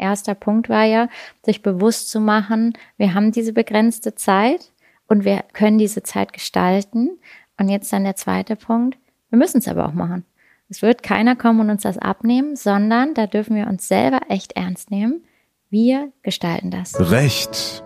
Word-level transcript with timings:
erster 0.00 0.34
Punkt 0.34 0.68
war 0.68 0.84
ja, 0.84 1.08
sich 1.44 1.62
bewusst 1.62 2.10
zu 2.10 2.20
machen, 2.20 2.72
wir 2.96 3.14
haben 3.14 3.32
diese 3.32 3.52
begrenzte 3.52 4.14
Zeit 4.14 4.72
und 5.06 5.24
wir 5.24 5.44
können 5.52 5.78
diese 5.78 6.02
Zeit 6.02 6.32
gestalten. 6.32 7.18
Und 7.58 7.68
jetzt 7.68 7.92
dann 7.92 8.04
der 8.04 8.16
zweite 8.16 8.56
Punkt, 8.56 8.96
wir 9.28 9.38
müssen 9.38 9.58
es 9.58 9.68
aber 9.68 9.86
auch 9.86 9.92
machen. 9.92 10.24
Es 10.70 10.82
wird 10.82 11.02
keiner 11.02 11.36
kommen 11.36 11.60
und 11.60 11.70
uns 11.70 11.82
das 11.82 11.98
abnehmen, 11.98 12.56
sondern 12.56 13.12
da 13.14 13.26
dürfen 13.26 13.56
wir 13.56 13.66
uns 13.66 13.88
selber 13.88 14.20
echt 14.28 14.52
ernst 14.52 14.90
nehmen. 14.90 15.24
Wir 15.68 16.12
gestalten 16.22 16.70
das. 16.70 17.10
Recht 17.10 17.84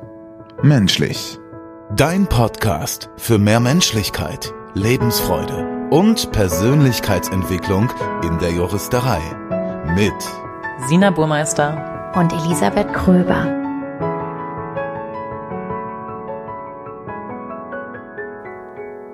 menschlich. 0.63 1.39
Dein 1.97 2.27
Podcast 2.27 3.11
für 3.17 3.39
mehr 3.39 3.61
Menschlichkeit, 3.61 4.53
Lebensfreude 4.75 5.89
und 5.91 6.31
Persönlichkeitsentwicklung 6.33 7.91
in 8.23 8.39
der 8.39 8.53
Juristerei. 8.53 9.21
Mit 9.95 10.15
Sina 10.89 11.11
Burmeister 11.11 11.94
und 12.15 12.33
Elisabeth 12.33 12.93
Kröber. 12.93 13.65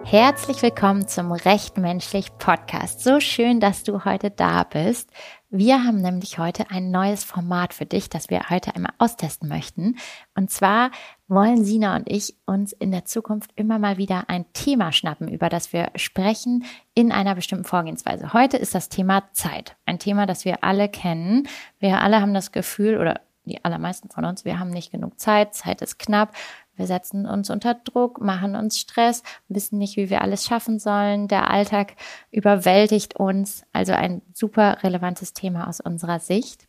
Herzlich 0.05 0.61
willkommen 0.61 1.09
zum 1.09 1.33
Recht 1.33 1.79
menschlich 1.79 2.37
Podcast. 2.37 3.03
So 3.03 3.21
schön, 3.21 3.59
dass 3.59 3.85
du 3.85 4.05
heute 4.05 4.31
da 4.31 4.65
bist. 4.65 5.09
Wir 5.49 5.83
haben 5.85 6.03
nämlich 6.03 6.39
heute 6.39 6.71
ein 6.71 6.91
neues 6.91 7.25
Format 7.25 7.73
für 7.73 7.87
dich, 7.87 8.11
das 8.11 8.29
wir 8.29 8.51
heute 8.51 8.75
einmal 8.75 8.93
austesten 8.99 9.49
möchten. 9.49 9.97
Und 10.35 10.51
zwar 10.51 10.91
wollen 11.31 11.65
Sina 11.65 11.97
und 11.97 12.11
ich 12.11 12.37
uns 12.45 12.73
in 12.73 12.91
der 12.91 13.05
Zukunft 13.05 13.53
immer 13.57 13.79
mal 13.79 13.97
wieder 13.97 14.25
ein 14.29 14.45
Thema 14.53 14.93
schnappen, 14.93 15.29
über 15.29 15.49
das 15.49 15.73
wir 15.73 15.91
sprechen 15.95 16.65
in 16.95 17.13
einer 17.13 17.35
bestimmten 17.35 17.65
Vorgehensweise. 17.65 18.33
Heute 18.33 18.57
ist 18.57 18.75
das 18.75 18.89
Thema 18.89 19.33
Zeit. 19.33 19.77
Ein 19.87 19.99
Thema, 19.99 20.27
das 20.27 20.45
wir 20.45 20.63
alle 20.65 20.89
kennen. 20.89 21.49
Wir 21.79 22.03
alle 22.03 22.21
haben 22.21 22.35
das 22.35 22.53
Gefühl 22.53 22.99
oder 22.99 23.21
die 23.45 23.65
allermeisten 23.65 24.11
von 24.11 24.27
uns, 24.27 24.45
wir 24.45 24.59
haben 24.59 24.71
nicht 24.71 24.93
genug 24.93 25.19
Zeit, 25.19 25.55
Zeit 25.55 25.81
ist 25.81 25.99
knapp 25.99 26.35
wir 26.81 26.87
setzen 26.87 27.27
uns 27.27 27.51
unter 27.51 27.75
Druck, 27.75 28.23
machen 28.23 28.57
uns 28.57 28.79
Stress, 28.79 29.23
wissen 29.49 29.77
nicht, 29.77 29.99
wie 29.99 30.09
wir 30.09 30.23
alles 30.23 30.47
schaffen 30.47 30.79
sollen. 30.79 31.29
Der 31.29 31.51
Alltag 31.51 31.95
überwältigt 32.31 33.17
uns. 33.17 33.65
Also 33.75 33.93
ein 33.93 34.23
super 34.33 34.83
relevantes 34.83 35.35
Thema 35.35 35.69
aus 35.69 35.81
unserer 35.81 36.21
Sicht. 36.21 36.67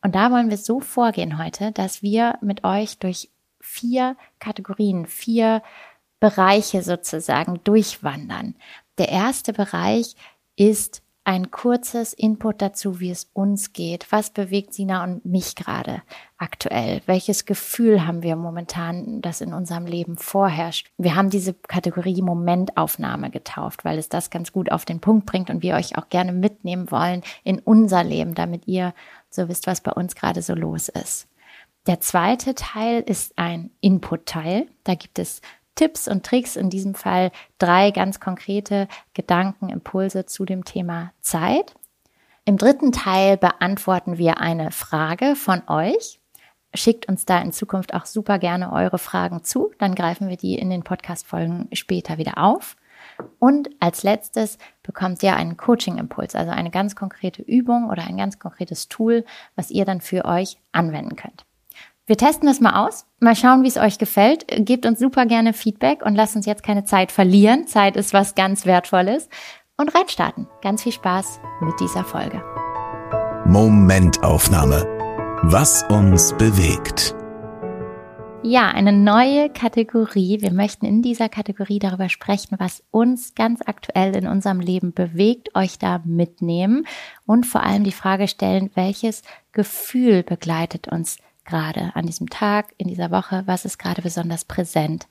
Und 0.00 0.14
da 0.14 0.30
wollen 0.30 0.48
wir 0.48 0.56
so 0.56 0.80
vorgehen 0.80 1.38
heute, 1.38 1.70
dass 1.70 2.02
wir 2.02 2.38
mit 2.40 2.64
euch 2.64 2.98
durch 2.98 3.28
vier 3.62 4.16
Kategorien, 4.38 5.06
vier 5.06 5.62
Bereiche 6.20 6.82
sozusagen 6.82 7.60
durchwandern. 7.64 8.54
Der 8.98 9.08
erste 9.08 9.52
Bereich 9.52 10.14
ist 10.56 11.02
ein 11.24 11.52
kurzes 11.52 12.12
Input 12.12 12.60
dazu, 12.60 12.98
wie 12.98 13.10
es 13.10 13.30
uns 13.32 13.72
geht. 13.72 14.10
Was 14.10 14.30
bewegt 14.30 14.74
Sina 14.74 15.04
und 15.04 15.24
mich 15.24 15.54
gerade 15.54 16.02
aktuell? 16.36 17.00
Welches 17.06 17.44
Gefühl 17.44 18.06
haben 18.06 18.22
wir 18.22 18.34
momentan, 18.34 19.22
das 19.22 19.40
in 19.40 19.52
unserem 19.52 19.86
Leben 19.86 20.16
vorherrscht? 20.16 20.90
Wir 20.98 21.14
haben 21.14 21.30
diese 21.30 21.54
Kategorie 21.54 22.22
Momentaufnahme 22.22 23.30
getauft, 23.30 23.84
weil 23.84 23.98
es 23.98 24.08
das 24.08 24.30
ganz 24.30 24.50
gut 24.50 24.72
auf 24.72 24.84
den 24.84 25.00
Punkt 25.00 25.26
bringt 25.26 25.48
und 25.48 25.62
wir 25.62 25.76
euch 25.76 25.96
auch 25.96 26.08
gerne 26.08 26.32
mitnehmen 26.32 26.90
wollen 26.90 27.22
in 27.44 27.60
unser 27.60 28.02
Leben, 28.02 28.34
damit 28.34 28.66
ihr 28.66 28.92
so 29.30 29.48
wisst, 29.48 29.68
was 29.68 29.80
bei 29.80 29.92
uns 29.92 30.16
gerade 30.16 30.42
so 30.42 30.54
los 30.54 30.88
ist. 30.88 31.28
Der 31.86 32.00
zweite 32.00 32.54
Teil 32.54 33.00
ist 33.00 33.36
ein 33.36 33.70
Input-Teil. 33.80 34.68
Da 34.84 34.94
gibt 34.94 35.18
es 35.18 35.40
Tipps 35.74 36.06
und 36.06 36.24
Tricks, 36.24 36.54
in 36.54 36.70
diesem 36.70 36.94
Fall 36.94 37.32
drei 37.58 37.90
ganz 37.90 38.20
konkrete 38.20 38.86
Gedanken, 39.14 39.68
Impulse 39.68 40.24
zu 40.26 40.44
dem 40.44 40.64
Thema 40.64 41.12
Zeit. 41.20 41.74
Im 42.44 42.56
dritten 42.56 42.92
Teil 42.92 43.36
beantworten 43.36 44.16
wir 44.16 44.38
eine 44.38 44.70
Frage 44.70 45.34
von 45.34 45.62
euch. 45.68 46.20
Schickt 46.74 47.08
uns 47.08 47.24
da 47.24 47.40
in 47.40 47.52
Zukunft 47.52 47.94
auch 47.94 48.06
super 48.06 48.38
gerne 48.38 48.72
eure 48.72 48.98
Fragen 48.98 49.42
zu, 49.42 49.72
dann 49.78 49.94
greifen 49.94 50.28
wir 50.28 50.36
die 50.36 50.54
in 50.54 50.70
den 50.70 50.84
Podcast-Folgen 50.84 51.68
später 51.72 52.16
wieder 52.16 52.38
auf. 52.38 52.76
Und 53.40 53.70
als 53.80 54.04
letztes 54.04 54.56
bekommt 54.84 55.22
ihr 55.22 55.34
einen 55.34 55.56
Coaching-Impuls, 55.56 56.36
also 56.36 56.52
eine 56.52 56.70
ganz 56.70 56.94
konkrete 56.94 57.42
Übung 57.42 57.90
oder 57.90 58.04
ein 58.04 58.16
ganz 58.16 58.38
konkretes 58.38 58.88
Tool, 58.88 59.24
was 59.56 59.70
ihr 59.70 59.84
dann 59.84 60.00
für 60.00 60.24
euch 60.24 60.58
anwenden 60.70 61.16
könnt. 61.16 61.44
Wir 62.04 62.16
testen 62.16 62.48
das 62.48 62.58
mal 62.58 62.84
aus, 62.84 63.06
mal 63.20 63.36
schauen, 63.36 63.62
wie 63.62 63.68
es 63.68 63.76
euch 63.76 63.96
gefällt. 63.96 64.44
Gebt 64.48 64.86
uns 64.86 64.98
super 64.98 65.24
gerne 65.24 65.52
Feedback 65.52 66.04
und 66.04 66.16
lasst 66.16 66.34
uns 66.34 66.46
jetzt 66.46 66.64
keine 66.64 66.82
Zeit 66.82 67.12
verlieren. 67.12 67.68
Zeit 67.68 67.94
ist 67.96 68.12
was 68.12 68.34
ganz 68.34 68.66
Wertvolles. 68.66 69.28
Und 69.76 69.94
reinstarten. 69.94 70.48
Ganz 70.62 70.82
viel 70.82 70.90
Spaß 70.90 71.40
mit 71.60 71.78
dieser 71.78 72.02
Folge. 72.02 72.42
Momentaufnahme. 73.46 74.84
Was 75.44 75.84
uns 75.84 76.32
bewegt. 76.32 77.14
Ja, 78.42 78.66
eine 78.68 78.92
neue 78.92 79.48
Kategorie. 79.48 80.42
Wir 80.42 80.52
möchten 80.52 80.86
in 80.86 81.02
dieser 81.02 81.28
Kategorie 81.28 81.78
darüber 81.78 82.08
sprechen, 82.08 82.56
was 82.58 82.82
uns 82.90 83.36
ganz 83.36 83.60
aktuell 83.64 84.16
in 84.16 84.26
unserem 84.26 84.58
Leben 84.58 84.92
bewegt, 84.92 85.54
euch 85.54 85.78
da 85.78 86.02
mitnehmen 86.04 86.84
und 87.26 87.46
vor 87.46 87.62
allem 87.62 87.84
die 87.84 87.92
Frage 87.92 88.26
stellen, 88.26 88.72
welches 88.74 89.22
Gefühl 89.52 90.24
begleitet 90.24 90.88
uns 90.88 91.18
gerade 91.44 91.92
an 91.94 92.06
diesem 92.06 92.28
Tag, 92.30 92.74
in 92.78 92.88
dieser 92.88 93.10
Woche, 93.10 93.42
was 93.46 93.64
ist 93.64 93.78
gerade 93.78 94.02
besonders 94.02 94.44
präsent. 94.44 95.08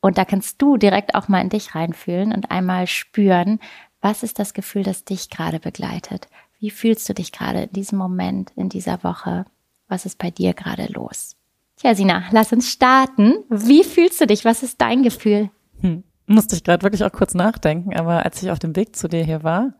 Und 0.00 0.18
da 0.18 0.24
kannst 0.24 0.60
du 0.62 0.76
direkt 0.76 1.14
auch 1.14 1.28
mal 1.28 1.40
in 1.40 1.48
dich 1.48 1.74
reinfühlen 1.74 2.32
und 2.32 2.50
einmal 2.50 2.86
spüren, 2.86 3.60
was 4.00 4.22
ist 4.22 4.38
das 4.38 4.54
Gefühl, 4.54 4.82
das 4.82 5.04
dich 5.04 5.30
gerade 5.30 5.58
begleitet? 5.58 6.28
Wie 6.60 6.70
fühlst 6.70 7.08
du 7.08 7.14
dich 7.14 7.32
gerade 7.32 7.64
in 7.64 7.72
diesem 7.72 7.98
Moment, 7.98 8.52
in 8.56 8.68
dieser 8.68 9.02
Woche? 9.02 9.44
Was 9.88 10.06
ist 10.06 10.18
bei 10.18 10.30
dir 10.30 10.54
gerade 10.54 10.86
los? 10.92 11.36
Tja, 11.76 11.94
Sina, 11.94 12.24
lass 12.30 12.52
uns 12.52 12.70
starten. 12.70 13.34
Wie 13.48 13.84
fühlst 13.84 14.20
du 14.20 14.26
dich? 14.26 14.44
Was 14.44 14.62
ist 14.62 14.80
dein 14.80 15.02
Gefühl? 15.02 15.50
Hm. 15.80 16.04
Musste 16.26 16.56
ich 16.56 16.64
gerade 16.64 16.82
wirklich 16.82 17.04
auch 17.04 17.12
kurz 17.12 17.34
nachdenken, 17.34 17.94
aber 17.94 18.24
als 18.24 18.42
ich 18.42 18.50
auf 18.50 18.58
dem 18.58 18.74
Weg 18.74 18.96
zu 18.96 19.08
dir 19.08 19.22
hier 19.22 19.44
war, 19.44 19.74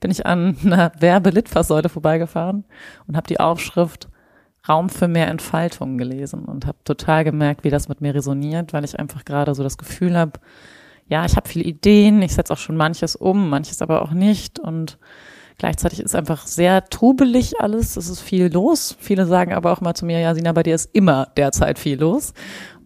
bin 0.00 0.10
ich 0.12 0.26
an 0.26 0.56
einer 0.64 0.92
Werbelitfaßsäule 0.98 1.88
vorbeigefahren 1.88 2.64
und 3.06 3.16
habe 3.16 3.26
die 3.26 3.40
Aufschrift 3.40 4.08
Raum 4.68 4.88
für 4.88 5.08
mehr 5.08 5.28
Entfaltung 5.28 5.98
gelesen 5.98 6.44
und 6.44 6.66
habe 6.66 6.78
total 6.84 7.24
gemerkt, 7.24 7.64
wie 7.64 7.70
das 7.70 7.88
mit 7.88 8.00
mir 8.00 8.14
resoniert, 8.14 8.72
weil 8.72 8.84
ich 8.84 8.98
einfach 8.98 9.24
gerade 9.24 9.54
so 9.54 9.62
das 9.62 9.78
Gefühl 9.78 10.16
habe, 10.16 10.32
ja, 11.08 11.24
ich 11.24 11.36
habe 11.36 11.48
viele 11.48 11.64
Ideen, 11.64 12.20
ich 12.22 12.34
setze 12.34 12.52
auch 12.52 12.58
schon 12.58 12.76
manches 12.76 13.16
um, 13.16 13.48
manches 13.48 13.80
aber 13.80 14.02
auch 14.02 14.12
nicht 14.12 14.58
und 14.58 14.98
gleichzeitig 15.56 16.00
ist 16.00 16.14
einfach 16.14 16.46
sehr 16.46 16.84
trubelig 16.84 17.60
alles, 17.60 17.96
es 17.96 18.08
ist 18.08 18.20
viel 18.20 18.52
los. 18.52 18.96
Viele 18.98 19.26
sagen 19.26 19.52
aber 19.52 19.72
auch 19.72 19.80
mal 19.80 19.94
zu 19.94 20.06
mir, 20.06 20.20
ja, 20.20 20.34
Sina, 20.34 20.52
bei 20.52 20.62
dir 20.62 20.74
ist 20.74 20.94
immer 20.94 21.28
derzeit 21.36 21.78
viel 21.78 21.98
los. 21.98 22.32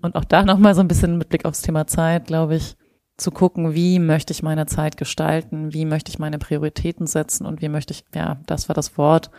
Und 0.00 0.16
auch 0.16 0.24
da 0.24 0.42
nochmal 0.42 0.74
so 0.74 0.80
ein 0.80 0.88
bisschen 0.88 1.18
mit 1.18 1.28
Blick 1.28 1.44
aufs 1.44 1.62
Thema 1.62 1.86
Zeit, 1.86 2.26
glaube 2.26 2.56
ich, 2.56 2.76
zu 3.18 3.30
gucken, 3.30 3.74
wie 3.74 3.98
möchte 3.98 4.32
ich 4.32 4.42
meine 4.42 4.66
Zeit 4.66 4.96
gestalten, 4.96 5.72
wie 5.72 5.84
möchte 5.84 6.10
ich 6.10 6.18
meine 6.18 6.38
Prioritäten 6.38 7.06
setzen 7.06 7.46
und 7.46 7.60
wie 7.60 7.68
möchte 7.68 7.92
ich, 7.92 8.04
ja, 8.14 8.38
das 8.46 8.68
war 8.68 8.74
das 8.74 8.96
Wort, 8.98 9.30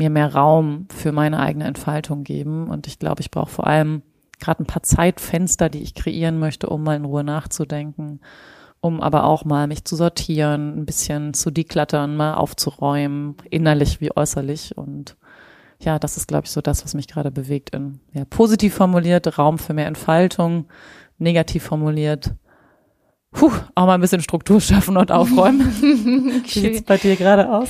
mir 0.00 0.10
mehr 0.10 0.34
Raum 0.34 0.86
für 0.88 1.12
meine 1.12 1.38
eigene 1.38 1.66
Entfaltung 1.66 2.24
geben. 2.24 2.68
Und 2.68 2.86
ich 2.86 2.98
glaube, 2.98 3.20
ich 3.20 3.30
brauche 3.30 3.50
vor 3.50 3.66
allem 3.66 4.02
gerade 4.40 4.62
ein 4.62 4.66
paar 4.66 4.82
Zeitfenster, 4.82 5.68
die 5.68 5.82
ich 5.82 5.94
kreieren 5.94 6.38
möchte, 6.38 6.68
um 6.68 6.82
mal 6.82 6.96
in 6.96 7.04
Ruhe 7.04 7.22
nachzudenken, 7.22 8.20
um 8.80 9.02
aber 9.02 9.24
auch 9.24 9.44
mal 9.44 9.66
mich 9.66 9.84
zu 9.84 9.94
sortieren, 9.94 10.78
ein 10.78 10.86
bisschen 10.86 11.34
zu 11.34 11.50
deklattern, 11.50 12.16
mal 12.16 12.34
aufzuräumen, 12.34 13.36
innerlich 13.50 14.00
wie 14.00 14.16
äußerlich. 14.16 14.78
Und 14.78 15.16
ja, 15.80 15.98
das 15.98 16.16
ist, 16.16 16.26
glaube 16.26 16.46
ich, 16.46 16.50
so 16.50 16.62
das, 16.62 16.82
was 16.82 16.94
mich 16.94 17.06
gerade 17.06 17.30
bewegt. 17.30 17.74
In, 17.74 18.00
ja, 18.14 18.24
positiv 18.24 18.74
formuliert, 18.74 19.38
Raum 19.38 19.58
für 19.58 19.74
mehr 19.74 19.86
Entfaltung, 19.86 20.66
negativ 21.18 21.64
formuliert, 21.64 22.34
puh, 23.32 23.52
auch 23.74 23.84
mal 23.84 23.94
ein 23.94 24.00
bisschen 24.00 24.22
Struktur 24.22 24.62
schaffen 24.62 24.96
und 24.96 25.12
aufräumen. 25.12 25.60
Wie 26.44 26.60
sieht's 26.60 26.82
bei 26.82 26.96
dir 26.96 27.16
gerade 27.16 27.50
aus? 27.50 27.68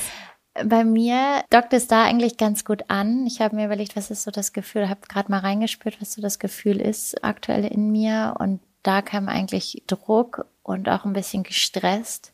Bei 0.54 0.84
mir 0.84 1.44
dockt 1.50 1.72
es 1.72 1.86
da 1.86 2.04
eigentlich 2.04 2.36
ganz 2.36 2.64
gut 2.64 2.84
an. 2.88 3.26
Ich 3.26 3.40
habe 3.40 3.54
mir 3.54 3.66
überlegt, 3.66 3.96
was 3.96 4.10
ist 4.10 4.24
so 4.24 4.30
das 4.30 4.52
Gefühl, 4.52 4.88
habe 4.88 5.02
gerade 5.08 5.30
mal 5.30 5.38
reingespürt, 5.38 6.00
was 6.00 6.12
so 6.12 6.22
das 6.22 6.38
Gefühl 6.38 6.80
ist 6.80 7.22
aktuell 7.22 7.64
in 7.64 7.90
mir. 7.90 8.34
Und 8.38 8.60
da 8.82 9.00
kam 9.00 9.28
eigentlich 9.28 9.84
Druck 9.86 10.46
und 10.62 10.88
auch 10.88 11.04
ein 11.04 11.12
bisschen 11.12 11.44
gestresst. 11.44 12.32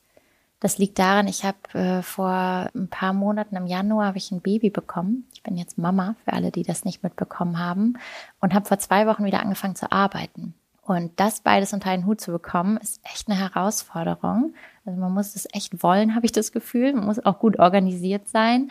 Das 0.60 0.78
liegt 0.78 0.98
daran, 0.98 1.28
ich 1.28 1.44
habe 1.44 1.58
äh, 1.74 2.02
vor 2.02 2.70
ein 2.74 2.88
paar 2.88 3.12
Monaten 3.12 3.56
im 3.56 3.66
Januar 3.66 4.06
habe 4.06 4.18
ich 4.18 4.32
ein 4.32 4.40
Baby 4.40 4.70
bekommen. 4.70 5.28
Ich 5.34 5.42
bin 5.42 5.58
jetzt 5.58 5.76
Mama, 5.76 6.16
für 6.24 6.32
alle, 6.32 6.50
die 6.50 6.62
das 6.62 6.86
nicht 6.86 7.02
mitbekommen 7.02 7.58
haben. 7.58 7.98
Und 8.40 8.54
habe 8.54 8.66
vor 8.66 8.78
zwei 8.78 9.06
Wochen 9.06 9.24
wieder 9.24 9.40
angefangen 9.40 9.76
zu 9.76 9.92
arbeiten. 9.92 10.54
Und 10.80 11.18
das 11.20 11.40
beides 11.40 11.72
unter 11.72 11.90
einen 11.90 12.06
Hut 12.06 12.20
zu 12.20 12.32
bekommen, 12.32 12.78
ist 12.78 13.00
echt 13.04 13.28
eine 13.28 13.38
Herausforderung. 13.38 14.54
Also 14.86 15.00
man 15.00 15.12
muss 15.12 15.34
es 15.34 15.48
echt 15.52 15.82
wollen, 15.82 16.14
habe 16.14 16.26
ich 16.26 16.32
das 16.32 16.52
Gefühl. 16.52 16.92
Man 16.92 17.06
muss 17.06 17.24
auch 17.24 17.38
gut 17.38 17.58
organisiert 17.58 18.28
sein. 18.28 18.70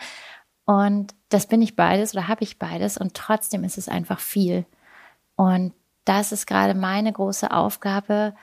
Und 0.64 1.14
das 1.28 1.46
bin 1.46 1.62
ich 1.62 1.76
beides 1.76 2.14
oder 2.14 2.28
habe 2.28 2.42
ich 2.42 2.58
beides. 2.58 2.98
Und 2.98 3.14
trotzdem 3.14 3.64
ist 3.64 3.78
es 3.78 3.88
einfach 3.88 4.18
viel. 4.18 4.66
Und 5.36 5.72
das 6.04 6.32
ist 6.32 6.46
gerade 6.46 6.74
meine 6.74 7.12
große 7.12 7.50
Aufgabe, 7.50 8.34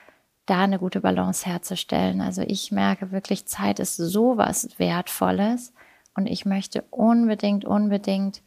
da 0.46 0.62
eine 0.62 0.78
gute 0.78 1.00
Balance 1.00 1.46
herzustellen. 1.46 2.20
Also 2.20 2.42
ich 2.42 2.70
merke 2.70 3.10
wirklich, 3.10 3.46
Zeit 3.46 3.80
ist 3.80 3.96
sowas 3.96 4.68
Wertvolles. 4.78 5.72
Und 6.14 6.26
ich 6.26 6.44
möchte 6.44 6.84
unbedingt, 6.90 7.64
unbedingt 7.64 8.42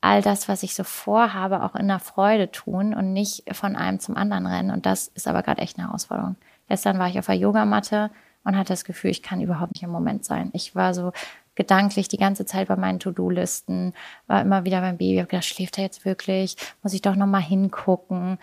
all 0.00 0.22
das, 0.22 0.48
was 0.48 0.62
ich 0.62 0.74
so 0.74 0.84
vorhabe, 0.84 1.62
auch 1.62 1.74
in 1.74 1.88
der 1.88 1.98
Freude 1.98 2.50
tun 2.50 2.94
und 2.94 3.12
nicht 3.12 3.44
von 3.54 3.76
einem 3.76 3.98
zum 3.98 4.16
anderen 4.16 4.46
rennen. 4.46 4.70
Und 4.70 4.86
das 4.86 5.08
ist 5.08 5.26
aber 5.26 5.42
gerade 5.42 5.62
echt 5.62 5.78
eine 5.78 5.88
Herausforderung. 5.88 6.36
Gestern 6.68 6.98
war 6.98 7.08
ich 7.08 7.18
auf 7.18 7.26
der 7.26 7.36
Yogamatte 7.36 8.10
und 8.46 8.56
hatte 8.56 8.72
das 8.72 8.84
Gefühl, 8.84 9.10
ich 9.10 9.22
kann 9.22 9.40
überhaupt 9.40 9.74
nicht 9.74 9.82
im 9.82 9.90
Moment 9.90 10.24
sein. 10.24 10.50
Ich 10.52 10.74
war 10.74 10.94
so 10.94 11.12
gedanklich 11.56 12.06
die 12.06 12.16
ganze 12.16 12.46
Zeit 12.46 12.68
bei 12.68 12.76
meinen 12.76 13.00
To-Do-Listen, 13.00 13.92
war 14.28 14.40
immer 14.40 14.64
wieder 14.64 14.80
beim 14.80 14.98
Baby, 14.98 15.18
hab 15.18 15.28
gedacht, 15.28 15.44
schläft 15.44 15.78
er 15.78 15.84
jetzt 15.84 16.04
wirklich? 16.04 16.56
Muss 16.82 16.94
ich 16.94 17.02
doch 17.02 17.16
noch 17.16 17.26
mal 17.26 17.42
hingucken? 17.42 18.38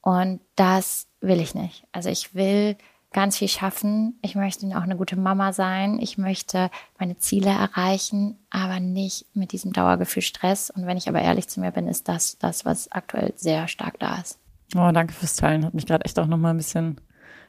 Und 0.00 0.40
das 0.56 1.06
will 1.20 1.38
ich 1.38 1.54
nicht. 1.54 1.84
Also 1.92 2.08
ich 2.08 2.34
will 2.34 2.76
ganz 3.12 3.36
viel 3.36 3.48
schaffen. 3.48 4.18
Ich 4.22 4.34
möchte 4.34 4.66
auch 4.68 4.82
eine 4.82 4.96
gute 4.96 5.16
Mama 5.16 5.52
sein. 5.52 5.98
Ich 6.00 6.16
möchte 6.16 6.70
meine 6.98 7.18
Ziele 7.18 7.50
erreichen, 7.50 8.38
aber 8.48 8.80
nicht 8.80 9.26
mit 9.34 9.52
diesem 9.52 9.74
Dauergefühl 9.74 10.22
Stress. 10.22 10.70
Und 10.70 10.86
wenn 10.86 10.96
ich 10.96 11.10
aber 11.10 11.20
ehrlich 11.20 11.48
zu 11.48 11.60
mir 11.60 11.72
bin, 11.72 11.88
ist 11.88 12.08
das 12.08 12.38
das, 12.38 12.64
was 12.64 12.90
aktuell 12.90 13.34
sehr 13.36 13.68
stark 13.68 13.98
da 13.98 14.16
ist. 14.16 14.38
Oh, 14.74 14.90
danke 14.92 15.12
fürs 15.12 15.36
Teilen. 15.36 15.66
Hat 15.66 15.74
mich 15.74 15.84
gerade 15.84 16.06
echt 16.06 16.18
auch 16.18 16.26
noch 16.26 16.38
mal 16.38 16.50
ein 16.50 16.56
bisschen 16.56 16.98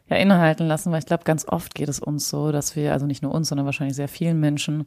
ja, 0.10 0.18
innehalten 0.18 0.68
lassen, 0.68 0.92
weil 0.92 1.00
ich 1.00 1.06
glaube, 1.06 1.24
ganz 1.24 1.48
oft 1.48 1.76
geht 1.76 1.90
es 1.90 2.00
uns 2.00 2.30
so, 2.30 2.52
dass 2.52 2.76
wir, 2.76 2.94
also 2.94 3.06
nicht 3.06 3.24
nur 3.24 3.34
uns, 3.34 3.50
sondern 3.50 3.66
wahrscheinlich 3.66 3.96
sehr 3.96 4.08
vielen 4.08 4.40
Menschen, 4.40 4.86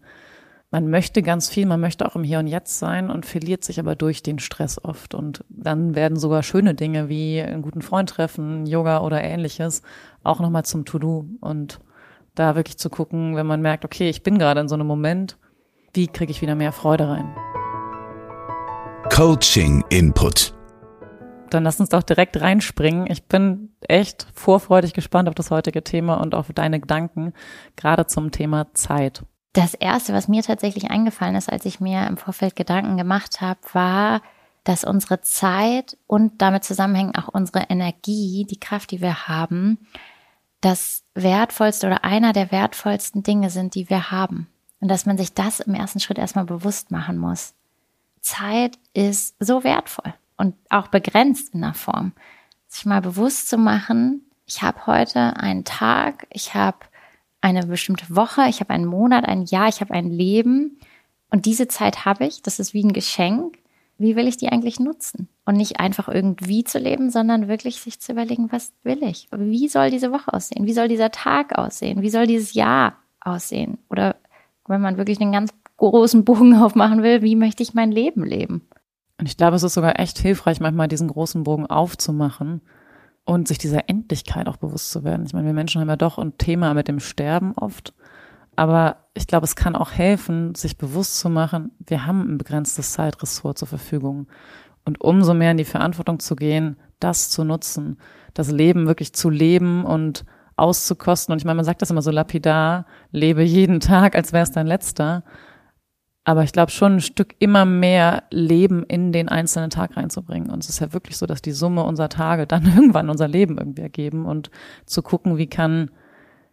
man 0.70 0.90
möchte 0.90 1.22
ganz 1.22 1.48
viel, 1.48 1.64
man 1.64 1.80
möchte 1.80 2.06
auch 2.06 2.16
im 2.16 2.24
Hier 2.24 2.40
und 2.40 2.48
Jetzt 2.48 2.78
sein 2.78 3.08
und 3.08 3.24
verliert 3.24 3.62
sich 3.62 3.78
aber 3.78 3.94
durch 3.94 4.22
den 4.22 4.38
Stress 4.38 4.82
oft. 4.82 5.14
Und 5.14 5.44
dann 5.48 5.94
werden 5.94 6.18
sogar 6.18 6.42
schöne 6.42 6.74
Dinge 6.74 7.08
wie 7.08 7.40
einen 7.40 7.62
guten 7.62 7.82
Freund 7.82 8.10
treffen, 8.10 8.66
Yoga 8.66 9.00
oder 9.00 9.22
ähnliches 9.22 9.82
auch 10.24 10.40
nochmal 10.40 10.64
zum 10.64 10.84
To-Do. 10.84 11.26
Und 11.40 11.78
da 12.34 12.56
wirklich 12.56 12.78
zu 12.78 12.90
gucken, 12.90 13.36
wenn 13.36 13.46
man 13.46 13.62
merkt, 13.62 13.84
okay, 13.84 14.08
ich 14.08 14.22
bin 14.22 14.38
gerade 14.38 14.60
in 14.60 14.68
so 14.68 14.74
einem 14.74 14.86
Moment, 14.86 15.38
wie 15.94 16.08
kriege 16.08 16.32
ich 16.32 16.42
wieder 16.42 16.56
mehr 16.56 16.72
Freude 16.72 17.08
rein? 17.08 17.34
Coaching 19.08 19.84
Input. 19.88 20.55
Dann 21.50 21.64
lass 21.64 21.80
uns 21.80 21.88
doch 21.88 22.02
direkt 22.02 22.40
reinspringen. 22.40 23.10
Ich 23.10 23.24
bin 23.24 23.70
echt 23.80 24.26
vorfreudig 24.34 24.92
gespannt 24.92 25.28
auf 25.28 25.34
das 25.34 25.50
heutige 25.50 25.82
Thema 25.82 26.20
und 26.20 26.34
auf 26.34 26.52
deine 26.52 26.80
Gedanken, 26.80 27.32
gerade 27.76 28.06
zum 28.06 28.30
Thema 28.30 28.72
Zeit. 28.74 29.24
Das 29.52 29.74
erste, 29.74 30.12
was 30.12 30.28
mir 30.28 30.42
tatsächlich 30.42 30.90
eingefallen 30.90 31.34
ist, 31.34 31.50
als 31.50 31.64
ich 31.64 31.80
mir 31.80 32.06
im 32.06 32.16
Vorfeld 32.16 32.56
Gedanken 32.56 32.96
gemacht 32.96 33.40
habe, 33.40 33.60
war, 33.72 34.20
dass 34.64 34.84
unsere 34.84 35.20
Zeit 35.22 35.96
und 36.06 36.42
damit 36.42 36.64
zusammenhängen 36.64 37.14
auch 37.14 37.28
unsere 37.28 37.64
Energie, 37.70 38.46
die 38.48 38.60
Kraft, 38.60 38.90
die 38.90 39.00
wir 39.00 39.28
haben, 39.28 39.78
das 40.60 41.04
wertvollste 41.14 41.86
oder 41.86 42.04
einer 42.04 42.32
der 42.32 42.50
wertvollsten 42.52 43.22
Dinge 43.22 43.48
sind, 43.50 43.74
die 43.74 43.88
wir 43.88 44.10
haben. 44.10 44.48
Und 44.80 44.88
dass 44.88 45.06
man 45.06 45.16
sich 45.16 45.32
das 45.32 45.60
im 45.60 45.74
ersten 45.74 46.00
Schritt 46.00 46.18
erstmal 46.18 46.44
bewusst 46.44 46.90
machen 46.90 47.16
muss. 47.16 47.54
Zeit 48.20 48.78
ist 48.92 49.36
so 49.38 49.64
wertvoll 49.64 50.12
und 50.36 50.54
auch 50.70 50.88
begrenzt 50.88 51.54
in 51.54 51.62
der 51.62 51.74
Form. 51.74 52.12
Sich 52.68 52.84
mal 52.84 53.00
bewusst 53.00 53.48
zu 53.48 53.58
machen, 53.58 54.22
ich 54.46 54.62
habe 54.62 54.86
heute 54.86 55.36
einen 55.36 55.64
Tag, 55.64 56.26
ich 56.30 56.54
habe 56.54 56.78
eine 57.40 57.66
bestimmte 57.66 58.14
Woche, 58.14 58.48
ich 58.48 58.60
habe 58.60 58.70
einen 58.70 58.86
Monat, 58.86 59.24
ein 59.26 59.44
Jahr, 59.44 59.68
ich 59.68 59.80
habe 59.80 59.94
ein 59.94 60.10
Leben 60.10 60.78
und 61.30 61.46
diese 61.46 61.68
Zeit 61.68 62.04
habe 62.04 62.26
ich, 62.26 62.42
das 62.42 62.58
ist 62.58 62.74
wie 62.74 62.84
ein 62.84 62.92
Geschenk. 62.92 63.58
Wie 63.98 64.14
will 64.14 64.28
ich 64.28 64.36
die 64.36 64.50
eigentlich 64.50 64.78
nutzen? 64.78 65.28
Und 65.46 65.56
nicht 65.56 65.80
einfach 65.80 66.08
irgendwie 66.08 66.64
zu 66.64 66.78
leben, 66.78 67.10
sondern 67.10 67.48
wirklich 67.48 67.80
sich 67.80 67.98
zu 67.98 68.12
überlegen, 68.12 68.52
was 68.52 68.72
will 68.82 69.02
ich? 69.02 69.28
Wie 69.32 69.68
soll 69.68 69.90
diese 69.90 70.12
Woche 70.12 70.32
aussehen? 70.34 70.66
Wie 70.66 70.74
soll 70.74 70.88
dieser 70.88 71.10
Tag 71.10 71.56
aussehen? 71.56 72.02
Wie 72.02 72.10
soll 72.10 72.26
dieses 72.26 72.52
Jahr 72.52 72.98
aussehen? 73.20 73.78
Oder 73.88 74.16
wenn 74.68 74.82
man 74.82 74.98
wirklich 74.98 75.20
einen 75.20 75.32
ganz 75.32 75.52
großen 75.78 76.24
Bogen 76.24 76.54
aufmachen 76.62 77.02
will, 77.02 77.22
wie 77.22 77.36
möchte 77.36 77.62
ich 77.62 77.74
mein 77.74 77.90
Leben 77.90 78.24
leben? 78.24 78.68
Und 79.18 79.26
ich 79.26 79.36
glaube, 79.36 79.56
es 79.56 79.62
ist 79.62 79.74
sogar 79.74 79.98
echt 79.98 80.18
hilfreich, 80.18 80.60
manchmal 80.60 80.88
diesen 80.88 81.08
großen 81.08 81.42
Bogen 81.42 81.66
aufzumachen 81.66 82.60
und 83.24 83.48
sich 83.48 83.58
dieser 83.58 83.88
Endlichkeit 83.88 84.48
auch 84.48 84.56
bewusst 84.56 84.90
zu 84.90 85.04
werden. 85.04 85.26
Ich 85.26 85.32
meine, 85.32 85.46
wir 85.46 85.54
Menschen 85.54 85.80
haben 85.80 85.88
ja 85.88 85.96
doch 85.96 86.18
ein 86.18 86.36
Thema 86.38 86.74
mit 86.74 86.88
dem 86.88 87.00
Sterben 87.00 87.52
oft. 87.56 87.94
Aber 88.56 88.96
ich 89.14 89.26
glaube, 89.26 89.44
es 89.44 89.56
kann 89.56 89.76
auch 89.76 89.92
helfen, 89.92 90.54
sich 90.54 90.78
bewusst 90.78 91.18
zu 91.18 91.28
machen, 91.28 91.72
wir 91.78 92.06
haben 92.06 92.22
ein 92.22 92.38
begrenztes 92.38 92.92
Zeitressort 92.92 93.58
zur 93.58 93.68
Verfügung. 93.68 94.28
Und 94.84 95.00
umso 95.00 95.34
mehr 95.34 95.50
in 95.50 95.56
die 95.56 95.64
Verantwortung 95.64 96.20
zu 96.20 96.36
gehen, 96.36 96.76
das 97.00 97.28
zu 97.28 97.44
nutzen, 97.44 97.98
das 98.34 98.50
Leben 98.50 98.86
wirklich 98.86 99.12
zu 99.12 99.28
leben 99.28 99.84
und 99.84 100.24
auszukosten. 100.56 101.32
Und 101.32 101.38
ich 101.38 101.44
meine, 101.44 101.56
man 101.56 101.64
sagt 101.64 101.82
das 101.82 101.90
immer 101.90 102.02
so 102.02 102.10
lapidar, 102.10 102.86
lebe 103.10 103.42
jeden 103.42 103.80
Tag, 103.80 104.14
als 104.14 104.32
wäre 104.32 104.44
es 104.44 104.52
dein 104.52 104.66
letzter. 104.66 105.24
Aber 106.26 106.42
ich 106.42 106.50
glaube 106.50 106.72
schon 106.72 106.96
ein 106.96 107.00
Stück 107.00 107.36
immer 107.38 107.64
mehr 107.64 108.24
Leben 108.30 108.82
in 108.82 109.12
den 109.12 109.28
einzelnen 109.28 109.70
Tag 109.70 109.96
reinzubringen. 109.96 110.50
Und 110.50 110.64
es 110.64 110.68
ist 110.68 110.80
ja 110.80 110.92
wirklich 110.92 111.16
so, 111.16 111.24
dass 111.24 111.40
die 111.40 111.52
Summe 111.52 111.84
unserer 111.84 112.08
Tage 112.08 112.48
dann 112.48 112.66
irgendwann 112.76 113.10
unser 113.10 113.28
Leben 113.28 113.58
irgendwie 113.58 113.82
ergeben 113.82 114.26
und 114.26 114.50
zu 114.86 115.02
gucken, 115.02 115.38
wie 115.38 115.46
kann, 115.46 115.92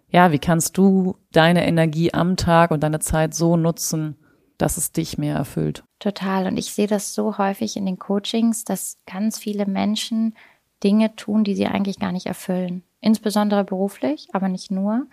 ja, 0.09 0.31
wie 0.31 0.37
kannst 0.37 0.77
du 0.77 1.17
deine 1.31 1.65
Energie 1.65 2.13
am 2.13 2.37
Tag 2.37 2.69
und 2.69 2.83
deine 2.83 2.99
Zeit 2.99 3.33
so 3.33 3.57
nutzen, 3.57 4.15
dass 4.59 4.77
es 4.77 4.91
dich 4.91 5.17
mehr 5.17 5.35
erfüllt. 5.35 5.83
Total. 5.97 6.45
Und 6.45 6.57
ich 6.57 6.71
sehe 6.71 6.85
das 6.85 7.15
so 7.15 7.39
häufig 7.39 7.75
in 7.75 7.87
den 7.87 7.97
Coachings, 7.97 8.65
dass 8.65 8.99
ganz 9.11 9.39
viele 9.39 9.65
Menschen 9.65 10.35
Dinge 10.83 11.15
tun, 11.15 11.43
die 11.43 11.55
sie 11.55 11.65
eigentlich 11.65 11.97
gar 11.97 12.11
nicht 12.11 12.27
erfüllen. 12.27 12.83
Insbesondere 13.01 13.63
beruflich, 13.63 14.27
aber 14.33 14.49
nicht 14.49 14.69
nur 14.69 15.07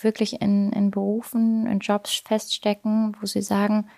wirklich 0.00 0.40
in, 0.40 0.72
in 0.72 0.90
Berufen, 0.90 1.66
in 1.66 1.80
Jobs 1.80 2.22
feststecken, 2.24 3.16
wo 3.20 3.26
sie 3.26 3.42
sagen, 3.42 3.88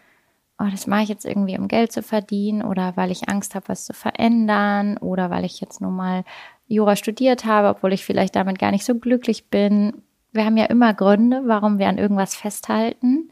oh, 0.59 0.67
das 0.71 0.87
mache 0.87 1.03
ich 1.03 1.09
jetzt 1.09 1.25
irgendwie, 1.25 1.59
um 1.59 1.69
Geld 1.69 1.93
zu 1.93 2.03
verdienen 2.03 2.63
oder 2.63 2.97
weil 2.97 3.11
ich 3.11 3.29
Angst 3.29 3.55
habe, 3.55 3.69
was 3.69 3.85
zu 3.85 3.93
verändern 3.93 4.97
oder 4.99 5.31
weil 5.31 5.45
ich 5.45 5.61
jetzt 5.61 5.81
nun 5.81 5.95
mal 5.95 6.25
Jura 6.67 6.97
studiert 6.97 7.45
habe, 7.45 7.69
obwohl 7.69 7.93
ich 7.93 8.05
vielleicht 8.05 8.37
damit 8.37 8.59
gar 8.59 8.71
nicht 8.71 8.85
so 8.85 8.95
glücklich 8.95 9.49
bin. 9.49 10.03
Wir 10.33 10.45
haben 10.45 10.57
ja 10.57 10.67
immer 10.67 10.95
Gründe, 10.95 11.43
warum 11.47 11.79
wir 11.79 11.89
an 11.89 11.99
irgendwas 11.99 12.35
festhalten. 12.35 13.31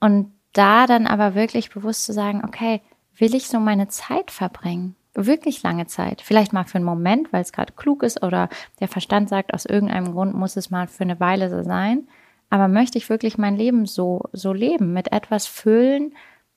Und 0.00 0.32
da 0.52 0.86
dann 0.86 1.06
aber 1.06 1.34
wirklich 1.34 1.70
bewusst 1.70 2.04
zu 2.04 2.12
sagen, 2.12 2.42
okay, 2.44 2.80
will 3.16 3.34
ich 3.34 3.48
so 3.48 3.60
meine 3.60 3.88
Zeit 3.88 4.30
verbringen? 4.30 4.96
Wirklich 5.14 5.62
lange 5.62 5.86
Zeit. 5.86 6.22
Vielleicht 6.22 6.52
mal 6.52 6.64
für 6.64 6.76
einen 6.76 6.84
Moment, 6.84 7.32
weil 7.32 7.42
es 7.42 7.52
gerade 7.52 7.72
klug 7.72 8.02
ist 8.02 8.22
oder 8.22 8.48
der 8.80 8.88
Verstand 8.88 9.28
sagt, 9.28 9.52
aus 9.54 9.66
irgendeinem 9.66 10.12
Grund 10.12 10.34
muss 10.34 10.56
es 10.56 10.70
mal 10.70 10.86
für 10.86 11.04
eine 11.04 11.20
Weile 11.20 11.50
so 11.50 11.62
sein. 11.62 12.08
Aber 12.48 12.68
möchte 12.68 12.98
ich 12.98 13.08
wirklich 13.08 13.38
mein 13.38 13.56
Leben 13.56 13.86
so, 13.86 14.22
so 14.32 14.52
leben, 14.52 14.92
mit 14.92 15.12
etwas 15.12 15.46
füllen, 15.46 16.14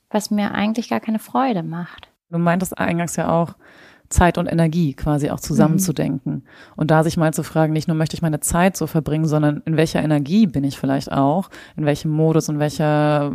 was 0.10 0.32
mir 0.32 0.52
eigentlich 0.52 0.90
gar 0.90 1.00
keine 1.00 1.20
Freude 1.20 1.64
macht? 1.64 2.10
Du 2.30 2.40
meintest 2.40 2.78
eingangs 2.78 3.16
ja 3.16 3.30
auch, 3.30 3.56
Zeit 4.10 4.38
und 4.38 4.48
Energie 4.48 4.94
quasi 4.94 5.30
auch 5.30 5.40
zusammenzudenken. 5.40 6.34
Mhm. 6.34 6.42
Und 6.76 6.92
da 6.92 7.04
sich 7.04 7.18
mal 7.18 7.34
zu 7.34 7.44
fragen, 7.44 7.74
nicht 7.74 7.88
nur 7.88 7.98
möchte 7.98 8.16
ich 8.16 8.22
meine 8.22 8.40
Zeit 8.40 8.78
so 8.78 8.88
verbringen, 8.88 9.26
sondern 9.26 9.62
in 9.66 9.78
welcher 9.78 10.04
Energie 10.04 10.46
bin 10.48 10.64
ich 10.64 10.78
vielleicht 10.78 11.12
auch, 11.12 11.50
in 11.76 11.86
welchem 11.86 12.12
Modus, 12.12 12.50
in 12.50 12.60
welcher, 12.60 13.32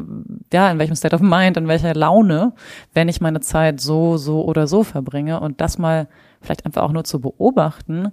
ja, 0.53 0.71
in 0.71 0.79
welchem 0.79 0.97
State 0.97 1.15
of 1.15 1.21
Mind, 1.21 1.57
in 1.57 1.69
welcher 1.69 1.95
Laune, 1.95 2.53
wenn 2.95 3.09
ich 3.09 3.21
meine 3.21 3.41
Zeit 3.41 3.81
so, 3.81 4.17
so 4.17 4.45
oder 4.45 4.67
so 4.67 4.85
verbringe 4.85 5.41
und 5.41 5.61
das 5.61 5.79
mal 5.79 6.09
vielleicht 6.41 6.65
einfach 6.65 6.83
auch 6.83 6.93
nur 6.93 7.05
zu 7.05 7.21
beobachten, 7.21 8.13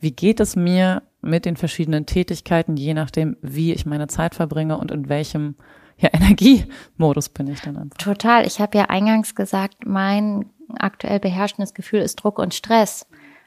wie 0.00 0.10
geht 0.10 0.40
es 0.40 0.56
mir 0.56 1.02
mit 1.22 1.44
den 1.44 1.56
verschiedenen 1.56 2.04
Tätigkeiten, 2.06 2.76
je 2.76 2.94
nachdem, 2.94 3.36
wie 3.40 3.72
ich 3.72 3.86
meine 3.86 4.08
Zeit 4.08 4.34
verbringe 4.34 4.76
und 4.76 4.90
in 4.90 5.08
welchem 5.08 5.54
ja, 5.98 6.10
Energiemodus 6.12 7.28
bin 7.28 7.46
ich 7.46 7.60
dann 7.60 7.76
einfach. 7.76 7.96
Total. 7.98 8.46
Ich 8.46 8.60
habe 8.60 8.76
ja 8.76 8.84
eingangs 8.86 9.34
gesagt, 9.34 9.86
mein 9.86 10.46
aktuell 10.82 11.20
beherrschendes 11.20 11.74
Gefühl 11.74 12.00
ist 12.00 12.16
Druck 12.16 12.38
und 12.38 12.54
Stress. 12.54 13.06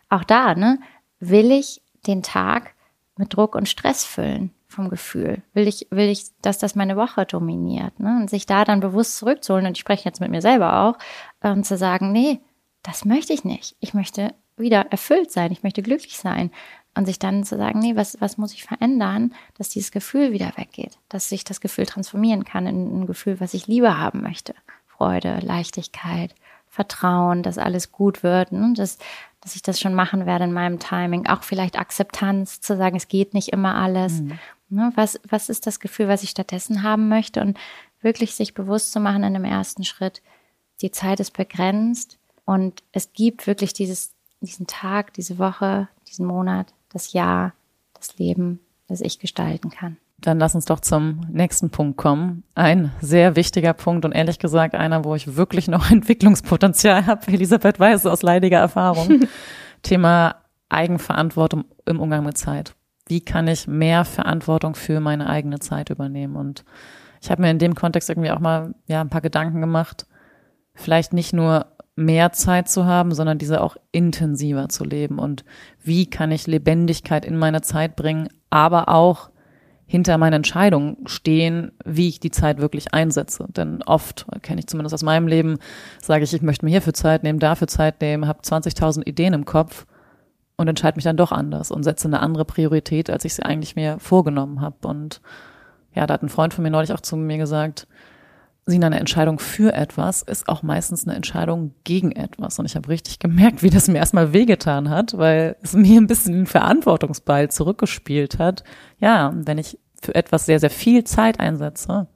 Auch 0.09 0.23
da, 0.23 0.55
ne, 0.55 0.79
will 1.19 1.51
ich 1.51 1.81
den 2.07 2.23
Tag 2.23 2.73
mit 3.17 3.35
Druck 3.35 3.55
und 3.55 3.69
Stress 3.69 4.03
füllen 4.05 4.51
vom 4.67 4.89
Gefühl? 4.89 5.41
Will 5.53 5.67
ich, 5.67 5.87
will 5.89 6.09
ich, 6.09 6.27
dass 6.41 6.57
das 6.57 6.75
meine 6.75 6.97
Woche 6.97 7.25
dominiert? 7.25 7.99
Ne? 7.99 8.17
Und 8.21 8.29
sich 8.29 8.45
da 8.45 8.65
dann 8.65 8.79
bewusst 8.79 9.17
zurückzuholen, 9.17 9.65
und 9.65 9.73
ich 9.73 9.81
spreche 9.81 10.05
jetzt 10.05 10.19
mit 10.21 10.31
mir 10.31 10.41
selber 10.41 10.81
auch, 10.81 10.97
ähm, 11.41 11.63
zu 11.63 11.77
sagen, 11.77 12.11
nee, 12.11 12.39
das 12.83 13.05
möchte 13.05 13.33
ich 13.33 13.43
nicht. 13.43 13.75
Ich 13.79 13.93
möchte 13.93 14.33
wieder 14.57 14.87
erfüllt 14.91 15.31
sein, 15.31 15.51
ich 15.51 15.63
möchte 15.63 15.81
glücklich 15.81 16.17
sein. 16.17 16.51
Und 16.97 17.07
sich 17.07 17.19
dann 17.19 17.43
zu 17.43 17.57
sagen, 17.57 17.79
nee, 17.79 17.97
was, 17.97 18.21
was 18.21 18.37
muss 18.37 18.53
ich 18.53 18.63
verändern, 18.63 19.33
dass 19.57 19.67
dieses 19.67 19.91
Gefühl 19.91 20.31
wieder 20.31 20.53
weggeht, 20.55 20.97
dass 21.09 21.27
sich 21.27 21.43
das 21.43 21.59
Gefühl 21.59 21.85
transformieren 21.85 22.45
kann 22.45 22.67
in 22.67 23.01
ein 23.01 23.05
Gefühl, 23.05 23.41
was 23.41 23.53
ich 23.53 23.67
lieber 23.67 23.97
haben 23.97 24.21
möchte. 24.21 24.55
Freude, 24.85 25.39
Leichtigkeit, 25.41 26.33
Vertrauen, 26.75 27.41
dass 27.41 27.57
alles 27.57 27.93
gut 27.93 28.21
wird, 28.21 28.51
ne? 28.51 28.73
dass, 28.75 28.97
dass 29.39 29.55
ich 29.55 29.61
das 29.61 29.79
schon 29.79 29.95
machen 29.95 30.25
werde 30.25 30.43
in 30.43 30.51
meinem 30.51 30.77
Timing. 30.77 31.25
Auch 31.25 31.43
vielleicht 31.43 31.79
Akzeptanz, 31.79 32.59
zu 32.59 32.75
sagen, 32.75 32.97
es 32.97 33.07
geht 33.07 33.33
nicht 33.33 33.53
immer 33.53 33.75
alles. 33.75 34.19
Mhm. 34.19 34.39
Ne? 34.67 34.91
Was, 34.95 35.17
was 35.29 35.47
ist 35.47 35.67
das 35.67 35.79
Gefühl, 35.79 36.09
was 36.09 36.21
ich 36.21 36.31
stattdessen 36.31 36.83
haben 36.83 37.07
möchte? 37.07 37.39
Und 37.39 37.57
wirklich 38.01 38.35
sich 38.35 38.53
bewusst 38.53 38.91
zu 38.91 38.99
machen 38.99 39.23
in 39.23 39.33
dem 39.33 39.45
ersten 39.45 39.85
Schritt, 39.85 40.21
die 40.81 40.91
Zeit 40.91 41.21
ist 41.21 41.31
begrenzt 41.31 42.19
und 42.43 42.83
es 42.91 43.13
gibt 43.13 43.47
wirklich 43.47 43.71
dieses, 43.71 44.13
diesen 44.41 44.67
Tag, 44.67 45.13
diese 45.13 45.39
Woche, 45.39 45.87
diesen 46.09 46.25
Monat, 46.25 46.73
das 46.89 47.13
Jahr, 47.13 47.53
das 47.93 48.17
Leben, 48.17 48.59
das 48.89 48.99
ich 48.99 49.19
gestalten 49.19 49.69
kann. 49.69 49.95
Dann 50.19 50.39
lass 50.39 50.55
uns 50.55 50.65
doch 50.65 50.79
zum 50.79 51.21
nächsten 51.31 51.69
Punkt 51.69 51.97
kommen. 51.97 52.43
Ein 52.55 52.91
sehr 53.01 53.35
wichtiger 53.35 53.73
Punkt 53.73 54.05
und 54.05 54.13
ehrlich 54.13 54.39
gesagt 54.39 54.73
einer, 54.73 55.03
wo 55.03 55.13
ich 55.15 55.35
wirklich 55.35 55.67
noch 55.67 55.91
Entwicklungspotenzial 55.91 57.05
habe. 57.05 57.27
Elisabeth 57.27 57.79
weiß 57.79 58.05
aus 58.05 58.21
leidiger 58.21 58.59
Erfahrung. 58.59 59.27
Thema 59.83 60.37
Eigenverantwortung 60.69 61.65
im 61.85 61.99
Umgang 61.99 62.25
mit 62.25 62.37
Zeit. 62.37 62.75
Wie 63.07 63.21
kann 63.21 63.47
ich 63.47 63.67
mehr 63.67 64.03
Verantwortung 64.03 64.73
für 64.73 64.99
meine 64.99 65.29
eigene 65.29 65.59
Zeit 65.59 65.89
übernehmen? 65.91 66.35
Und 66.35 66.65
ich 67.21 67.29
habe 67.29 67.41
mir 67.41 67.51
in 67.51 67.59
dem 67.59 67.75
Kontext 67.75 68.09
irgendwie 68.09 68.31
auch 68.31 68.39
mal 68.39 68.73
ja 68.87 69.01
ein 69.01 69.09
paar 69.09 69.21
Gedanken 69.21 69.61
gemacht. 69.61 70.07
Vielleicht 70.73 71.13
nicht 71.13 71.33
nur 71.33 71.67
mehr 71.95 72.33
Zeit 72.33 72.67
zu 72.67 72.85
haben, 72.85 73.13
sondern 73.13 73.37
diese 73.37 73.61
auch 73.61 73.77
intensiver 73.91 74.69
zu 74.69 74.83
leben. 74.83 75.19
Und 75.19 75.45
wie 75.81 76.09
kann 76.09 76.31
ich 76.31 76.47
Lebendigkeit 76.47 77.25
in 77.25 77.37
meine 77.37 77.61
Zeit 77.61 77.95
bringen, 77.95 78.27
aber 78.49 78.89
auch 78.89 79.29
hinter 79.87 80.17
meinen 80.17 80.33
Entscheidungen 80.33 80.97
stehen, 81.05 81.71
wie 81.85 82.07
ich 82.07 82.19
die 82.19 82.31
Zeit 82.31 82.59
wirklich 82.59 82.93
einsetze. 82.93 83.45
Denn 83.49 83.83
oft, 83.83 84.25
kenne 84.41 84.59
ich 84.59 84.67
zumindest 84.67 84.93
aus 84.93 85.03
meinem 85.03 85.27
Leben, 85.27 85.57
sage 86.01 86.23
ich, 86.23 86.33
ich 86.33 86.41
möchte 86.41 86.65
mir 86.65 86.71
hierfür 86.71 86.93
Zeit 86.93 87.23
nehmen, 87.23 87.39
dafür 87.39 87.67
Zeit 87.67 88.01
nehmen, 88.01 88.27
habe 88.27 88.41
20.000 88.41 89.05
Ideen 89.05 89.33
im 89.33 89.45
Kopf 89.45 89.85
und 90.57 90.67
entscheide 90.67 90.95
mich 90.95 91.03
dann 91.03 91.17
doch 91.17 91.31
anders 91.31 91.69
und 91.71 91.83
setze 91.83 92.07
eine 92.07 92.21
andere 92.21 92.45
Priorität, 92.45 93.09
als 93.09 93.25
ich 93.25 93.35
sie 93.35 93.43
eigentlich 93.43 93.75
mir 93.75 93.99
vorgenommen 93.99 94.61
habe. 94.61 94.87
Und 94.87 95.21
ja, 95.93 96.07
da 96.07 96.15
hat 96.15 96.23
ein 96.23 96.29
Freund 96.29 96.53
von 96.53 96.63
mir 96.63 96.71
neulich 96.71 96.93
auch 96.93 97.01
zu 97.01 97.15
mir 97.15 97.37
gesagt, 97.37 97.87
Sina, 98.67 98.87
eine 98.87 98.99
Entscheidung 98.99 99.37
für 99.37 99.73
etwas 99.73 100.23
ist 100.23 100.49
auch 100.49 100.63
meistens 100.63 101.05
eine 101.05 101.15
Entscheidung 101.15 101.75
gegen 101.83 102.11
etwas. 102.11 102.57
Und 102.57 102.65
ich 102.65 102.75
habe 102.75 102.89
richtig 102.89 103.19
gemerkt, 103.19 103.61
wie 103.61 103.69
das 103.69 103.87
mir 103.87 103.99
erstmal 103.99 104.33
wehgetan 104.33 104.89
hat, 104.89 105.17
weil 105.17 105.55
es 105.61 105.73
mir 105.73 106.01
ein 106.01 106.07
bisschen 106.07 106.33
den 106.33 106.45
Verantwortungsball 106.47 107.51
zurückgespielt 107.51 108.39
hat. 108.39 108.63
Ja, 108.99 109.33
wenn 109.35 109.59
ich 109.59 109.77
für 110.01 110.15
etwas 110.15 110.47
sehr, 110.47 110.59
sehr 110.59 110.71
viel 110.71 111.03
Zeit 111.03 111.39
einsetze, 111.39 112.07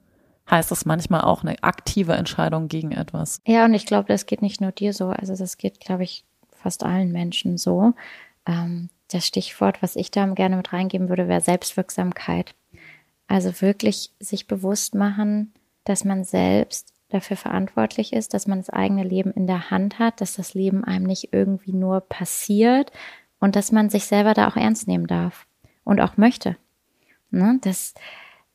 heißt 0.50 0.72
das 0.72 0.84
manchmal 0.84 1.20
auch 1.20 1.44
eine 1.44 1.62
aktive 1.62 2.14
Entscheidung 2.14 2.66
gegen 2.66 2.90
etwas. 2.90 3.40
Ja, 3.46 3.64
und 3.64 3.74
ich 3.74 3.86
glaube, 3.86 4.08
das 4.08 4.26
geht 4.26 4.42
nicht 4.42 4.60
nur 4.60 4.72
dir 4.72 4.92
so. 4.92 5.10
Also 5.10 5.36
das 5.36 5.56
geht, 5.56 5.78
glaube 5.78 6.02
ich, 6.02 6.24
fast 6.50 6.82
allen 6.82 7.12
Menschen 7.12 7.58
so. 7.58 7.92
Ähm, 8.44 8.90
das 9.08 9.24
Stichwort, 9.24 9.82
was 9.82 9.94
ich 9.94 10.10
da 10.10 10.26
gerne 10.26 10.56
mit 10.56 10.72
reingeben 10.72 11.08
würde, 11.08 11.28
wäre 11.28 11.40
Selbstwirksamkeit. 11.40 12.54
Also 13.28 13.60
wirklich 13.60 14.10
sich 14.18 14.48
bewusst 14.48 14.96
machen, 14.96 15.52
dass 15.84 16.04
man 16.04 16.24
selbst 16.24 16.92
dafür 17.08 17.36
verantwortlich 17.36 18.12
ist, 18.12 18.34
dass 18.34 18.46
man 18.46 18.58
das 18.58 18.70
eigene 18.70 19.02
Leben 19.02 19.32
in 19.32 19.46
der 19.46 19.70
Hand 19.70 19.98
hat, 19.98 20.20
dass 20.20 20.34
das 20.34 20.54
Leben 20.54 20.84
einem 20.84 21.06
nicht 21.06 21.32
irgendwie 21.32 21.72
nur 21.72 22.00
passiert 22.00 22.92
und 23.40 23.56
dass 23.56 23.72
man 23.72 23.90
sich 23.90 24.04
selber 24.04 24.34
da 24.34 24.48
auch 24.48 24.56
ernst 24.56 24.86
nehmen 24.86 25.06
darf 25.06 25.46
und 25.84 26.00
auch 26.00 26.16
möchte. 26.16 26.56
Ne? 27.30 27.58
Dass, 27.62 27.94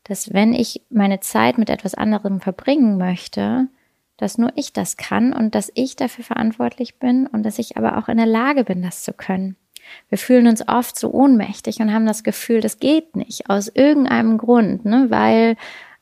dass 0.04 0.32
wenn 0.32 0.54
ich 0.54 0.82
meine 0.90 1.20
Zeit 1.20 1.58
mit 1.58 1.70
etwas 1.70 1.94
anderem 1.94 2.40
verbringen 2.40 2.96
möchte, 2.96 3.68
dass 4.16 4.38
nur 4.38 4.50
ich 4.54 4.72
das 4.72 4.96
kann 4.96 5.32
und 5.34 5.54
dass 5.54 5.70
ich 5.74 5.96
dafür 5.96 6.24
verantwortlich 6.24 6.98
bin 6.98 7.26
und 7.26 7.42
dass 7.42 7.58
ich 7.58 7.76
aber 7.76 7.98
auch 7.98 8.08
in 8.08 8.16
der 8.16 8.26
Lage 8.26 8.64
bin, 8.64 8.82
das 8.82 9.02
zu 9.02 9.12
können. 9.12 9.56
Wir 10.08 10.18
fühlen 10.18 10.48
uns 10.48 10.66
oft 10.66 10.98
so 10.98 11.12
ohnmächtig 11.12 11.80
und 11.80 11.92
haben 11.92 12.06
das 12.06 12.24
Gefühl, 12.24 12.60
das 12.60 12.80
geht 12.80 13.14
nicht 13.14 13.50
aus 13.50 13.68
irgendeinem 13.68 14.38
Grund, 14.38 14.84
ne? 14.84 15.06
weil 15.10 15.56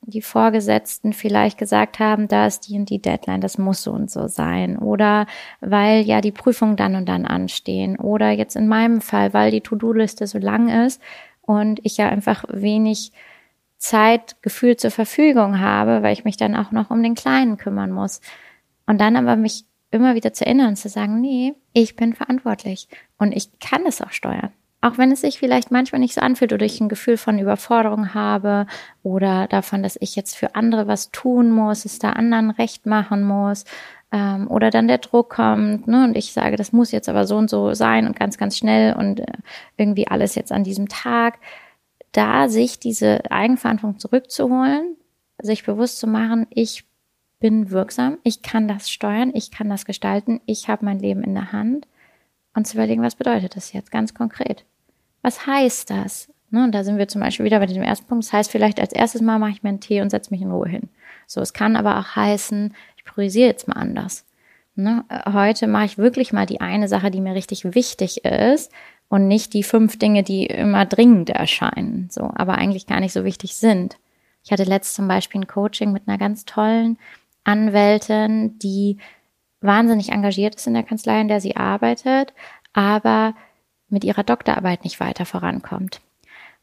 die 0.06 0.22
Vorgesetzten 0.22 1.12
vielleicht 1.12 1.58
gesagt 1.58 1.98
haben, 1.98 2.28
da 2.28 2.46
ist 2.46 2.68
die 2.68 2.78
und 2.78 2.90
die 2.90 3.00
Deadline, 3.00 3.40
das 3.40 3.58
muss 3.58 3.82
so 3.82 3.92
und 3.92 4.10
so 4.10 4.28
sein. 4.28 4.78
Oder 4.78 5.26
weil 5.60 6.02
ja 6.02 6.20
die 6.20 6.32
Prüfungen 6.32 6.76
dann 6.76 6.94
und 6.94 7.08
dann 7.08 7.24
anstehen. 7.24 7.96
Oder 7.98 8.30
jetzt 8.30 8.56
in 8.56 8.68
meinem 8.68 9.00
Fall, 9.00 9.32
weil 9.32 9.50
die 9.50 9.60
To-Do-Liste 9.60 10.26
so 10.26 10.38
lang 10.38 10.68
ist 10.86 11.00
und 11.42 11.80
ich 11.84 11.96
ja 11.96 12.08
einfach 12.08 12.44
wenig 12.48 13.12
Zeit 13.78 14.40
gefühlt 14.42 14.80
zur 14.80 14.90
Verfügung 14.90 15.60
habe, 15.60 16.02
weil 16.02 16.12
ich 16.12 16.24
mich 16.24 16.36
dann 16.36 16.56
auch 16.56 16.70
noch 16.70 16.90
um 16.90 17.02
den 17.02 17.14
Kleinen 17.14 17.56
kümmern 17.56 17.92
muss. 17.92 18.20
Und 18.86 19.00
dann 19.00 19.16
aber 19.16 19.36
mich 19.36 19.64
immer 19.90 20.14
wieder 20.14 20.32
zu 20.32 20.44
erinnern, 20.44 20.76
zu 20.76 20.88
sagen, 20.88 21.20
nee, 21.20 21.54
ich 21.72 21.96
bin 21.96 22.14
verantwortlich 22.14 22.88
und 23.18 23.32
ich 23.32 23.58
kann 23.58 23.86
es 23.86 24.00
auch 24.00 24.10
steuern. 24.10 24.52
Auch 24.84 24.98
wenn 24.98 25.10
es 25.10 25.22
sich 25.22 25.38
vielleicht 25.38 25.70
manchmal 25.70 26.00
nicht 26.00 26.12
so 26.12 26.20
anfühlt 26.20 26.52
oder 26.52 26.66
ich 26.66 26.78
ein 26.78 26.90
Gefühl 26.90 27.16
von 27.16 27.38
Überforderung 27.38 28.12
habe 28.12 28.66
oder 29.02 29.46
davon, 29.46 29.82
dass 29.82 29.96
ich 29.98 30.14
jetzt 30.14 30.36
für 30.36 30.54
andere 30.56 30.86
was 30.86 31.10
tun 31.10 31.50
muss, 31.50 31.86
es 31.86 31.98
da 31.98 32.10
anderen 32.10 32.50
recht 32.50 32.84
machen 32.84 33.22
muss 33.22 33.64
ähm, 34.12 34.46
oder 34.46 34.68
dann 34.68 34.86
der 34.86 34.98
Druck 34.98 35.30
kommt 35.30 35.88
ne, 35.88 36.04
und 36.04 36.18
ich 36.18 36.34
sage, 36.34 36.56
das 36.56 36.74
muss 36.74 36.92
jetzt 36.92 37.08
aber 37.08 37.26
so 37.26 37.38
und 37.38 37.48
so 37.48 37.72
sein 37.72 38.06
und 38.06 38.14
ganz, 38.18 38.36
ganz 38.36 38.58
schnell 38.58 38.94
und 38.94 39.20
äh, 39.20 39.26
irgendwie 39.78 40.06
alles 40.06 40.34
jetzt 40.34 40.52
an 40.52 40.64
diesem 40.64 40.90
Tag, 40.90 41.38
da 42.12 42.50
sich 42.50 42.78
diese 42.78 43.30
Eigenverantwortung 43.30 43.98
zurückzuholen, 43.98 44.98
sich 45.40 45.64
bewusst 45.64 45.98
zu 45.98 46.06
machen, 46.06 46.46
ich 46.50 46.84
bin 47.40 47.70
wirksam, 47.70 48.18
ich 48.22 48.42
kann 48.42 48.68
das 48.68 48.90
steuern, 48.90 49.32
ich 49.32 49.50
kann 49.50 49.70
das 49.70 49.86
gestalten, 49.86 50.42
ich 50.44 50.68
habe 50.68 50.84
mein 50.84 50.98
Leben 50.98 51.24
in 51.24 51.32
der 51.32 51.52
Hand 51.52 51.88
und 52.54 52.66
zu 52.66 52.76
überlegen, 52.76 53.00
was 53.00 53.14
bedeutet 53.14 53.56
das 53.56 53.72
jetzt 53.72 53.90
ganz 53.90 54.12
konkret 54.12 54.66
was 55.24 55.46
heißt 55.46 55.90
das? 55.90 56.28
Ne, 56.50 56.62
und 56.62 56.72
da 56.72 56.84
sind 56.84 56.98
wir 56.98 57.08
zum 57.08 57.20
Beispiel 57.20 57.46
wieder 57.46 57.58
bei 57.58 57.66
dem 57.66 57.82
ersten 57.82 58.06
Punkt. 58.06 58.24
Das 58.24 58.32
heißt 58.32 58.50
vielleicht 58.50 58.78
als 58.78 58.92
erstes 58.92 59.22
Mal 59.22 59.38
mache 59.38 59.52
ich 59.52 59.62
mir 59.62 59.70
einen 59.70 59.80
Tee 59.80 60.02
und 60.02 60.10
setze 60.10 60.30
mich 60.30 60.42
in 60.42 60.52
Ruhe 60.52 60.68
hin. 60.68 60.88
So, 61.26 61.40
es 61.40 61.54
kann 61.54 61.74
aber 61.74 61.98
auch 61.98 62.14
heißen, 62.14 62.74
ich 62.96 63.04
priorisiere 63.04 63.48
jetzt 63.48 63.66
mal 63.66 63.74
anders. 63.74 64.24
Ne, 64.76 65.04
heute 65.32 65.66
mache 65.66 65.86
ich 65.86 65.98
wirklich 65.98 66.32
mal 66.32 66.46
die 66.46 66.60
eine 66.60 66.88
Sache, 66.88 67.10
die 67.10 67.20
mir 67.20 67.34
richtig 67.34 67.74
wichtig 67.74 68.24
ist 68.24 68.70
und 69.08 69.26
nicht 69.26 69.54
die 69.54 69.62
fünf 69.62 69.98
Dinge, 69.98 70.22
die 70.22 70.46
immer 70.46 70.84
dringend 70.84 71.30
erscheinen, 71.30 72.08
so, 72.10 72.30
aber 72.34 72.56
eigentlich 72.56 72.86
gar 72.86 73.00
nicht 73.00 73.12
so 73.12 73.24
wichtig 73.24 73.54
sind. 73.54 73.96
Ich 74.44 74.52
hatte 74.52 74.64
letzt 74.64 74.94
zum 74.94 75.08
Beispiel 75.08 75.40
ein 75.40 75.46
Coaching 75.46 75.92
mit 75.92 76.06
einer 76.06 76.18
ganz 76.18 76.44
tollen 76.44 76.98
Anwältin, 77.44 78.58
die 78.58 78.98
wahnsinnig 79.60 80.10
engagiert 80.10 80.56
ist 80.56 80.66
in 80.66 80.74
der 80.74 80.82
Kanzlei, 80.82 81.20
in 81.20 81.28
der 81.28 81.40
sie 81.40 81.56
arbeitet, 81.56 82.34
aber 82.72 83.34
mit 83.88 84.04
ihrer 84.04 84.22
Doktorarbeit 84.22 84.84
nicht 84.84 85.00
weiter 85.00 85.26
vorankommt. 85.26 86.00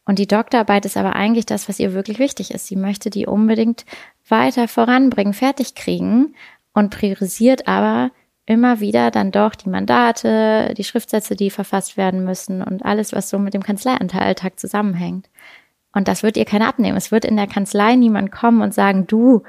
Und 0.06 0.20
die 0.20 0.28
Doktorarbeit 0.28 0.86
ist 0.86 0.98
aber 0.98 1.16
eigentlich 1.16 1.46
das, 1.46 1.70
was 1.70 1.80
ihr 1.80 1.94
wirklich 1.94 2.20
wichtig 2.20 2.52
ist. 2.52 2.68
Sie 2.68 2.76
möchte 2.76 3.10
die 3.10 3.28
unbedingt 3.28 3.86
weiter 4.28 4.68
voranbringen, 4.68 5.34
fertig 5.34 5.76
kriegen 5.76 6.36
und 6.74 6.90
priorisiert 6.90 7.68
aber 7.68 8.12
immer 8.46 8.80
wieder 8.80 9.12
dann 9.12 9.32
doch 9.32 9.56
die 9.56 9.70
Mandate, 9.70 10.74
die 10.76 10.84
Schriftsätze, 10.84 11.36
die 11.36 11.50
verfasst 11.50 11.98
werden 11.98 12.26
müssen 12.26 12.62
und 12.64 12.84
alles, 12.84 13.14
was 13.14 13.30
so 13.30 13.38
mit 13.38 13.54
dem 13.54 13.64
Kanzleialltag 13.64 14.60
zusammenhängt. 14.60 15.30
Und 15.94 16.08
das 16.08 16.24
wird 16.24 16.38
ihr 16.38 16.46
keiner 16.46 16.68
abnehmen. 16.68 16.98
Es 16.98 17.12
wird 17.12 17.26
in 17.26 17.38
der 17.38 17.48
Kanzlei 17.48 17.96
niemand 17.96 18.32
kommen 18.32 18.62
und 18.62 18.74
sagen, 18.74 19.08
du, 19.08 19.44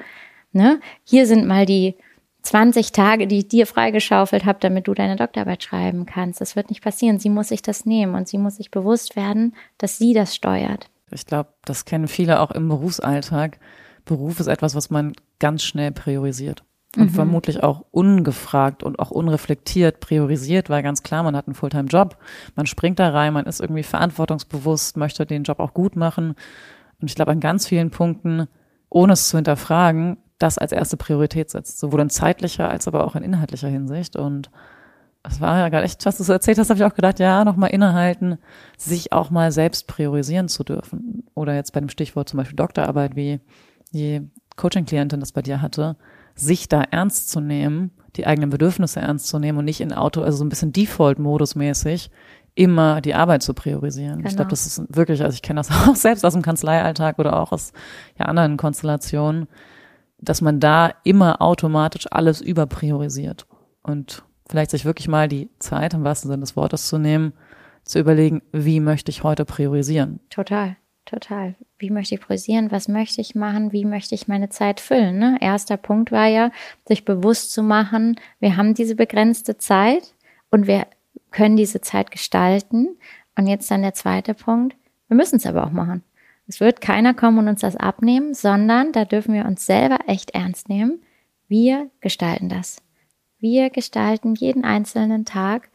ne, 0.53 0.81
hier 1.05 1.27
sind 1.27 1.47
mal 1.47 1.67
die 1.67 1.97
20 2.43 2.93
Tage, 2.93 3.27
die 3.27 3.39
ich 3.39 3.49
dir 3.49 3.67
freigeschaufelt 3.67 4.45
habe, 4.45 4.59
damit 4.61 4.89
du 4.89 4.95
deine 4.95 5.17
Doktorarbeit 5.17 5.63
schreiben 5.63 6.07
kannst. 6.07 6.41
Das 6.41 6.57
wird 6.57 6.71
nicht 6.71 6.83
passieren. 6.83 7.19
Sie 7.19 7.31
muss 7.31 7.49
sich 7.49 7.63
das 7.63 7.87
nehmen 7.87 8.15
und 8.15 8.29
sie 8.29 8.39
muss 8.39 8.57
sich 8.57 8.71
bewusst 8.71 9.17
werden, 9.17 9.55
dass 9.79 9.99
sie 9.99 10.13
das 10.13 10.35
steuert. 10.35 10.91
Ich 11.13 11.27
glaube, 11.27 11.51
das 11.65 11.85
kennen 11.85 12.09
viele 12.09 12.41
auch 12.41 12.51
im 12.51 12.69
Berufsalltag. 12.69 13.59
Beruf 14.05 14.41
ist 14.41 14.49
etwas, 14.49 14.75
was 14.75 14.91
man 14.91 15.13
ganz 15.39 15.63
schnell 15.63 15.93
priorisiert. 15.93 16.65
Und 16.97 17.05
mhm. 17.05 17.15
vermutlich 17.15 17.63
auch 17.63 17.87
ungefragt 17.91 18.83
und 18.83 18.99
auch 18.99 19.11
unreflektiert 19.11 20.01
priorisiert, 20.01 20.69
weil 20.69 20.83
ganz 20.83 21.03
klar, 21.03 21.23
man 21.23 21.35
hat 21.35 21.47
einen 21.47 21.55
Fulltime-Job, 21.55 22.19
man 22.55 22.67
springt 22.67 22.99
da 22.99 23.09
rein, 23.09 23.33
man 23.33 23.47
ist 23.47 23.61
irgendwie 23.61 23.83
verantwortungsbewusst, 23.83 24.99
möchte 24.99 25.25
den 25.25 25.45
Job 25.45 25.59
auch 25.59 25.73
gut 25.73 25.97
machen. 25.97 26.35
Und 27.01 27.09
ich 27.09 27.15
glaube, 27.15 27.31
an 27.31 27.41
ganz 27.41 27.67
vielen 27.67 27.91
Punkten, 27.91 28.47
ohne 28.91 29.15
es 29.15 29.29
zu 29.29 29.39
hinterfragen, 29.39 30.19
das 30.43 30.59
als 30.59 30.73
erste 30.73 30.97
Priorität 30.97 31.51
setzt, 31.51 31.79
sowohl 31.79 32.01
in 32.01 32.11
zeitlicher 32.11 32.69
als 32.69 32.89
aber 32.89 33.05
auch 33.05 33.15
in 33.15 33.23
inhaltlicher 33.23 33.69
Hinsicht. 33.69 34.17
Und 34.17 34.51
es 35.23 35.41
war 35.41 35.59
ja 35.59 35.69
gerade 35.69 35.85
echt, 35.85 36.05
was 36.05 36.19
du 36.19 36.25
so 36.25 36.33
erzählt 36.33 36.59
hast, 36.59 36.71
habe 36.71 36.79
ich 36.79 36.85
auch 36.85 36.95
gedacht, 36.95 37.21
ja, 37.21 37.45
nochmal 37.45 37.71
innehalten, 37.71 38.39
sich 38.77 39.13
auch 39.13 39.31
mal 39.31 39.53
selbst 39.53 39.87
priorisieren 39.87 40.49
zu 40.49 40.65
dürfen. 40.65 41.25
Oder 41.35 41.55
jetzt 41.55 41.73
bei 41.73 41.81
dem 41.81 41.89
Stichwort 41.89 42.29
zum 42.29 42.39
Beispiel 42.39 42.57
Doktorarbeit, 42.57 43.15
wie 43.15 43.41
die 43.93 44.29
Coaching-Klientin 44.57 45.21
das 45.21 45.33
bei 45.33 45.43
dir 45.43 45.63
hatte, 45.63 45.97
sich 46.35 46.69
da 46.69 46.83
ernst 46.83 47.31
zu 47.31 47.41
nehmen, 47.41 47.93
die 48.17 48.27
eigenen 48.27 48.51
Bedürfnisse 48.51 49.01
ernst 49.01 49.29
zu 49.29 49.39
nehmen 49.39 49.59
und 49.59 49.65
nicht 49.65 49.81
in 49.81 49.93
Auto, 49.93 50.23
also 50.23 50.39
so 50.39 50.45
ein 50.45 50.49
bisschen 50.49 50.73
Default-Modus 50.73 51.55
mäßig, 51.55 52.11
immer 52.55 53.01
die 53.01 53.15
Arbeit 53.15 53.43
zu 53.43 53.55
priorisieren. 53.55 54.19
Genau. 54.19 54.29
Ich 54.29 54.37
glaube, 54.37 54.51
das 54.51 54.67
ist 54.67 54.83
wirklich, 54.95 55.23
also 55.23 55.35
ich 55.35 55.43
kenne 55.43 55.61
das 55.61 55.71
auch 55.89 55.97
selbst 55.97 56.25
aus 56.25 56.33
dem 56.33 56.43
Kanzleialltag 56.43 57.19
oder 57.19 57.39
auch 57.39 57.53
aus 57.53 57.73
ja, 58.19 58.27
anderen 58.27 58.57
Konstellationen, 58.57 59.47
dass 60.23 60.41
man 60.41 60.61
da 60.61 60.95
immer 61.05 61.43
automatisch 61.43 62.07
alles 62.11 62.41
überpriorisiert 62.41 63.47
und 63.83 64.25
vielleicht 64.49 64.71
sich 64.71 64.85
wirklich 64.85 65.09
mal 65.09 65.29
die 65.29 65.51
Zeit, 65.59 65.95
im 65.95 66.05
wahrsten 66.05 66.31
Sinne 66.31 66.41
des 66.41 66.57
Wortes 66.57 66.87
zu 66.89 66.99
nehmen, 66.99 67.33
zu 67.85 67.99
überlegen, 67.99 68.43
wie 68.53 68.81
möchte 68.81 69.11
ich 69.11 69.25
heute 69.25 69.45
priorisieren. 69.45 70.21
Total, 70.31 70.77
total. 71.05 71.57
Wie 71.79 71.91
möchte 71.91 72.15
ich 72.15 72.21
priorisieren? 72.21 72.71
Was 72.71 72.87
möchte 72.87 73.21
ich 73.21 73.35
machen? 73.35 73.73
Wie 73.73 73.85
möchte 73.85 74.15
ich 74.15 74.29
meine 74.29 74.49
Zeit 74.49 74.79
füllen? 74.79 75.19
Ne? 75.19 75.37
Erster 75.41 75.77
Punkt 75.77 76.13
war 76.13 76.29
ja, 76.29 76.53
sich 76.87 77.05
bewusst 77.05 77.53
zu 77.53 77.63
machen, 77.63 78.17
wir 78.39 78.57
haben 78.57 78.75
diese 78.75 78.95
begrenzte 78.95 79.59
Zeit 79.59 80.15
und 80.51 80.69
wir 80.69 80.87
können 81.33 81.57
diese 81.57 81.81
Zeit 81.81 82.11
gestalten. 82.13 82.97
Und 83.37 83.47
jetzt 83.47 83.71
dann 83.71 83.83
der 83.83 83.95
zweite 83.95 84.35
Punkt, 84.35 84.77
wir 85.09 85.17
müssen 85.17 85.37
es 85.37 85.47
aber 85.47 85.67
auch 85.67 85.71
machen. 85.71 86.05
Es 86.53 86.61
wird 86.61 86.83
keiner 86.83 87.15
kommen 87.15 87.39
und 87.39 87.49
uns 87.49 87.63
das 87.63 87.77
abnehmen, 87.77 88.35
sondern 88.35 88.93
da 88.93 89.07
dürfen 89.07 89.33
wir 89.33 89.47
uns 89.47 89.65
selber 89.65 90.01
echt 90.07 90.33
ernst 90.33 90.69
nehmen. 90.69 91.01
Wir 91.49 91.89
gestalten 92.03 92.51
das. 92.51 92.83
Wir 93.39 93.71
gestalten 93.71 94.35
jeden 94.35 94.63
einzelnen 94.63 95.25
Tag 95.25 95.71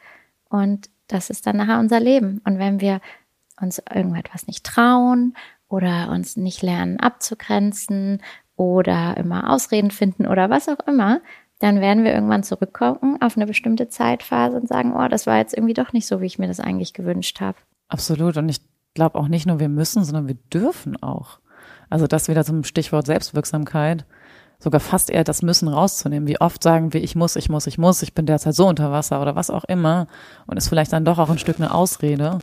und 0.50 0.92
das 1.08 1.32
ist 1.32 1.48
dann 1.48 1.58
nachher 1.58 1.80
unser 1.80 2.00
Leben. 2.00 2.42
Und 2.46 2.60
wenn 2.60 2.80
wir 2.80 3.02
uns 3.60 3.82
irgendetwas 3.92 4.46
nicht 4.46 4.68
trauen 4.68 5.36
oder 5.68 6.12
uns 6.12 6.38
nicht 6.38 6.62
lernen 6.62 7.00
abzugrenzen 7.00 8.22
oder 8.56 9.18
immer 9.18 9.50
Ausreden 9.52 9.90
finden 9.90 10.28
oder 10.28 10.52
was 10.52 10.70
auch 10.70 10.86
immer, 10.86 11.22
dann 11.58 11.82
werden 11.82 12.04
wir 12.04 12.14
irgendwann 12.14 12.44
zurückkommen 12.44 13.20
auf 13.20 13.36
eine 13.36 13.48
bestimmte 13.48 13.90
Zeitphase 13.90 14.56
und 14.56 14.68
sagen, 14.68 14.94
oh, 14.96 15.08
das 15.08 15.26
war 15.26 15.40
jetzt 15.40 15.56
irgendwie 15.58 15.74
doch 15.74 15.92
nicht 15.92 16.06
so, 16.06 16.22
wie 16.22 16.28
ich 16.28 16.38
mir 16.38 16.48
das 16.48 16.60
eigentlich 16.60 16.94
gewünscht 16.94 17.42
habe. 17.42 17.58
Absolut. 17.88 18.38
Und 18.38 18.48
ich 18.50 18.62
glaube 18.98 19.18
auch 19.18 19.28
nicht 19.28 19.46
nur 19.46 19.60
wir 19.60 19.70
müssen, 19.70 20.04
sondern 20.04 20.28
wir 20.28 20.38
dürfen 20.52 21.02
auch. 21.02 21.38
Also 21.90 22.08
das 22.08 22.28
wieder 22.28 22.44
zum 22.44 22.64
Stichwort 22.64 23.06
Selbstwirksamkeit, 23.06 24.06
sogar 24.60 24.82
fast 24.82 25.12
eher 25.12 25.24
das 25.24 25.44
Müssen 25.44 25.68
rauszunehmen. 25.68 26.28
Wie 26.28 26.42
oft 26.42 26.64
sagen 26.64 26.94
wir, 26.94 27.04
ich 27.04 27.16
muss, 27.16 27.36
ich 27.36 27.48
muss, 27.48 27.68
ich 27.68 27.78
muss, 27.78 28.02
ich 28.02 28.16
bin 28.16 28.26
derzeit 28.26 28.56
so 28.56 28.68
unter 28.68 28.92
Wasser 28.92 29.22
oder 29.22 29.36
was 29.36 29.52
auch 29.52 29.66
immer 29.66 30.08
und 30.48 30.58
ist 30.58 30.68
vielleicht 30.68 30.92
dann 30.92 31.06
doch 31.06 31.20
auch 31.20 31.30
ein 31.30 31.38
Stück 31.38 31.58
eine 31.60 31.74
Ausrede 31.74 32.40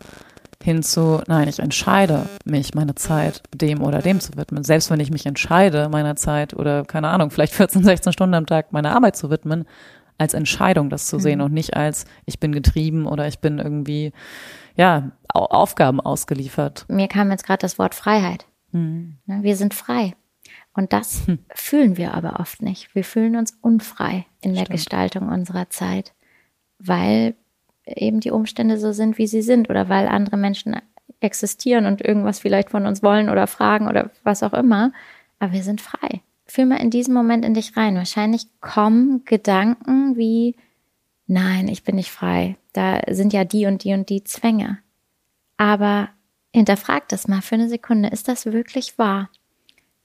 hinzu, 0.63 1.21
nein, 1.27 1.49
ich 1.49 1.59
entscheide 1.59 2.27
mich, 2.45 2.75
meine 2.75 2.95
Zeit 2.95 3.43
dem 3.53 3.83
oder 3.83 3.99
dem 3.99 4.21
zu 4.21 4.37
widmen. 4.37 4.63
Selbst 4.63 4.91
wenn 4.91 5.01
ich 5.01 5.11
mich 5.11 5.27
entscheide, 5.27 5.89
meiner 5.91 6.17
Zeit 6.17 6.55
oder 6.55 6.85
keine 6.85 7.09
Ahnung, 7.09 7.31
vielleicht 7.31 7.53
14, 7.53 7.83
16 7.85 8.13
Stunden 8.13 8.35
am 8.35 8.47
Tag 8.47 8.73
meiner 8.73 8.95
Arbeit 8.95 9.17
zu 9.17 9.29
widmen, 9.29 9.67
als 10.17 10.33
Entscheidung 10.33 10.91
das 10.91 11.07
zu 11.07 11.19
sehen 11.19 11.41
mhm. 11.41 11.47
und 11.47 11.53
nicht 11.53 11.77
als 11.77 12.05
ich 12.25 12.39
bin 12.39 12.53
getrieben 12.53 13.07
oder 13.07 13.27
ich 13.27 13.41
bin 13.41 13.59
irgendwie, 13.59 14.13
ja, 14.77 15.13
Aufgaben 15.29 16.01
ausgeliefert. 16.01 16.87
Mir 16.89 17.09
kam 17.09 17.31
jetzt 17.31 17.45
gerade 17.45 17.61
das 17.61 17.79
Wort 17.79 17.95
Freiheit. 17.95 18.47
Mhm. 18.73 19.19
Wir 19.27 19.57
sind 19.57 19.75
frei. 19.75 20.15
Und 20.75 20.93
das 20.93 21.27
hm. 21.27 21.39
fühlen 21.55 21.97
wir 21.97 22.15
aber 22.15 22.41
oft 22.41 22.61
nicht. 22.61 22.95
Wir 22.95 23.05
fühlen 23.05 23.37
uns 23.37 23.57
unfrei 23.61 24.27
in 24.41 24.55
der 24.55 24.63
Stimmt. 24.63 24.77
Gestaltung 24.77 25.29
unserer 25.29 25.71
Zeit, 25.71 26.13
weil 26.79 27.35
eben 27.87 28.21
die 28.21 28.33
Umstände 28.33 28.79
so 28.79 28.93
sind, 28.93 29.17
wie 29.17 29.29
sie 29.29 29.43
sind 29.43 29.71
oder 29.71 29.89
weil 29.89 30.09
andere 30.09 30.37
Menschen 30.37 30.77
existieren 31.21 31.87
und 31.87 32.03
irgendwas 32.03 32.41
vielleicht 32.41 32.71
von 32.71 32.87
uns 32.87 33.03
wollen 33.03 33.31
oder 33.31 33.47
fragen 33.47 33.89
oder 33.89 34.11
was 34.25 34.43
auch 34.43 34.53
immer. 34.53 34.93
Aber 35.39 35.53
wir 35.53 35.63
sind 35.63 35.81
frei. 35.81 36.23
Fühl 36.47 36.67
mal 36.67 36.77
in 36.77 36.91
diesem 36.91 37.15
Moment 37.15 37.45
in 37.45 37.55
dich 37.55 37.77
rein. 37.77 37.95
Wahrscheinlich 37.95 38.49
kommen 38.61 39.25
Gedanken 39.25 40.17
wie, 40.17 40.57
nein, 41.27 41.69
ich 41.69 41.85
bin 41.85 41.95
nicht 41.95 42.11
frei. 42.11 42.57
Da 42.75 43.01
sind 43.09 43.33
ja 43.33 43.45
die 43.45 43.65
und 43.65 43.85
die 43.85 43.95
und 43.95 44.11
die 44.11 44.25
Zwänge. 44.25 44.79
Aber 45.57 46.11
hinterfrag 46.53 47.09
das 47.09 47.27
mal 47.27 47.41
für 47.41 47.55
eine 47.55 47.69
Sekunde. 47.69 48.11
Ist 48.11 48.29
das 48.29 48.45
wirklich 48.45 48.99
wahr? 48.99 49.31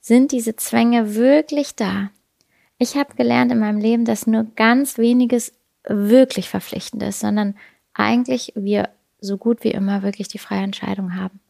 Sind 0.00 0.32
diese 0.32 0.56
Zwänge 0.56 1.14
wirklich 1.14 1.74
da? 1.74 2.10
Ich 2.78 2.96
habe 2.96 3.14
gelernt 3.14 3.52
in 3.52 3.58
meinem 3.58 3.78
Leben, 3.78 4.06
dass 4.06 4.26
nur 4.26 4.44
ganz 4.56 4.96
weniges 4.96 5.52
wirklich 5.86 6.48
verpflichtend 6.48 7.02
ist, 7.02 7.20
sondern 7.20 7.56
eigentlich 7.92 8.52
wir 8.54 8.88
so 9.20 9.36
gut 9.36 9.64
wie 9.64 9.70
immer 9.70 10.02
wirklich 10.02 10.28
die 10.28 10.38
freie 10.38 10.62
Entscheidung 10.62 11.16
haben. 11.16 11.40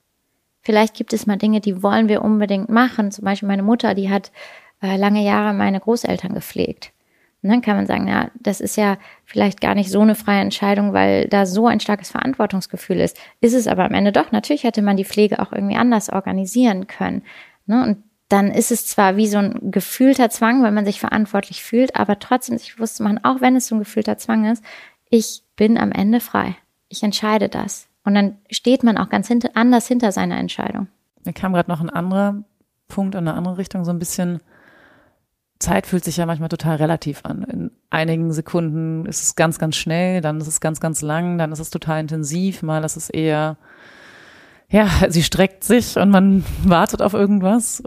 Vielleicht 0.62 0.94
gibt 0.94 1.12
es 1.12 1.26
mal 1.26 1.36
Dinge, 1.36 1.60
die 1.60 1.82
wollen 1.82 2.08
wir 2.08 2.22
unbedingt 2.22 2.68
machen. 2.68 3.12
Zum 3.12 3.24
Beispiel 3.24 3.48
meine 3.48 3.62
Mutter, 3.62 3.94
die 3.94 4.10
hat 4.10 4.32
äh, 4.82 4.96
lange 4.96 5.24
Jahre 5.24 5.54
meine 5.54 5.80
Großeltern 5.80 6.34
gepflegt. 6.34 6.92
Dann 7.42 7.62
kann 7.62 7.76
man 7.76 7.86
sagen, 7.86 8.06
ja, 8.06 8.30
das 8.34 8.60
ist 8.60 8.76
ja 8.76 8.98
vielleicht 9.24 9.60
gar 9.60 9.74
nicht 9.74 9.90
so 9.90 10.00
eine 10.00 10.14
freie 10.14 10.42
Entscheidung, 10.42 10.92
weil 10.92 11.26
da 11.28 11.46
so 11.46 11.66
ein 11.66 11.80
starkes 11.80 12.10
Verantwortungsgefühl 12.10 13.00
ist. 13.00 13.18
Ist 13.40 13.54
es 13.54 13.66
aber 13.66 13.84
am 13.84 13.94
Ende 13.94 14.12
doch. 14.12 14.30
Natürlich 14.30 14.64
hätte 14.64 14.82
man 14.82 14.96
die 14.96 15.06
Pflege 15.06 15.38
auch 15.38 15.52
irgendwie 15.52 15.76
anders 15.76 16.10
organisieren 16.10 16.86
können. 16.86 17.22
Ne? 17.66 17.82
Und 17.82 18.04
dann 18.28 18.50
ist 18.50 18.70
es 18.70 18.86
zwar 18.86 19.16
wie 19.16 19.26
so 19.26 19.38
ein 19.38 19.70
gefühlter 19.70 20.30
Zwang, 20.30 20.62
weil 20.62 20.70
man 20.70 20.84
sich 20.84 21.00
verantwortlich 21.00 21.62
fühlt, 21.62 21.96
aber 21.96 22.18
trotzdem 22.18 22.58
sich 22.58 22.76
bewusst 22.76 22.96
zu 22.96 23.02
machen, 23.02 23.24
auch 23.24 23.40
wenn 23.40 23.56
es 23.56 23.66
so 23.66 23.74
ein 23.74 23.80
gefühlter 23.80 24.18
Zwang 24.18 24.44
ist, 24.50 24.62
ich 25.08 25.42
bin 25.56 25.76
am 25.76 25.90
Ende 25.90 26.20
frei. 26.20 26.56
Ich 26.88 27.02
entscheide 27.02 27.48
das. 27.48 27.88
Und 28.04 28.14
dann 28.14 28.36
steht 28.50 28.82
man 28.82 28.98
auch 28.98 29.08
ganz 29.08 29.28
hinter, 29.28 29.50
anders 29.54 29.88
hinter 29.88 30.12
seiner 30.12 30.38
Entscheidung. 30.38 30.86
Mir 31.24 31.32
kam 31.32 31.52
gerade 31.52 31.70
noch 31.70 31.80
ein 31.80 31.90
anderer 31.90 32.44
Punkt 32.88 33.14
in 33.14 33.26
eine 33.26 33.34
andere 33.34 33.58
Richtung, 33.58 33.84
so 33.84 33.90
ein 33.90 33.98
bisschen 33.98 34.40
Zeit 35.60 35.86
fühlt 35.86 36.04
sich 36.04 36.16
ja 36.16 36.26
manchmal 36.26 36.48
total 36.48 36.76
relativ 36.76 37.20
an. 37.24 37.44
In 37.44 37.70
einigen 37.90 38.32
Sekunden 38.32 39.06
ist 39.06 39.22
es 39.22 39.36
ganz, 39.36 39.58
ganz 39.58 39.76
schnell, 39.76 40.22
dann 40.22 40.40
ist 40.40 40.46
es 40.46 40.60
ganz, 40.60 40.80
ganz 40.80 41.02
lang, 41.02 41.38
dann 41.38 41.52
ist 41.52 41.60
es 41.60 41.70
total 41.70 42.00
intensiv, 42.00 42.62
mal 42.62 42.82
ist 42.82 42.96
es 42.96 43.10
eher, 43.10 43.58
ja, 44.68 44.88
sie 45.08 45.22
streckt 45.22 45.62
sich 45.62 45.96
und 45.96 46.10
man 46.10 46.44
wartet 46.64 47.02
auf 47.02 47.14
irgendwas. 47.14 47.82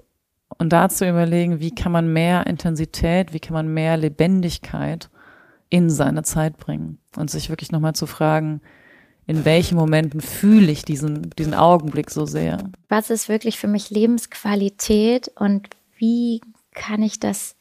Und 0.60 0.70
da 0.72 0.88
zu 0.88 1.10
überlegen, 1.10 1.60
wie 1.60 1.74
kann 1.74 1.92
man 1.92 2.14
mehr 2.14 2.46
Intensität, 2.46 3.34
wie 3.34 3.40
kann 3.40 3.54
man 3.54 3.74
mehr 3.74 3.98
Lebendigkeit 3.98 5.10
in 5.70 5.90
seine 5.90 6.22
Zeit 6.22 6.58
bringen 6.58 7.00
und 7.18 7.32
sich 7.32 7.50
wirklich 7.50 7.72
nochmal 7.72 7.96
zu 7.96 8.06
fragen, 8.06 8.62
in 9.26 9.46
welchen 9.46 9.78
Momenten 9.78 10.22
fühle 10.22 10.72
ich 10.72 10.84
diesen, 10.84 11.32
diesen 11.32 11.56
Augenblick 11.56 12.12
so 12.12 12.28
sehr? 12.28 12.70
Was 12.88 13.10
ist 13.10 13.30
wirklich 13.30 13.58
für 13.58 13.68
mich 13.68 13.90
Lebensqualität 13.90 15.32
und 15.36 15.70
wie 15.98 16.42
kann 16.76 17.02
ich 17.02 17.20
das 17.20 17.56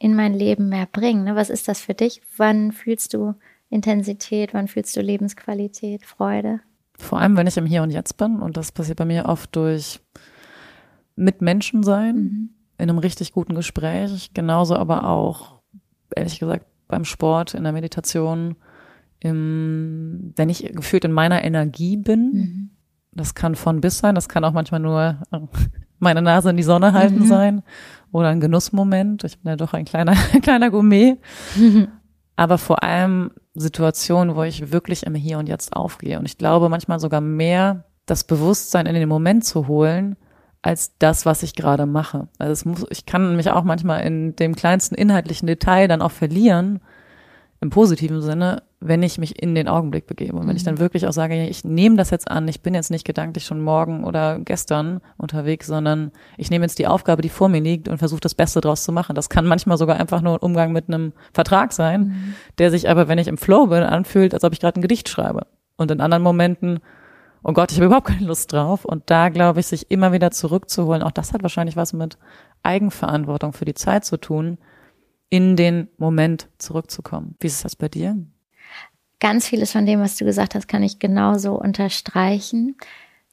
in 0.00 0.16
mein 0.16 0.34
Leben 0.34 0.70
mehr 0.70 0.86
bringen? 0.90 1.24
Ne? 1.24 1.36
Was 1.36 1.50
ist 1.50 1.68
das 1.68 1.80
für 1.80 1.94
dich? 1.94 2.22
Wann 2.36 2.72
fühlst 2.72 3.14
du 3.14 3.34
Intensität? 3.68 4.54
Wann 4.54 4.66
fühlst 4.66 4.96
du 4.96 5.02
Lebensqualität, 5.02 6.04
Freude? 6.04 6.60
Vor 6.98 7.20
allem, 7.20 7.36
wenn 7.36 7.46
ich 7.46 7.56
im 7.56 7.66
Hier 7.66 7.82
und 7.82 7.90
Jetzt 7.90 8.16
bin 8.16 8.40
und 8.40 8.56
das 8.56 8.72
passiert 8.72 8.98
bei 8.98 9.04
mir 9.04 9.26
oft 9.26 9.54
durch 9.54 10.00
mit 11.16 11.42
Menschen 11.42 11.82
sein, 11.82 12.16
mhm. 12.16 12.50
in 12.78 12.88
einem 12.88 12.98
richtig 12.98 13.32
guten 13.32 13.54
Gespräch, 13.54 14.32
genauso 14.32 14.74
aber 14.74 15.06
auch, 15.06 15.60
ehrlich 16.16 16.40
gesagt, 16.40 16.66
beim 16.88 17.04
Sport, 17.04 17.54
in 17.54 17.62
der 17.62 17.72
Meditation, 17.72 18.56
im, 19.20 20.32
wenn 20.34 20.48
ich 20.48 20.64
gefühlt 20.74 21.04
in 21.04 21.12
meiner 21.12 21.44
Energie 21.44 21.98
bin, 21.98 22.32
mhm. 22.32 22.70
das 23.12 23.34
kann 23.34 23.54
von 23.54 23.82
bis 23.82 23.98
sein, 23.98 24.14
das 24.14 24.30
kann 24.30 24.44
auch 24.44 24.52
manchmal 24.52 24.80
nur 24.80 25.22
meine 26.00 26.22
Nase 26.22 26.50
in 26.50 26.56
die 26.56 26.62
Sonne 26.62 26.92
halten 26.92 27.20
mhm. 27.20 27.26
sein 27.26 27.62
oder 28.12 28.28
ein 28.28 28.40
Genussmoment. 28.40 29.24
Ich 29.24 29.38
bin 29.40 29.50
ja 29.50 29.56
doch 29.56 29.72
ein 29.72 29.84
kleiner, 29.84 30.14
kleiner 30.42 30.70
Gourmet. 30.70 31.18
Mhm. 31.56 31.88
Aber 32.36 32.58
vor 32.58 32.82
allem 32.82 33.30
Situationen, 33.54 34.34
wo 34.34 34.42
ich 34.42 34.72
wirklich 34.72 35.04
im 35.04 35.14
Hier 35.14 35.38
und 35.38 35.48
Jetzt 35.48 35.74
aufgehe. 35.74 36.18
Und 36.18 36.26
ich 36.26 36.38
glaube 36.38 36.68
manchmal 36.68 36.98
sogar 36.98 37.20
mehr 37.20 37.84
das 38.06 38.24
Bewusstsein 38.24 38.86
in 38.86 38.94
den 38.94 39.08
Moment 39.08 39.44
zu 39.44 39.68
holen, 39.68 40.16
als 40.62 40.96
das, 40.98 41.24
was 41.24 41.42
ich 41.42 41.54
gerade 41.54 41.86
mache. 41.86 42.28
Also 42.38 42.52
es 42.52 42.64
muss, 42.64 42.86
ich 42.90 43.06
kann 43.06 43.36
mich 43.36 43.50
auch 43.50 43.64
manchmal 43.64 44.02
in 44.02 44.36
dem 44.36 44.54
kleinsten 44.54 44.94
inhaltlichen 44.94 45.46
Detail 45.46 45.88
dann 45.88 46.02
auch 46.02 46.10
verlieren, 46.10 46.80
im 47.60 47.70
positiven 47.70 48.20
Sinne, 48.20 48.62
wenn 48.82 49.02
ich 49.02 49.18
mich 49.18 49.40
in 49.42 49.54
den 49.54 49.68
Augenblick 49.68 50.06
begebe. 50.06 50.36
Und 50.36 50.48
wenn 50.48 50.56
ich 50.56 50.64
dann 50.64 50.76
mhm. 50.76 50.80
wirklich 50.80 51.06
auch 51.06 51.12
sage, 51.12 51.46
ich 51.46 51.64
nehme 51.64 51.96
das 51.96 52.08
jetzt 52.10 52.30
an, 52.30 52.48
ich 52.48 52.62
bin 52.62 52.72
jetzt 52.72 52.90
nicht 52.90 53.04
gedanklich 53.04 53.44
schon 53.44 53.60
morgen 53.60 54.04
oder 54.04 54.38
gestern 54.38 55.00
unterwegs, 55.18 55.66
sondern 55.66 56.12
ich 56.38 56.50
nehme 56.50 56.64
jetzt 56.64 56.78
die 56.78 56.86
Aufgabe, 56.86 57.20
die 57.20 57.28
vor 57.28 57.50
mir 57.50 57.60
liegt 57.60 57.88
und 57.88 57.98
versuche 57.98 58.20
das 58.20 58.34
Beste 58.34 58.62
draus 58.62 58.82
zu 58.82 58.90
machen. 58.90 59.14
Das 59.14 59.28
kann 59.28 59.46
manchmal 59.46 59.76
sogar 59.76 60.00
einfach 60.00 60.22
nur 60.22 60.34
ein 60.34 60.40
Umgang 60.40 60.72
mit 60.72 60.88
einem 60.88 61.12
Vertrag 61.34 61.72
sein, 61.74 62.00
mhm. 62.00 62.34
der 62.58 62.70
sich 62.70 62.88
aber, 62.88 63.06
wenn 63.06 63.18
ich 63.18 63.28
im 63.28 63.36
Flow 63.36 63.66
bin, 63.66 63.82
anfühlt, 63.82 64.32
als 64.32 64.44
ob 64.44 64.54
ich 64.54 64.60
gerade 64.60 64.80
ein 64.80 64.82
Gedicht 64.82 65.10
schreibe. 65.10 65.46
Und 65.76 65.90
in 65.90 66.00
anderen 66.00 66.22
Momenten 66.22 66.80
oh 67.42 67.52
Gott, 67.52 67.72
ich 67.72 67.78
habe 67.78 67.86
überhaupt 67.86 68.08
keine 68.08 68.26
Lust 68.26 68.52
drauf. 68.52 68.84
Und 68.84 69.10
da 69.10 69.28
glaube 69.28 69.60
ich, 69.60 69.66
sich 69.66 69.90
immer 69.90 70.12
wieder 70.12 70.30
zurückzuholen, 70.30 71.02
auch 71.02 71.10
das 71.10 71.32
hat 71.32 71.42
wahrscheinlich 71.42 71.76
was 71.76 71.92
mit 71.92 72.18
Eigenverantwortung 72.62 73.52
für 73.52 73.64
die 73.64 73.74
Zeit 73.74 74.04
zu 74.04 74.18
tun, 74.18 74.58
in 75.28 75.56
den 75.56 75.88
Moment 75.96 76.48
zurückzukommen. 76.58 77.36
Wie 77.40 77.46
ist 77.46 77.64
das 77.64 77.76
bei 77.76 77.88
dir? 77.88 78.16
Ganz 79.20 79.46
vieles 79.46 79.72
von 79.72 79.86
dem, 79.86 80.00
was 80.00 80.16
du 80.16 80.24
gesagt 80.24 80.54
hast, 80.54 80.66
kann 80.66 80.82
ich 80.82 80.98
genauso 80.98 81.52
unterstreichen. 81.52 82.76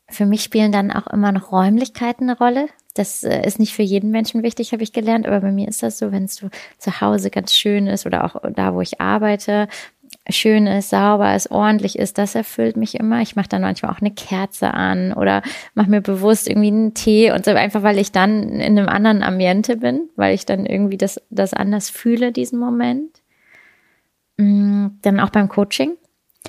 Für 0.10 0.26
mich 0.26 0.43
spielen 0.43 0.71
dann 0.71 0.91
auch 0.91 1.08
immer 1.08 1.32
noch 1.32 1.52
Räumlichkeiten 1.52 2.30
eine 2.30 2.38
Rolle. 2.38 2.67
Das 2.93 3.23
äh, 3.23 3.45
ist 3.45 3.60
nicht 3.60 3.73
für 3.73 3.84
jeden 3.84 4.12
Menschen 4.12 4.43
wichtig, 4.43 4.71
habe 4.71 4.84
ich 4.84 4.93
gelernt, 4.93 5.28
aber 5.28 5.41
bei 5.41 5.52
mir 5.52 5.67
ist 5.67 5.84
das 5.84 5.97
so, 5.97 6.12
wenn 6.12 6.26
es 6.26 6.36
so 6.36 6.50
zu 6.78 7.02
Hause 7.02 7.30
ganz 7.30 7.54
schön 7.54 7.88
ist 7.88 8.06
oder 8.06 8.26
auch 8.26 8.41
da, 8.54 8.73
wo 8.73 8.82
ich 8.82 9.00
arbeite, 9.00 9.67
schön 10.30 10.67
ist, 10.67 10.89
sauber 10.89 11.36
ist, 11.36 11.52
ordentlich 11.52 11.97
ist, 11.97 12.17
das 12.17 12.36
erfüllt 12.36 12.76
mich 12.76 12.95
immer. 12.95 13.21
Ich 13.21 13.36
mache 13.36 13.50
dann 13.50 13.62
manchmal 13.62 13.91
auch 13.91 14.02
eine 14.02 14.12
Kerze 14.12 14.73
an 14.73 15.13
oder 15.13 15.41
mache 15.73 15.89
mir 15.89 16.02
bewusst 16.02 16.47
irgendwie 16.47 16.67
einen 16.67 16.93
Tee 16.93 17.32
und 17.32 17.45
so, 17.45 17.52
einfach 17.52 17.84
weil 17.84 17.97
ich 17.97 18.12
dann 18.12 18.43
in 18.43 18.78
einem 18.78 18.89
anderen 18.89 19.23
Ambiente 19.23 19.78
bin, 19.78 20.10
weil 20.15 20.34
ich 20.34 20.45
dann 20.45 20.65
irgendwie 20.65 20.97
das, 20.97 21.21
das 21.30 21.54
anders 21.54 21.89
fühle, 21.89 22.32
diesen 22.32 22.60
Moment. 22.60 23.21
Mm, 24.38 24.88
dann 25.02 25.19
auch 25.19 25.30
beim 25.30 25.50
Coaching, 25.50 25.97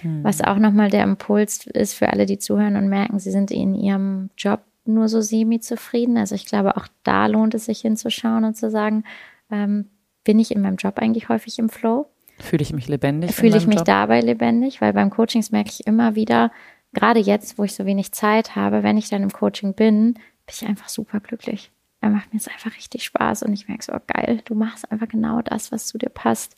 hm. 0.01 0.23
was 0.23 0.43
auch 0.43 0.59
nochmal 0.59 0.91
der 0.91 1.05
Impuls 1.05 1.67
ist 1.67 1.95
für 1.95 2.11
alle, 2.13 2.27
die 2.27 2.39
zuhören 2.39 2.77
und 2.77 2.89
merken, 2.89 3.19
sie 3.19 3.31
sind 3.31 3.51
in 3.51 3.75
ihrem 3.75 4.31
Job 4.37 4.61
nur 4.85 5.09
so 5.09 5.21
semi-zufrieden. 5.21 6.17
Also 6.17 6.35
ich 6.35 6.47
glaube, 6.47 6.77
auch 6.77 6.89
da 7.03 7.27
lohnt 7.27 7.55
es 7.55 7.67
sich 7.67 7.81
hinzuschauen 7.81 8.45
und 8.45 8.57
zu 8.57 8.71
sagen, 8.71 9.05
ähm, 9.51 9.91
bin 10.25 10.39
ich 10.39 10.51
in 10.51 10.61
meinem 10.61 10.77
Job 10.77 10.99
eigentlich 10.99 11.29
häufig 11.29 11.59
im 11.59 11.69
Flow? 11.69 12.07
Fühle 12.39 12.63
ich 12.63 12.73
mich 12.73 12.89
lebendig? 12.89 13.33
Fühle 13.33 13.57
ich 13.57 13.67
mich 13.67 13.77
Job? 13.79 13.87
dabei 13.87 14.21
lebendig? 14.21 14.81
Weil 14.81 14.93
beim 14.93 15.11
Coachings 15.11 15.51
merke 15.51 15.71
ich 15.71 15.87
immer 15.87 16.15
wieder, 16.15 16.53
gerade 16.93 17.21
jetzt, 17.21 17.59
wo 17.59 17.65
ich 17.65 17.75
so 17.75 17.85
wenig 17.87 18.13
Zeit 18.13 18.57
habe, 18.57 18.83
wenn 18.83 18.97
ich 18.97 19.09
dann 19.09 19.23
im 19.23 19.33
Coaching 19.33 19.75
bin, 19.75 20.15
bin 20.15 20.23
ich 20.49 20.67
einfach 20.67 20.89
super 20.89 21.21
glücklich. 21.21 21.71
Er 22.01 22.11
macht 22.11 22.33
mir 22.33 22.39
jetzt 22.39 22.51
einfach 22.51 22.77
richtig 22.77 23.05
Spaß 23.05 23.43
und 23.43 23.53
ich 23.53 23.69
merke 23.69 23.85
so, 23.85 23.93
oh, 23.93 24.01
geil, 24.07 24.41
du 24.45 24.55
machst 24.55 24.91
einfach 24.91 25.09
genau 25.09 25.43
das, 25.43 25.73
was 25.73 25.87
zu 25.87 25.99
dir 25.99 26.11
passt, 26.11 26.57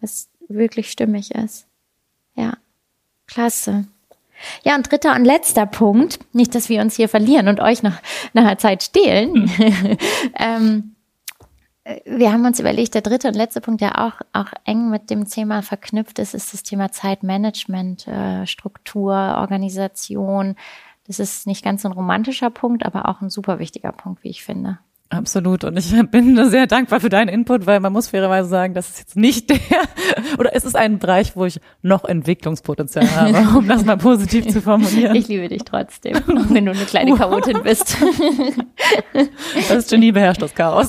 was 0.00 0.28
wirklich 0.48 0.90
stimmig 0.90 1.34
ist. 1.34 1.66
Ja, 2.34 2.54
klasse. 3.26 3.86
Ja, 4.64 4.74
und 4.74 4.90
dritter 4.90 5.14
und 5.14 5.24
letzter 5.24 5.66
Punkt, 5.66 6.18
nicht, 6.34 6.54
dass 6.54 6.68
wir 6.68 6.82
uns 6.82 6.96
hier 6.96 7.08
verlieren 7.08 7.48
und 7.48 7.60
euch 7.60 7.82
noch 7.82 7.94
nach 8.34 8.42
einer 8.42 8.58
Zeit 8.58 8.82
stehlen. 8.82 9.48
Hm. 9.48 9.96
ähm, 10.38 10.96
wir 12.04 12.32
haben 12.32 12.44
uns 12.44 12.58
überlegt, 12.58 12.94
der 12.94 13.02
dritte 13.02 13.28
und 13.28 13.36
letzte 13.36 13.60
Punkt, 13.60 13.80
der 13.80 14.04
auch, 14.04 14.20
auch 14.32 14.52
eng 14.64 14.90
mit 14.90 15.08
dem 15.08 15.28
Thema 15.28 15.62
verknüpft 15.62 16.18
ist, 16.18 16.34
ist 16.34 16.52
das 16.52 16.64
Thema 16.64 16.90
Zeitmanagement, 16.90 18.08
äh, 18.08 18.46
Struktur, 18.46 19.14
Organisation. 19.38 20.56
Das 21.06 21.20
ist 21.20 21.46
nicht 21.46 21.64
ganz 21.64 21.82
so 21.82 21.88
ein 21.88 21.92
romantischer 21.92 22.50
Punkt, 22.50 22.84
aber 22.84 23.08
auch 23.08 23.20
ein 23.20 23.30
super 23.30 23.60
wichtiger 23.60 23.92
Punkt, 23.92 24.24
wie 24.24 24.30
ich 24.30 24.42
finde. 24.42 24.78
Absolut. 25.08 25.64
Und 25.64 25.76
ich 25.76 25.94
bin 26.10 26.50
sehr 26.50 26.66
dankbar 26.66 27.00
für 27.00 27.08
deinen 27.08 27.28
Input, 27.28 27.66
weil 27.66 27.80
man 27.80 27.92
muss 27.92 28.08
fairerweise 28.08 28.48
sagen, 28.48 28.74
das 28.74 28.90
ist 28.90 28.98
jetzt 28.98 29.16
nicht 29.16 29.50
der, 29.50 29.58
oder 30.38 30.54
es 30.54 30.64
ist 30.64 30.76
ein 30.76 30.98
Bereich, 30.98 31.36
wo 31.36 31.44
ich 31.44 31.60
noch 31.82 32.04
Entwicklungspotenzial 32.04 33.08
habe, 33.16 33.58
um 33.58 33.68
das 33.68 33.84
mal 33.84 33.96
positiv 33.96 34.46
zu 34.48 34.60
formulieren. 34.60 35.14
Ich 35.14 35.28
liebe 35.28 35.48
dich 35.48 35.64
trotzdem, 35.64 36.16
auch 36.16 36.50
wenn 36.50 36.66
du 36.66 36.72
eine 36.72 36.84
kleine 36.84 37.14
Chaotin 37.14 37.62
bist. 37.62 37.96
Das 39.68 39.88
Genie 39.88 40.12
beherrscht 40.12 40.42
das 40.42 40.54
Chaos. 40.54 40.88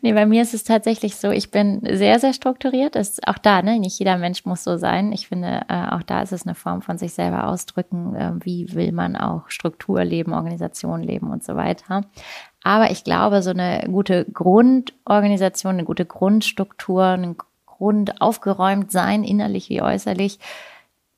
Nee, 0.00 0.12
bei 0.12 0.26
mir 0.26 0.42
ist 0.42 0.54
es 0.54 0.64
tatsächlich 0.64 1.16
so, 1.16 1.30
ich 1.30 1.50
bin 1.50 1.80
sehr, 1.82 2.20
sehr 2.20 2.32
strukturiert. 2.32 2.96
Ist 2.96 3.26
auch 3.26 3.38
da, 3.38 3.62
ne? 3.62 3.78
Nicht 3.78 3.98
jeder 3.98 4.16
Mensch 4.18 4.44
muss 4.44 4.64
so 4.64 4.76
sein. 4.76 5.12
Ich 5.12 5.28
finde, 5.28 5.62
äh, 5.68 5.88
auch 5.90 6.02
da 6.02 6.22
ist 6.22 6.32
es 6.32 6.46
eine 6.46 6.54
Form 6.54 6.82
von 6.82 6.98
sich 6.98 7.14
selber 7.14 7.48
ausdrücken. 7.48 8.14
Äh, 8.14 8.32
wie 8.40 8.72
will 8.74 8.92
man 8.92 9.16
auch 9.16 9.48
Struktur 9.48 10.04
leben, 10.04 10.32
Organisation 10.32 11.02
leben 11.02 11.30
und 11.30 11.44
so 11.44 11.56
weiter. 11.56 12.02
Aber 12.62 12.90
ich 12.90 13.04
glaube, 13.04 13.42
so 13.42 13.50
eine 13.50 13.84
gute 13.90 14.24
Grundorganisation, 14.26 15.74
eine 15.74 15.84
gute 15.84 16.04
Grundstruktur, 16.04 17.04
ein 17.04 17.36
Grund 17.66 18.20
aufgeräumt 18.20 18.90
sein, 18.90 19.24
innerlich 19.24 19.68
wie 19.68 19.82
äußerlich, 19.82 20.38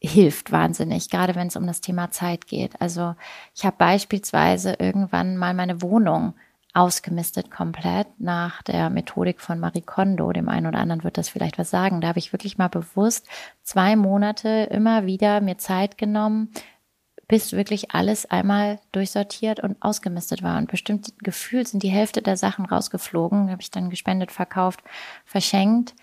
hilft 0.03 0.51
wahnsinnig, 0.51 1.11
gerade 1.11 1.35
wenn 1.35 1.49
es 1.49 1.57
um 1.57 1.67
das 1.67 1.81
Thema 1.81 2.11
Zeit 2.11 2.47
geht. 2.47 2.81
Also 2.81 3.15
ich 3.55 3.65
habe 3.65 3.77
beispielsweise 3.79 4.77
irgendwann 4.79 5.37
mal 5.37 5.53
meine 5.53 5.83
Wohnung 5.83 6.35
ausgemistet 6.75 7.51
komplett 7.51 8.09
nach 8.19 8.63
der 8.63 8.91
Methodik 8.91 9.41
von 9.41 9.59
Marie 9.59 9.83
Kondo. 9.83 10.33
Dem 10.33 10.49
einen 10.49 10.67
oder 10.67 10.79
anderen 10.79 11.05
wird 11.05 11.19
das 11.19 11.29
vielleicht 11.29 11.59
was 11.59 11.71
sagen. 11.71 12.01
Da 12.01 12.09
habe 12.09 12.19
ich 12.19 12.33
wirklich 12.33 12.59
mal 12.59 12.69
bewusst 12.69 13.29
zwei 13.63 13.97
Monate 13.97 14.69
immer 14.71 15.07
wieder 15.07 15.41
mir 15.41 15.59
Zeit 15.59 15.99
genommen, 15.99 16.51
bis 17.27 17.53
wirklich 17.53 17.93
alles 17.93 18.27
einmal 18.27 18.81
durchsortiert 18.93 19.61
und 19.61 19.81
ausgemistet 19.81 20.43
war. 20.43 20.59
Und 20.59 20.71
bestimmt 20.71 21.13
gefühlt 21.19 21.69
sind 21.69 21.83
die 21.83 21.89
Hälfte 21.89 22.23
der 22.23 22.37
Sachen 22.37 22.67
rausgeflogen, 22.67 23.51
habe 23.51 23.63
ich 23.63 23.71
dann 23.71 23.91
gespendet, 23.91 24.33
verkauft, 24.33 24.81
verschenkt 25.25 25.95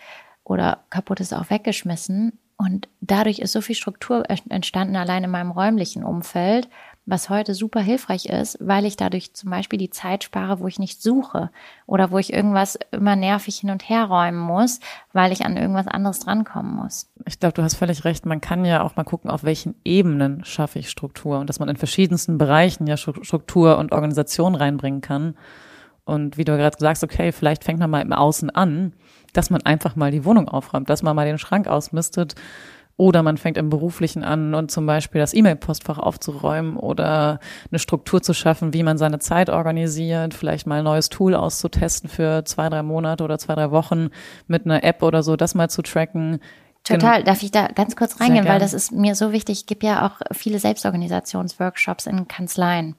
oder 0.43 0.85
kaputtes 0.89 1.33
auch 1.33 1.49
weggeschmissen. 1.49 2.39
Und 2.57 2.87
dadurch 3.01 3.39
ist 3.39 3.51
so 3.51 3.61
viel 3.61 3.75
Struktur 3.75 4.23
entstanden, 4.49 4.95
allein 4.95 5.23
in 5.23 5.29
meinem 5.29 5.51
räumlichen 5.51 6.03
Umfeld, 6.03 6.69
was 7.07 7.29
heute 7.29 7.55
super 7.55 7.79
hilfreich 7.79 8.25
ist, 8.25 8.57
weil 8.59 8.85
ich 8.85 8.97
dadurch 8.97 9.33
zum 9.33 9.49
Beispiel 9.49 9.79
die 9.79 9.89
Zeit 9.89 10.25
spare, 10.25 10.59
wo 10.59 10.67
ich 10.67 10.77
nicht 10.77 11.01
suche 11.01 11.49
oder 11.85 12.11
wo 12.11 12.17
ich 12.17 12.33
irgendwas 12.33 12.77
immer 12.91 13.15
nervig 13.15 13.59
hin 13.59 13.69
und 13.69 13.87
her 13.87 14.05
räumen 14.05 14.37
muss, 14.37 14.81
weil 15.13 15.31
ich 15.31 15.45
an 15.45 15.55
irgendwas 15.55 15.87
anderes 15.87 16.19
drankommen 16.19 16.75
muss. 16.75 17.09
Ich 17.25 17.39
glaube, 17.39 17.53
du 17.53 17.63
hast 17.63 17.75
völlig 17.75 18.03
recht. 18.03 18.25
Man 18.25 18.41
kann 18.41 18.65
ja 18.65 18.83
auch 18.83 18.97
mal 18.97 19.05
gucken, 19.05 19.31
auf 19.31 19.45
welchen 19.45 19.75
Ebenen 19.85 20.43
schaffe 20.43 20.79
ich 20.79 20.89
Struktur 20.89 21.39
und 21.39 21.49
dass 21.49 21.59
man 21.59 21.69
in 21.69 21.77
verschiedensten 21.77 22.37
Bereichen 22.37 22.87
ja 22.87 22.97
Struktur 22.97 23.77
und 23.77 23.93
Organisation 23.93 24.53
reinbringen 24.53 24.99
kann. 24.99 25.35
Und 26.03 26.37
wie 26.37 26.43
du 26.43 26.57
gerade 26.57 26.77
sagst, 26.77 27.05
okay, 27.05 27.31
vielleicht 27.31 27.63
fängt 27.63 27.79
man 27.79 27.89
mal 27.89 28.01
im 28.01 28.11
Außen 28.11 28.49
an, 28.49 28.91
dass 29.31 29.49
man 29.49 29.61
einfach 29.61 29.95
mal 29.95 30.11
die 30.11 30.25
Wohnung 30.25 30.49
aufräumt, 30.49 30.89
dass 30.89 31.03
man 31.03 31.15
mal 31.15 31.25
den 31.25 31.37
Schrank 31.37 31.67
ausmistet 31.67 32.35
oder 32.97 33.21
man 33.21 33.37
fängt 33.37 33.57
im 33.57 33.69
Beruflichen 33.69 34.23
an 34.23 34.55
und 34.55 34.71
zum 34.71 34.87
Beispiel 34.87 35.21
das 35.21 35.35
E-Mail-Postfach 35.35 35.99
aufzuräumen 35.99 36.77
oder 36.77 37.39
eine 37.71 37.79
Struktur 37.79 38.23
zu 38.23 38.33
schaffen, 38.33 38.73
wie 38.73 38.81
man 38.81 38.97
seine 38.97 39.19
Zeit 39.19 39.49
organisiert, 39.49 40.33
vielleicht 40.33 40.65
mal 40.65 40.79
ein 40.79 40.83
neues 40.83 41.09
Tool 41.09 41.35
auszutesten 41.35 42.09
für 42.09 42.43
zwei, 42.45 42.69
drei 42.69 42.81
Monate 42.81 43.23
oder 43.23 43.37
zwei, 43.37 43.53
drei 43.53 43.69
Wochen 43.69 44.09
mit 44.47 44.65
einer 44.65 44.83
App 44.83 45.03
oder 45.03 45.21
so, 45.21 45.35
das 45.35 45.53
mal 45.53 45.69
zu 45.69 45.83
tracken. 45.83 46.39
Total. 46.83 47.23
Darf 47.23 47.43
ich 47.43 47.51
da 47.51 47.67
ganz 47.67 47.95
kurz 47.95 48.19
reingehen, 48.19 48.47
weil 48.47 48.59
das 48.59 48.73
ist 48.73 48.91
mir 48.91 49.13
so 49.13 49.31
wichtig. 49.31 49.59
Ich 49.59 49.65
gebe 49.67 49.85
ja 49.85 50.07
auch 50.07 50.21
viele 50.31 50.57
Selbstorganisationsworkshops 50.57 52.07
in 52.07 52.27
Kanzleien. 52.27 52.95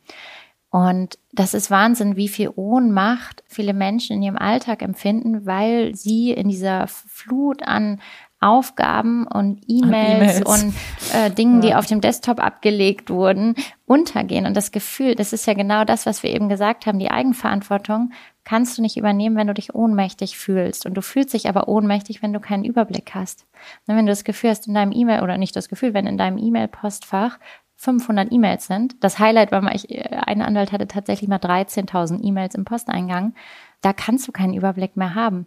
Und 0.70 1.18
das 1.32 1.54
ist 1.54 1.70
Wahnsinn, 1.70 2.16
wie 2.16 2.28
viel 2.28 2.50
Ohnmacht 2.54 3.42
viele 3.46 3.72
Menschen 3.72 4.16
in 4.16 4.22
ihrem 4.22 4.36
Alltag 4.36 4.82
empfinden, 4.82 5.46
weil 5.46 5.94
sie 5.94 6.32
in 6.32 6.48
dieser 6.50 6.86
Flut 6.88 7.62
an 7.62 8.00
Aufgaben 8.40 9.26
und 9.26 9.62
E-Mails 9.66 10.40
e 10.40 10.44
und 10.44 10.74
äh, 11.12 11.30
Dingen, 11.30 11.56
ja. 11.56 11.68
die 11.68 11.74
auf 11.74 11.86
dem 11.86 12.00
Desktop 12.00 12.38
abgelegt 12.38 13.10
wurden, 13.10 13.56
untergehen. 13.84 14.46
Und 14.46 14.56
das 14.56 14.70
Gefühl, 14.70 15.16
das 15.16 15.32
ist 15.32 15.46
ja 15.46 15.54
genau 15.54 15.84
das, 15.84 16.06
was 16.06 16.22
wir 16.22 16.30
eben 16.30 16.48
gesagt 16.48 16.86
haben, 16.86 17.00
die 17.00 17.10
Eigenverantwortung 17.10 18.12
kannst 18.44 18.78
du 18.78 18.82
nicht 18.82 18.96
übernehmen, 18.96 19.36
wenn 19.36 19.48
du 19.48 19.54
dich 19.54 19.74
ohnmächtig 19.74 20.38
fühlst. 20.38 20.86
Und 20.86 20.94
du 20.94 21.02
fühlst 21.02 21.34
dich 21.34 21.48
aber 21.48 21.68
ohnmächtig, 21.68 22.22
wenn 22.22 22.32
du 22.32 22.40
keinen 22.40 22.64
Überblick 22.64 23.10
hast. 23.14 23.44
Und 23.86 23.96
wenn 23.96 24.06
du 24.06 24.12
das 24.12 24.24
Gefühl 24.24 24.50
hast 24.50 24.68
in 24.68 24.74
deinem 24.74 24.92
E-Mail 24.92 25.22
oder 25.22 25.36
nicht 25.36 25.56
das 25.56 25.68
Gefühl, 25.68 25.92
wenn 25.92 26.06
in 26.06 26.16
deinem 26.16 26.38
E-Mail-Postfach 26.38 27.38
500 27.78 28.32
E-Mails 28.32 28.66
sind. 28.66 28.96
Das 29.04 29.18
Highlight 29.18 29.52
war 29.52 29.62
mal, 29.62 29.74
ich, 29.74 29.90
äh, 29.90 30.08
ein 30.26 30.42
Anwalt 30.42 30.72
hatte 30.72 30.88
tatsächlich 30.88 31.28
mal 31.28 31.36
13.000 31.36 32.22
E-Mails 32.22 32.54
im 32.54 32.64
Posteingang. 32.64 33.34
Da 33.82 33.92
kannst 33.92 34.26
du 34.26 34.32
keinen 34.32 34.54
Überblick 34.54 34.96
mehr 34.96 35.14
haben. 35.14 35.46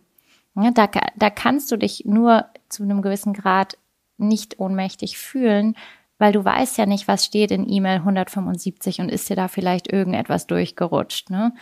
Ja, 0.55 0.71
da, 0.71 0.89
da 1.15 1.29
kannst 1.29 1.71
du 1.71 1.77
dich 1.77 2.03
nur 2.05 2.45
zu 2.71 2.83
einem 2.83 3.01
gewissen 3.01 3.33
Grad 3.33 3.77
nicht 4.17 4.59
ohnmächtig 4.59 5.17
fühlen, 5.17 5.75
weil 6.17 6.31
du 6.31 6.45
weißt 6.45 6.77
ja 6.77 6.85
nicht, 6.85 7.07
was 7.07 7.25
steht 7.25 7.49
in 7.49 7.67
E-Mail 7.67 7.97
175 7.97 9.01
und 9.01 9.09
ist 9.09 9.29
dir 9.29 9.35
da 9.35 9.47
vielleicht 9.47 9.91
irgendetwas 9.91 10.45
durchgerutscht. 10.45 11.31
Ne? 11.31 11.53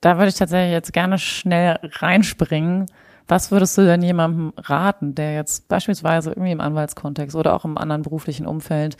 Da 0.00 0.16
würde 0.16 0.28
ich 0.28 0.36
tatsächlich 0.36 0.72
jetzt 0.72 0.94
gerne 0.94 1.18
schnell 1.18 1.78
reinspringen. 1.82 2.86
Was 3.28 3.50
würdest 3.50 3.76
du 3.76 3.82
denn 3.82 4.02
jemandem 4.02 4.52
raten, 4.56 5.14
der 5.14 5.34
jetzt 5.34 5.68
beispielsweise 5.68 6.30
irgendwie 6.30 6.52
im 6.52 6.60
Anwaltskontext 6.60 7.36
oder 7.36 7.54
auch 7.54 7.64
im 7.64 7.76
anderen 7.76 8.02
beruflichen 8.02 8.46
Umfeld 8.46 8.96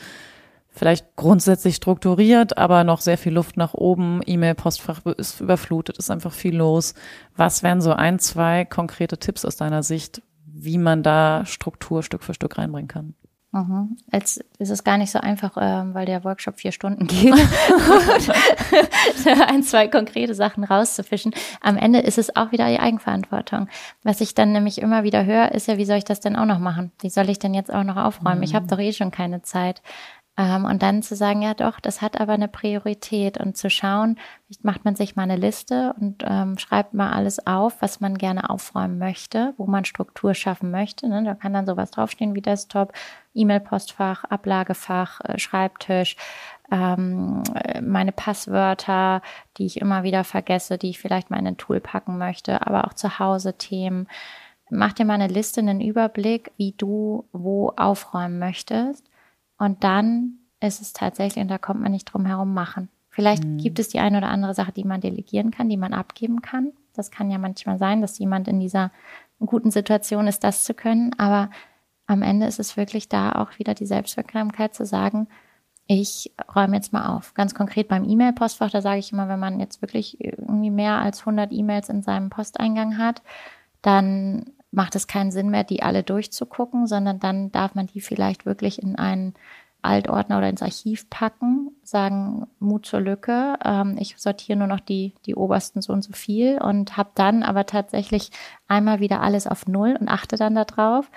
vielleicht 0.77 1.15
grundsätzlich 1.15 1.75
strukturiert, 1.75 2.57
aber 2.57 2.83
noch 2.83 3.01
sehr 3.01 3.17
viel 3.17 3.33
Luft 3.33 3.57
nach 3.57 3.73
oben. 3.73 4.21
E-Mail-Postfach 4.25 5.05
ist 5.17 5.41
überflutet, 5.41 5.97
ist 5.97 6.11
einfach 6.11 6.31
viel 6.31 6.55
los. 6.55 6.93
Was 7.35 7.63
wären 7.63 7.81
so 7.81 7.93
ein, 7.93 8.19
zwei 8.19 8.65
konkrete 8.65 9.17
Tipps 9.17 9.43
aus 9.43 9.55
deiner 9.55 9.83
Sicht, 9.83 10.21
wie 10.63 10.77
man 10.77 11.03
da 11.03 11.45
Struktur 11.45 12.03
Stück 12.03 12.23
für 12.23 12.33
Stück 12.33 12.57
reinbringen 12.57 12.87
kann? 12.87 13.15
Mhm. 13.51 13.97
Jetzt 14.11 14.43
ist 14.59 14.69
es 14.69 14.83
gar 14.83 14.97
nicht 14.97 15.09
so 15.09 15.19
einfach, 15.19 15.55
äh, 15.57 15.93
weil 15.93 16.05
der 16.05 16.23
Workshop 16.23 16.59
vier 16.59 16.71
Stunden 16.71 17.07
geht, 17.07 17.33
ein, 19.47 19.63
zwei 19.63 19.87
konkrete 19.87 20.35
Sachen 20.35 20.65
rauszufischen. 20.65 21.33
Am 21.61 21.77
Ende 21.77 21.99
ist 21.99 22.17
es 22.17 22.35
auch 22.35 22.51
wieder 22.51 22.69
die 22.69 22.79
Eigenverantwortung. 22.79 23.69
Was 24.03 24.19
ich 24.19 24.35
dann 24.35 24.51
nämlich 24.51 24.81
immer 24.81 25.03
wieder 25.03 25.25
höre, 25.25 25.53
ist 25.53 25.67
ja, 25.67 25.77
wie 25.77 25.85
soll 25.85 25.97
ich 25.97 26.03
das 26.03 26.19
denn 26.19 26.35
auch 26.35 26.45
noch 26.45 26.59
machen? 26.59 26.91
Wie 26.99 27.09
soll 27.09 27.29
ich 27.29 27.39
denn 27.39 27.53
jetzt 27.53 27.73
auch 27.73 27.83
noch 27.83 27.97
aufräumen? 27.97 28.39
Mhm. 28.39 28.43
Ich 28.43 28.53
habe 28.53 28.67
doch 28.67 28.79
eh 28.79 28.91
schon 28.91 29.11
keine 29.11 29.41
Zeit. 29.41 29.81
Ähm, 30.37 30.65
und 30.65 30.83
dann 30.83 31.01
zu 31.01 31.15
sagen, 31.15 31.41
ja 31.41 31.55
doch, 31.55 31.79
das 31.79 32.01
hat 32.01 32.21
aber 32.21 32.33
eine 32.33 32.47
Priorität 32.47 33.39
und 33.39 33.57
zu 33.57 33.71
schauen, 33.71 34.19
macht 34.61 34.85
man 34.85 34.95
sich 34.95 35.15
mal 35.15 35.23
eine 35.23 35.35
Liste 35.35 35.95
und 35.99 36.23
ähm, 36.27 36.59
schreibt 36.59 36.93
mal 36.93 37.11
alles 37.11 37.45
auf, 37.47 37.81
was 37.81 37.99
man 37.99 38.19
gerne 38.19 38.49
aufräumen 38.49 38.99
möchte, 38.99 39.55
wo 39.57 39.65
man 39.65 39.83
Struktur 39.83 40.35
schaffen 40.35 40.69
möchte. 40.69 41.09
Ne? 41.09 41.23
Da 41.23 41.33
kann 41.33 41.53
dann 41.53 41.65
sowas 41.65 41.89
draufstehen 41.89 42.35
wie 42.35 42.41
Desktop, 42.41 42.93
E-Mail-Postfach, 43.33 44.25
Ablagefach, 44.25 45.21
äh, 45.21 45.39
Schreibtisch, 45.39 46.15
ähm, 46.71 47.41
meine 47.81 48.11
Passwörter, 48.11 49.23
die 49.57 49.65
ich 49.65 49.81
immer 49.81 50.03
wieder 50.03 50.23
vergesse, 50.23 50.77
die 50.77 50.91
ich 50.91 50.99
vielleicht 50.99 51.31
mal 51.31 51.39
in 51.39 51.47
ein 51.47 51.57
Tool 51.57 51.79
packen 51.79 52.19
möchte, 52.19 52.67
aber 52.67 52.85
auch 52.85 52.93
zu 52.93 53.17
Hause 53.17 53.57
Themen. 53.57 54.07
Mach 54.69 54.93
dir 54.93 55.05
mal 55.05 55.13
eine 55.15 55.33
Liste, 55.33 55.61
einen 55.61 55.81
Überblick, 55.81 56.51
wie 56.57 56.73
du 56.77 57.25
wo 57.31 57.73
aufräumen 57.75 58.37
möchtest 58.37 59.03
und 59.57 59.83
dann 59.83 60.39
ist 60.59 60.81
es 60.81 60.93
tatsächlich, 60.93 61.41
und 61.41 61.49
da 61.49 61.57
kommt 61.57 61.81
man 61.81 61.91
nicht 61.91 62.05
drum 62.05 62.25
herum, 62.25 62.53
machen. 62.53 62.89
Vielleicht 63.09 63.43
mhm. 63.43 63.57
gibt 63.57 63.79
es 63.79 63.89
die 63.89 63.99
eine 63.99 64.19
oder 64.19 64.29
andere 64.29 64.53
Sache, 64.53 64.71
die 64.71 64.83
man 64.83 65.01
delegieren 65.01 65.51
kann, 65.51 65.69
die 65.69 65.77
man 65.77 65.93
abgeben 65.93 66.41
kann. 66.41 66.73
Das 66.93 67.11
kann 67.11 67.31
ja 67.31 67.37
manchmal 67.37 67.77
sein, 67.77 68.01
dass 68.01 68.19
jemand 68.19 68.47
in 68.47 68.59
dieser 68.59 68.91
guten 69.39 69.71
Situation 69.71 70.27
ist, 70.27 70.43
das 70.43 70.63
zu 70.63 70.73
können. 70.73 71.11
Aber 71.17 71.49
am 72.07 72.21
Ende 72.21 72.47
ist 72.47 72.59
es 72.59 72.77
wirklich 72.77 73.09
da 73.09 73.33
auch 73.33 73.59
wieder 73.59 73.73
die 73.73 73.85
Selbstwirksamkeit 73.85 74.73
zu 74.73 74.85
sagen, 74.85 75.27
ich 75.87 76.33
räume 76.53 76.75
jetzt 76.75 76.91
mal 76.91 77.15
auf. 77.15 77.33
Ganz 77.33 77.55
konkret 77.55 77.87
beim 77.87 78.03
E-Mail-Postfach, 78.03 78.69
da 78.69 78.81
sage 78.81 78.99
ich 78.99 79.11
immer, 79.13 79.29
wenn 79.29 79.39
man 79.39 79.59
jetzt 79.59 79.81
wirklich 79.81 80.21
irgendwie 80.21 80.69
mehr 80.69 80.97
als 80.97 81.21
100 81.21 81.51
E-Mails 81.51 81.89
in 81.89 82.01
seinem 82.01 82.29
Posteingang 82.29 82.97
hat, 82.97 83.21
dann 83.81 84.51
macht 84.77 84.95
es 84.95 85.07
keinen 85.07 85.31
Sinn 85.31 85.49
mehr, 85.49 85.63
die 85.63 85.81
alle 85.81 86.03
durchzugucken, 86.03 86.85
sondern 86.85 87.19
dann 87.19 87.51
darf 87.51 87.73
man 87.73 87.87
die 87.87 87.99
vielleicht 87.99 88.45
wirklich 88.45 88.79
in 88.79 88.95
einen 88.95 89.33
Altordner 89.81 90.37
oder 90.37 90.49
ins 90.49 90.61
Archiv 90.61 91.09
packen, 91.09 91.71
sagen 91.81 92.45
Mut 92.59 92.85
zur 92.85 93.01
Lücke. 93.01 93.57
Ähm, 93.65 93.97
ich 93.99 94.15
sortiere 94.17 94.55
nur 94.55 94.67
noch 94.67 94.79
die, 94.79 95.13
die 95.25 95.33
obersten 95.33 95.81
so 95.81 95.93
und 95.93 96.03
so 96.03 96.13
viel 96.13 96.61
und 96.61 96.95
habe 96.95 97.09
dann 97.15 97.41
aber 97.41 97.65
tatsächlich 97.65 98.29
einmal 98.67 98.99
wieder 98.99 99.21
alles 99.21 99.47
auf 99.47 99.65
Null 99.65 99.97
und 99.99 100.09
achte 100.09 100.35
dann 100.35 100.53
darauf. 100.53 101.09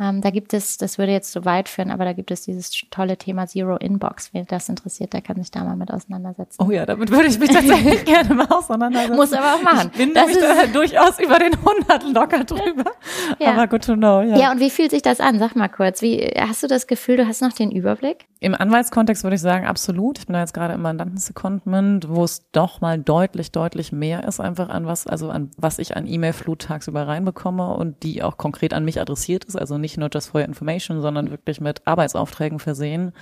Ähm, 0.00 0.20
da 0.20 0.30
gibt 0.30 0.54
es, 0.54 0.76
das 0.76 0.96
würde 0.96 1.12
jetzt 1.12 1.32
zu 1.32 1.44
weit 1.44 1.68
führen, 1.68 1.90
aber 1.90 2.04
da 2.04 2.12
gibt 2.12 2.30
es 2.30 2.42
dieses 2.42 2.70
tolle 2.90 3.16
Thema 3.16 3.46
Zero 3.46 3.76
Inbox. 3.76 4.30
Wer 4.32 4.44
das 4.44 4.68
interessiert, 4.68 5.12
der 5.12 5.22
kann 5.22 5.36
sich 5.36 5.50
da 5.50 5.64
mal 5.64 5.74
mit 5.74 5.92
auseinandersetzen. 5.92 6.62
Oh 6.62 6.70
ja, 6.70 6.86
damit 6.86 7.10
würde 7.10 7.26
ich 7.26 7.38
mich 7.38 7.50
tatsächlich 7.50 8.04
gerne 8.04 8.34
mal 8.34 8.46
auseinandersetzen. 8.46 9.16
Muss 9.16 9.32
aber 9.32 9.54
auch 9.54 9.62
machen. 9.62 9.90
Ich 9.92 9.98
bin 9.98 10.14
das 10.14 10.26
nämlich 10.26 10.44
da 10.44 10.66
durchaus 10.66 11.18
über 11.18 11.38
den 11.38 11.54
100 11.54 12.04
locker 12.14 12.44
drüber. 12.44 12.84
Ja. 13.38 13.52
Aber 13.52 13.66
good 13.66 13.84
to 13.84 13.94
know, 13.94 14.20
ja. 14.22 14.36
Ja, 14.36 14.52
und 14.52 14.60
wie 14.60 14.70
fühlt 14.70 14.90
sich 14.90 15.02
das 15.02 15.20
an? 15.20 15.38
Sag 15.38 15.54
mal 15.54 15.68
kurz. 15.68 16.02
Wie, 16.02 16.18
hast 16.38 16.62
du 16.62 16.66
das 16.66 16.86
Gefühl, 16.86 17.16
du 17.16 17.26
hast 17.26 17.40
noch 17.42 17.52
den 17.52 17.70
Überblick? 17.70 18.26
Im 18.40 18.54
Anwaltskontext 18.54 19.24
würde 19.24 19.34
ich 19.34 19.40
sagen, 19.40 19.66
absolut. 19.66 20.18
Ich 20.18 20.26
bin 20.26 20.34
da 20.34 20.40
jetzt 20.40 20.54
gerade 20.54 20.74
im 20.74 20.82
Mandantensecondment, 20.82 22.08
wo 22.08 22.24
es 22.24 22.50
doch 22.52 22.80
mal 22.80 22.98
deutlich, 22.98 23.52
deutlich 23.52 23.92
mehr 23.92 24.26
ist 24.26 24.40
einfach 24.40 24.68
an 24.68 24.86
was, 24.86 25.06
also 25.06 25.30
an 25.30 25.50
was 25.56 25.78
ich 25.78 25.96
an 25.96 26.06
E-Mail-Flut 26.06 26.62
tagsüber 26.62 27.06
reinbekomme 27.06 27.74
und 27.74 28.02
die 28.02 28.22
auch 28.22 28.36
konkret 28.36 28.74
an 28.74 28.84
mich 28.84 29.00
adressiert 29.00 29.44
ist. 29.44 29.56
Also 29.56 29.76
nicht 29.78 29.87
nur 29.96 30.10
just 30.12 30.30
for 30.30 30.40
your 30.40 30.46
information, 30.46 31.00
sondern 31.00 31.30
wirklich 31.30 31.60
mit 31.60 31.86
Arbeitsaufträgen 31.86 32.58
versehen. 32.58 33.12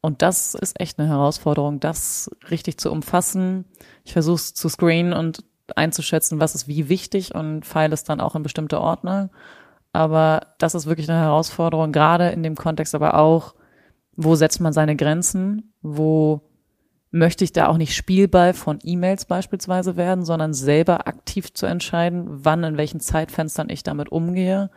Und 0.00 0.20
das 0.20 0.54
ist 0.54 0.80
echt 0.80 0.98
eine 0.98 1.08
Herausforderung, 1.08 1.80
das 1.80 2.30
richtig 2.50 2.78
zu 2.78 2.90
umfassen. 2.90 3.64
Ich 4.04 4.12
versuche 4.12 4.36
es 4.36 4.54
zu 4.54 4.68
screenen 4.68 5.12
und 5.12 5.44
einzuschätzen, 5.76 6.40
was 6.40 6.54
ist 6.54 6.68
wie 6.68 6.88
wichtig 6.88 7.34
und 7.34 7.64
feile 7.64 7.94
es 7.94 8.04
dann 8.04 8.20
auch 8.20 8.34
in 8.34 8.42
bestimmte 8.42 8.80
Ordner. 8.80 9.30
Aber 9.92 10.48
das 10.58 10.74
ist 10.74 10.86
wirklich 10.86 11.08
eine 11.08 11.20
Herausforderung, 11.20 11.92
gerade 11.92 12.28
in 12.30 12.42
dem 12.42 12.56
Kontext 12.56 12.94
aber 12.94 13.14
auch, 13.14 13.54
wo 14.16 14.34
setzt 14.34 14.60
man 14.60 14.72
seine 14.72 14.96
Grenzen, 14.96 15.72
wo 15.82 16.42
möchte 17.10 17.44
ich 17.44 17.52
da 17.52 17.68
auch 17.68 17.76
nicht 17.76 17.94
Spielball 17.94 18.54
von 18.54 18.80
E-Mails 18.82 19.24
beispielsweise 19.24 19.96
werden, 19.96 20.24
sondern 20.24 20.52
selber 20.52 21.06
aktiv 21.06 21.54
zu 21.54 21.64
entscheiden, 21.66 22.24
wann, 22.26 22.64
in 22.64 22.76
welchen 22.76 22.98
Zeitfenstern 22.98 23.68
ich 23.70 23.84
damit 23.84 24.10
umgehe. 24.10 24.70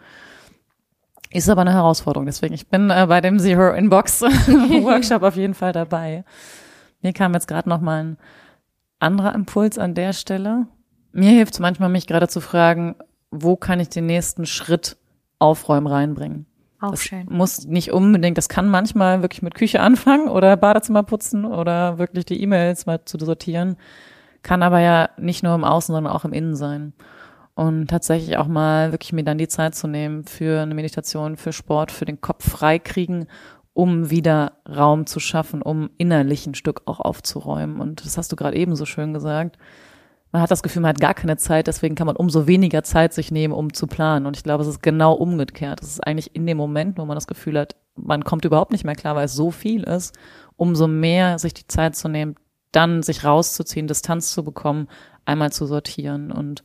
Ist 1.31 1.49
aber 1.49 1.61
eine 1.61 1.73
Herausforderung. 1.73 2.25
Deswegen, 2.25 2.53
ich 2.53 2.67
bin 2.67 2.89
äh, 2.89 3.05
bei 3.07 3.21
dem 3.21 3.39
Zero 3.39 3.73
Inbox 3.73 4.21
Workshop 4.81 5.21
auf 5.23 5.35
jeden 5.35 5.53
Fall 5.53 5.73
dabei. 5.73 6.23
Mir 7.01 7.13
kam 7.13 7.33
jetzt 7.33 7.47
gerade 7.47 7.69
noch 7.69 7.81
mal 7.81 8.03
ein 8.03 8.17
anderer 8.99 9.35
Impuls 9.35 9.77
an 9.77 9.93
der 9.93 10.13
Stelle. 10.13 10.67
Mir 11.11 11.31
hilft 11.31 11.53
es 11.53 11.59
manchmal, 11.59 11.89
mich 11.89 12.07
gerade 12.07 12.27
zu 12.27 12.41
fragen, 12.41 12.95
wo 13.31 13.55
kann 13.55 13.79
ich 13.79 13.89
den 13.89 14.05
nächsten 14.05 14.45
Schritt 14.45 14.97
Aufräumen 15.39 15.87
reinbringen? 15.87 16.45
Auch 16.79 16.91
das 16.91 17.03
schön. 17.03 17.25
muss 17.29 17.65
nicht 17.65 17.91
unbedingt, 17.91 18.37
das 18.37 18.49
kann 18.49 18.69
manchmal 18.69 19.21
wirklich 19.21 19.41
mit 19.41 19.55
Küche 19.55 19.81
anfangen 19.81 20.29
oder 20.29 20.55
Badezimmer 20.57 21.03
putzen 21.03 21.43
oder 21.45 21.97
wirklich 21.97 22.25
die 22.25 22.41
E-Mails 22.41 22.85
mal 22.85 23.03
zu 23.03 23.17
sortieren. 23.17 23.77
Kann 24.43 24.61
aber 24.61 24.79
ja 24.79 25.09
nicht 25.17 25.43
nur 25.43 25.55
im 25.55 25.63
Außen, 25.63 25.93
sondern 25.93 26.13
auch 26.13 26.23
im 26.23 26.33
Innen 26.33 26.55
sein. 26.55 26.93
Und 27.57 27.87
tatsächlich 27.87 28.37
auch 28.37 28.47
mal 28.47 28.91
wirklich 28.91 29.13
mir 29.13 29.23
dann 29.23 29.39
die 29.39 29.47
Zeit 29.47 29.73
zu 29.73 29.87
nehmen 29.87 30.23
für 30.23 30.61
eine 30.61 30.75
Meditation, 30.75 31.37
für 31.37 31.51
Sport, 31.51 31.91
für 31.91 32.05
den 32.05 32.21
Kopf 32.21 32.47
freikriegen, 32.47 33.27
um 33.73 34.11
wieder 34.11 34.53
Raum 34.69 35.07
zu 35.07 35.19
schaffen, 35.19 35.61
um 35.61 35.89
innerlich 35.97 36.45
ein 36.45 36.55
Stück 36.55 36.83
auch 36.85 36.99
aufzuräumen. 36.99 37.81
Und 37.81 38.05
das 38.05 38.17
hast 38.17 38.31
du 38.31 38.35
gerade 38.35 38.55
eben 38.55 38.75
so 38.75 38.85
schön 38.85 39.13
gesagt 39.13 39.57
man 40.31 40.41
hat 40.41 40.51
das 40.51 40.63
Gefühl, 40.63 40.81
man 40.81 40.89
hat 40.89 40.99
gar 40.99 41.13
keine 41.13 41.37
Zeit, 41.37 41.67
deswegen 41.67 41.95
kann 41.95 42.07
man 42.07 42.15
umso 42.15 42.47
weniger 42.47 42.83
Zeit 42.83 43.13
sich 43.13 43.31
nehmen, 43.31 43.53
um 43.53 43.73
zu 43.73 43.87
planen. 43.87 44.25
Und 44.25 44.35
ich 44.35 44.43
glaube, 44.43 44.61
es 44.61 44.69
ist 44.69 44.83
genau 44.83 45.13
umgekehrt. 45.13 45.81
Es 45.81 45.89
ist 45.89 46.05
eigentlich 46.05 46.35
in 46.35 46.45
dem 46.45 46.57
Moment, 46.57 46.97
wo 46.97 47.05
man 47.05 47.15
das 47.15 47.27
Gefühl 47.27 47.57
hat, 47.57 47.75
man 47.95 48.23
kommt 48.23 48.45
überhaupt 48.45 48.71
nicht 48.71 48.83
mehr 48.83 48.95
klar, 48.95 49.15
weil 49.15 49.25
es 49.25 49.33
so 49.33 49.51
viel 49.51 49.83
ist, 49.83 50.15
umso 50.55 50.87
mehr 50.87 51.39
sich 51.39 51.53
die 51.53 51.67
Zeit 51.67 51.95
zu 51.95 52.09
nehmen, 52.09 52.35
dann 52.71 53.03
sich 53.03 53.23
rauszuziehen, 53.23 53.87
Distanz 53.87 54.31
zu 54.31 54.43
bekommen, 54.43 54.87
einmal 55.25 55.51
zu 55.51 55.65
sortieren. 55.65 56.31
Und 56.31 56.63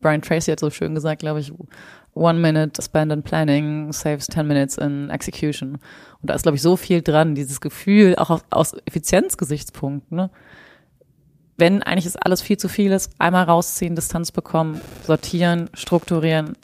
Brian 0.00 0.22
Tracy 0.22 0.50
hat 0.50 0.60
so 0.60 0.70
schön 0.70 0.94
gesagt, 0.94 1.20
glaube 1.20 1.40
ich, 1.40 1.52
one 2.14 2.38
minute 2.38 2.80
spent 2.82 3.12
in 3.12 3.22
planning 3.22 3.92
saves 3.92 4.26
ten 4.26 4.46
minutes 4.46 4.76
in 4.78 5.10
execution. 5.10 5.74
Und 5.74 6.30
da 6.30 6.34
ist, 6.34 6.42
glaube 6.42 6.56
ich, 6.56 6.62
so 6.62 6.76
viel 6.76 7.02
dran, 7.02 7.34
dieses 7.34 7.60
Gefühl, 7.60 8.16
auch 8.16 8.30
aus, 8.30 8.44
aus 8.50 8.76
Effizienzgesichtspunkten, 8.86 10.16
ne? 10.16 10.30
wenn 11.60 11.82
eigentlich 11.82 12.06
ist 12.06 12.16
alles 12.16 12.42
viel 12.42 12.56
zu 12.56 12.68
viel 12.68 12.90
ist, 12.90 13.12
einmal 13.18 13.44
rausziehen, 13.44 13.94
Distanz 13.94 14.32
bekommen, 14.32 14.80
sortieren, 15.04 15.68
strukturieren 15.74 16.56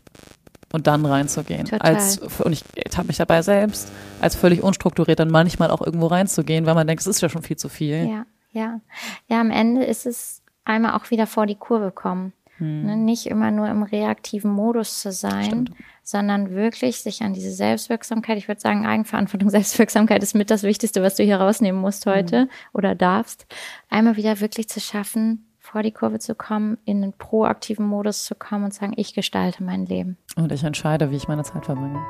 und 0.73 0.87
dann 0.87 1.05
reinzugehen. 1.07 1.67
Total. 1.67 1.95
Als, 1.95 2.19
und 2.39 2.53
ich 2.53 2.65
habe 2.97 3.07
mich 3.07 3.19
dabei 3.19 3.43
selbst, 3.43 3.93
als 4.21 4.35
völlig 4.35 4.63
unstrukturiert 4.63 5.21
dann 5.21 5.31
manchmal 5.31 5.71
auch 5.71 5.83
irgendwo 5.83 6.07
reinzugehen, 6.07 6.67
weil 6.67 6.75
man 6.75 6.87
denkt, 6.87 7.03
es 7.03 7.07
ist 7.07 7.21
ja 7.21 7.29
schon 7.29 7.43
viel 7.43 7.57
zu 7.57 7.69
viel. 7.69 8.09
Ja, 8.09 8.27
ja. 8.53 8.81
Ja, 9.29 9.41
am 9.41 9.51
Ende 9.51 9.85
ist 9.85 10.07
es 10.07 10.43
einmal 10.65 10.95
auch 10.95 11.11
wieder 11.11 11.27
vor 11.27 11.47
die 11.47 11.55
Kurve 11.55 11.93
kommen. 11.93 12.33
Hm. 12.59 12.85
Ne, 12.85 12.97
nicht 12.97 13.27
immer 13.27 13.51
nur 13.51 13.69
im 13.69 13.83
reaktiven 13.83 14.51
Modus 14.51 15.01
zu 15.01 15.13
sein, 15.13 15.45
Stimmt. 15.45 15.71
sondern 16.03 16.51
wirklich 16.51 17.03
sich 17.03 17.23
an 17.23 17.33
diese 17.35 17.53
Selbstwirksamkeit, 17.53 18.39
ich 18.39 18.49
würde 18.49 18.61
sagen, 18.61 18.87
Eigenverantwortung, 18.87 19.51
Selbstwirksamkeit 19.51 20.23
ist 20.23 20.35
mit 20.35 20.51
das 20.51 20.63
Wichtigste, 20.63 21.03
was 21.03 21.17
du 21.17 21.23
hier 21.23 21.37
rausnehmen 21.41 21.81
musst 21.81 22.07
heute 22.07 22.45
Mhm. 22.45 22.51
oder 22.73 22.95
darfst, 22.95 23.47
einmal 23.91 24.17
wieder 24.17 24.41
wirklich 24.41 24.69
zu 24.69 24.81
schaffen, 24.81 25.47
vor 25.59 25.83
die 25.83 25.93
Kurve 25.93 26.19
zu 26.21 26.35
kommen, 26.35 26.79
in 26.85 27.03
den 27.03 27.13
proaktiven 27.13 27.87
Modus 27.87 28.25
zu 28.25 28.35
kommen 28.37 28.65
und 28.65 28.75
sagen, 28.75 28.93
ich 28.97 29.15
gestalte 29.15 29.63
mein 29.65 29.85
Leben. 29.87 30.17
Und 30.37 30.53
ich 30.53 30.63
entscheide, 30.63 31.11
wie 31.11 31.17
ich 31.17 31.27
meine 31.29 31.43
Zeit 31.43 31.65
verbringe. 31.67 32.01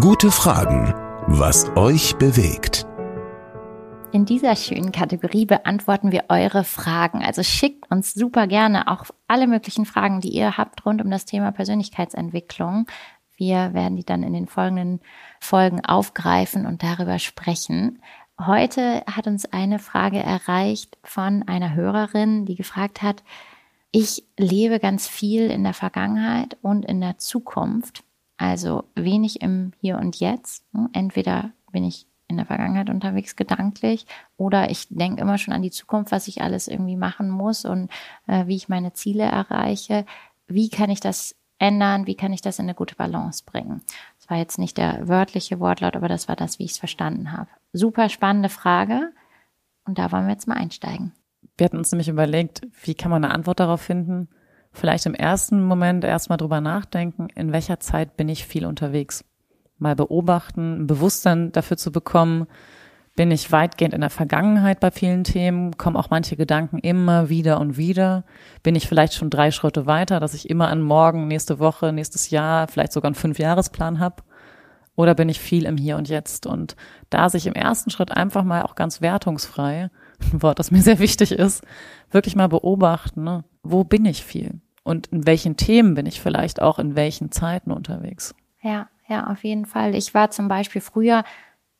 Gute 0.00 0.30
Fragen. 0.30 0.92
Was 1.26 1.68
euch 1.76 2.14
bewegt. 2.16 2.86
In 4.10 4.24
dieser 4.24 4.56
schönen 4.56 4.90
Kategorie 4.90 5.44
beantworten 5.44 6.12
wir 6.12 6.24
eure 6.30 6.64
Fragen. 6.64 7.22
Also 7.22 7.42
schickt 7.42 7.90
uns 7.90 8.14
super 8.14 8.46
gerne 8.46 8.88
auch 8.88 9.04
alle 9.26 9.46
möglichen 9.46 9.84
Fragen, 9.84 10.22
die 10.22 10.30
ihr 10.30 10.56
habt 10.56 10.86
rund 10.86 11.02
um 11.02 11.10
das 11.10 11.26
Thema 11.26 11.52
Persönlichkeitsentwicklung. 11.52 12.86
Wir 13.36 13.74
werden 13.74 13.96
die 13.96 14.06
dann 14.06 14.22
in 14.22 14.32
den 14.32 14.46
folgenden 14.46 15.00
Folgen 15.40 15.84
aufgreifen 15.84 16.64
und 16.64 16.82
darüber 16.82 17.18
sprechen. 17.18 18.02
Heute 18.40 19.04
hat 19.06 19.26
uns 19.26 19.44
eine 19.44 19.78
Frage 19.78 20.20
erreicht 20.20 20.96
von 21.04 21.42
einer 21.46 21.74
Hörerin, 21.74 22.46
die 22.46 22.56
gefragt 22.56 23.02
hat, 23.02 23.22
ich 23.90 24.24
lebe 24.38 24.80
ganz 24.80 25.06
viel 25.06 25.50
in 25.50 25.64
der 25.64 25.74
Vergangenheit 25.74 26.56
und 26.62 26.86
in 26.86 27.02
der 27.02 27.18
Zukunft, 27.18 28.04
also 28.38 28.84
wenig 28.94 29.42
im 29.42 29.72
Hier 29.80 29.98
und 29.98 30.18
Jetzt. 30.18 30.64
Entweder 30.92 31.52
bin 31.72 31.84
ich 31.84 32.06
in 32.28 32.36
der 32.36 32.46
Vergangenheit 32.46 32.90
unterwegs 32.90 33.36
gedanklich 33.36 34.06
oder 34.36 34.70
ich 34.70 34.86
denke 34.90 35.22
immer 35.22 35.38
schon 35.38 35.54
an 35.54 35.62
die 35.62 35.70
Zukunft, 35.70 36.12
was 36.12 36.28
ich 36.28 36.42
alles 36.42 36.68
irgendwie 36.68 36.96
machen 36.96 37.30
muss 37.30 37.64
und 37.64 37.90
äh, 38.26 38.46
wie 38.46 38.56
ich 38.56 38.68
meine 38.68 38.92
Ziele 38.92 39.24
erreiche. 39.24 40.04
Wie 40.46 40.68
kann 40.68 40.90
ich 40.90 41.00
das 41.00 41.34
ändern? 41.58 42.06
Wie 42.06 42.14
kann 42.14 42.32
ich 42.32 42.42
das 42.42 42.58
in 42.58 42.66
eine 42.66 42.74
gute 42.74 42.94
Balance 42.94 43.42
bringen? 43.44 43.82
Das 44.18 44.30
war 44.30 44.36
jetzt 44.36 44.58
nicht 44.58 44.76
der 44.76 45.08
wörtliche 45.08 45.58
Wortlaut, 45.58 45.96
aber 45.96 46.08
das 46.08 46.28
war 46.28 46.36
das, 46.36 46.58
wie 46.58 46.64
ich 46.64 46.72
es 46.72 46.78
verstanden 46.78 47.32
habe. 47.32 47.48
Super 47.72 48.10
spannende 48.10 48.50
Frage 48.50 49.10
und 49.86 49.98
da 49.98 50.12
wollen 50.12 50.26
wir 50.26 50.32
jetzt 50.32 50.46
mal 50.46 50.58
einsteigen. 50.58 51.12
Wir 51.56 51.64
hatten 51.64 51.78
uns 51.78 51.90
nämlich 51.90 52.08
überlegt, 52.08 52.60
wie 52.82 52.94
kann 52.94 53.10
man 53.10 53.24
eine 53.24 53.34
Antwort 53.34 53.58
darauf 53.58 53.80
finden? 53.80 54.28
Vielleicht 54.70 55.06
im 55.06 55.14
ersten 55.14 55.64
Moment 55.64 56.04
erstmal 56.04 56.38
drüber 56.38 56.60
nachdenken, 56.60 57.28
in 57.34 57.52
welcher 57.52 57.80
Zeit 57.80 58.16
bin 58.16 58.28
ich 58.28 58.46
viel 58.46 58.66
unterwegs? 58.66 59.24
Mal 59.78 59.96
beobachten, 59.96 60.82
ein 60.82 60.86
Bewusstsein 60.86 61.52
dafür 61.52 61.76
zu 61.76 61.92
bekommen, 61.92 62.46
bin 63.18 63.32
ich 63.32 63.50
weitgehend 63.50 63.94
in 63.94 64.00
der 64.00 64.10
Vergangenheit 64.10 64.78
bei 64.78 64.92
vielen 64.92 65.24
Themen, 65.24 65.76
kommen 65.76 65.96
auch 65.96 66.08
manche 66.08 66.36
Gedanken 66.36 66.78
immer 66.78 67.28
wieder 67.28 67.58
und 67.58 67.76
wieder. 67.76 68.22
Bin 68.62 68.76
ich 68.76 68.86
vielleicht 68.86 69.14
schon 69.14 69.28
drei 69.28 69.50
Schritte 69.50 69.86
weiter, 69.86 70.20
dass 70.20 70.34
ich 70.34 70.48
immer 70.48 70.68
an 70.68 70.82
morgen, 70.82 71.26
nächste 71.26 71.58
Woche, 71.58 71.92
nächstes 71.92 72.30
Jahr, 72.30 72.68
vielleicht 72.68 72.92
sogar 72.92 73.08
einen 73.08 73.16
Fünfjahresplan 73.16 73.98
habe? 73.98 74.22
Oder 74.94 75.16
bin 75.16 75.28
ich 75.28 75.40
viel 75.40 75.64
im 75.64 75.76
Hier 75.76 75.96
und 75.96 76.08
Jetzt? 76.08 76.46
Und 76.46 76.76
da 77.10 77.28
sich 77.28 77.48
im 77.48 77.54
ersten 77.54 77.90
Schritt 77.90 78.16
einfach 78.16 78.44
mal 78.44 78.62
auch 78.62 78.76
ganz 78.76 79.00
wertungsfrei, 79.00 79.90
ein 80.32 80.42
Wort, 80.42 80.60
das 80.60 80.70
mir 80.70 80.82
sehr 80.82 81.00
wichtig 81.00 81.32
ist, 81.32 81.64
wirklich 82.12 82.36
mal 82.36 82.48
beobachten, 82.48 83.24
ne? 83.24 83.42
wo 83.64 83.82
bin 83.82 84.04
ich 84.04 84.22
viel? 84.22 84.60
Und 84.84 85.08
in 85.08 85.26
welchen 85.26 85.56
Themen 85.56 85.94
bin 85.94 86.06
ich 86.06 86.20
vielleicht 86.20 86.62
auch 86.62 86.78
in 86.78 86.94
welchen 86.94 87.32
Zeiten 87.32 87.72
unterwegs? 87.72 88.34
Ja, 88.62 88.88
ja, 89.08 89.26
auf 89.28 89.44
jeden 89.44 89.66
Fall. 89.66 89.94
Ich 89.94 90.14
war 90.14 90.30
zum 90.30 90.48
Beispiel 90.48 90.80
früher 90.80 91.24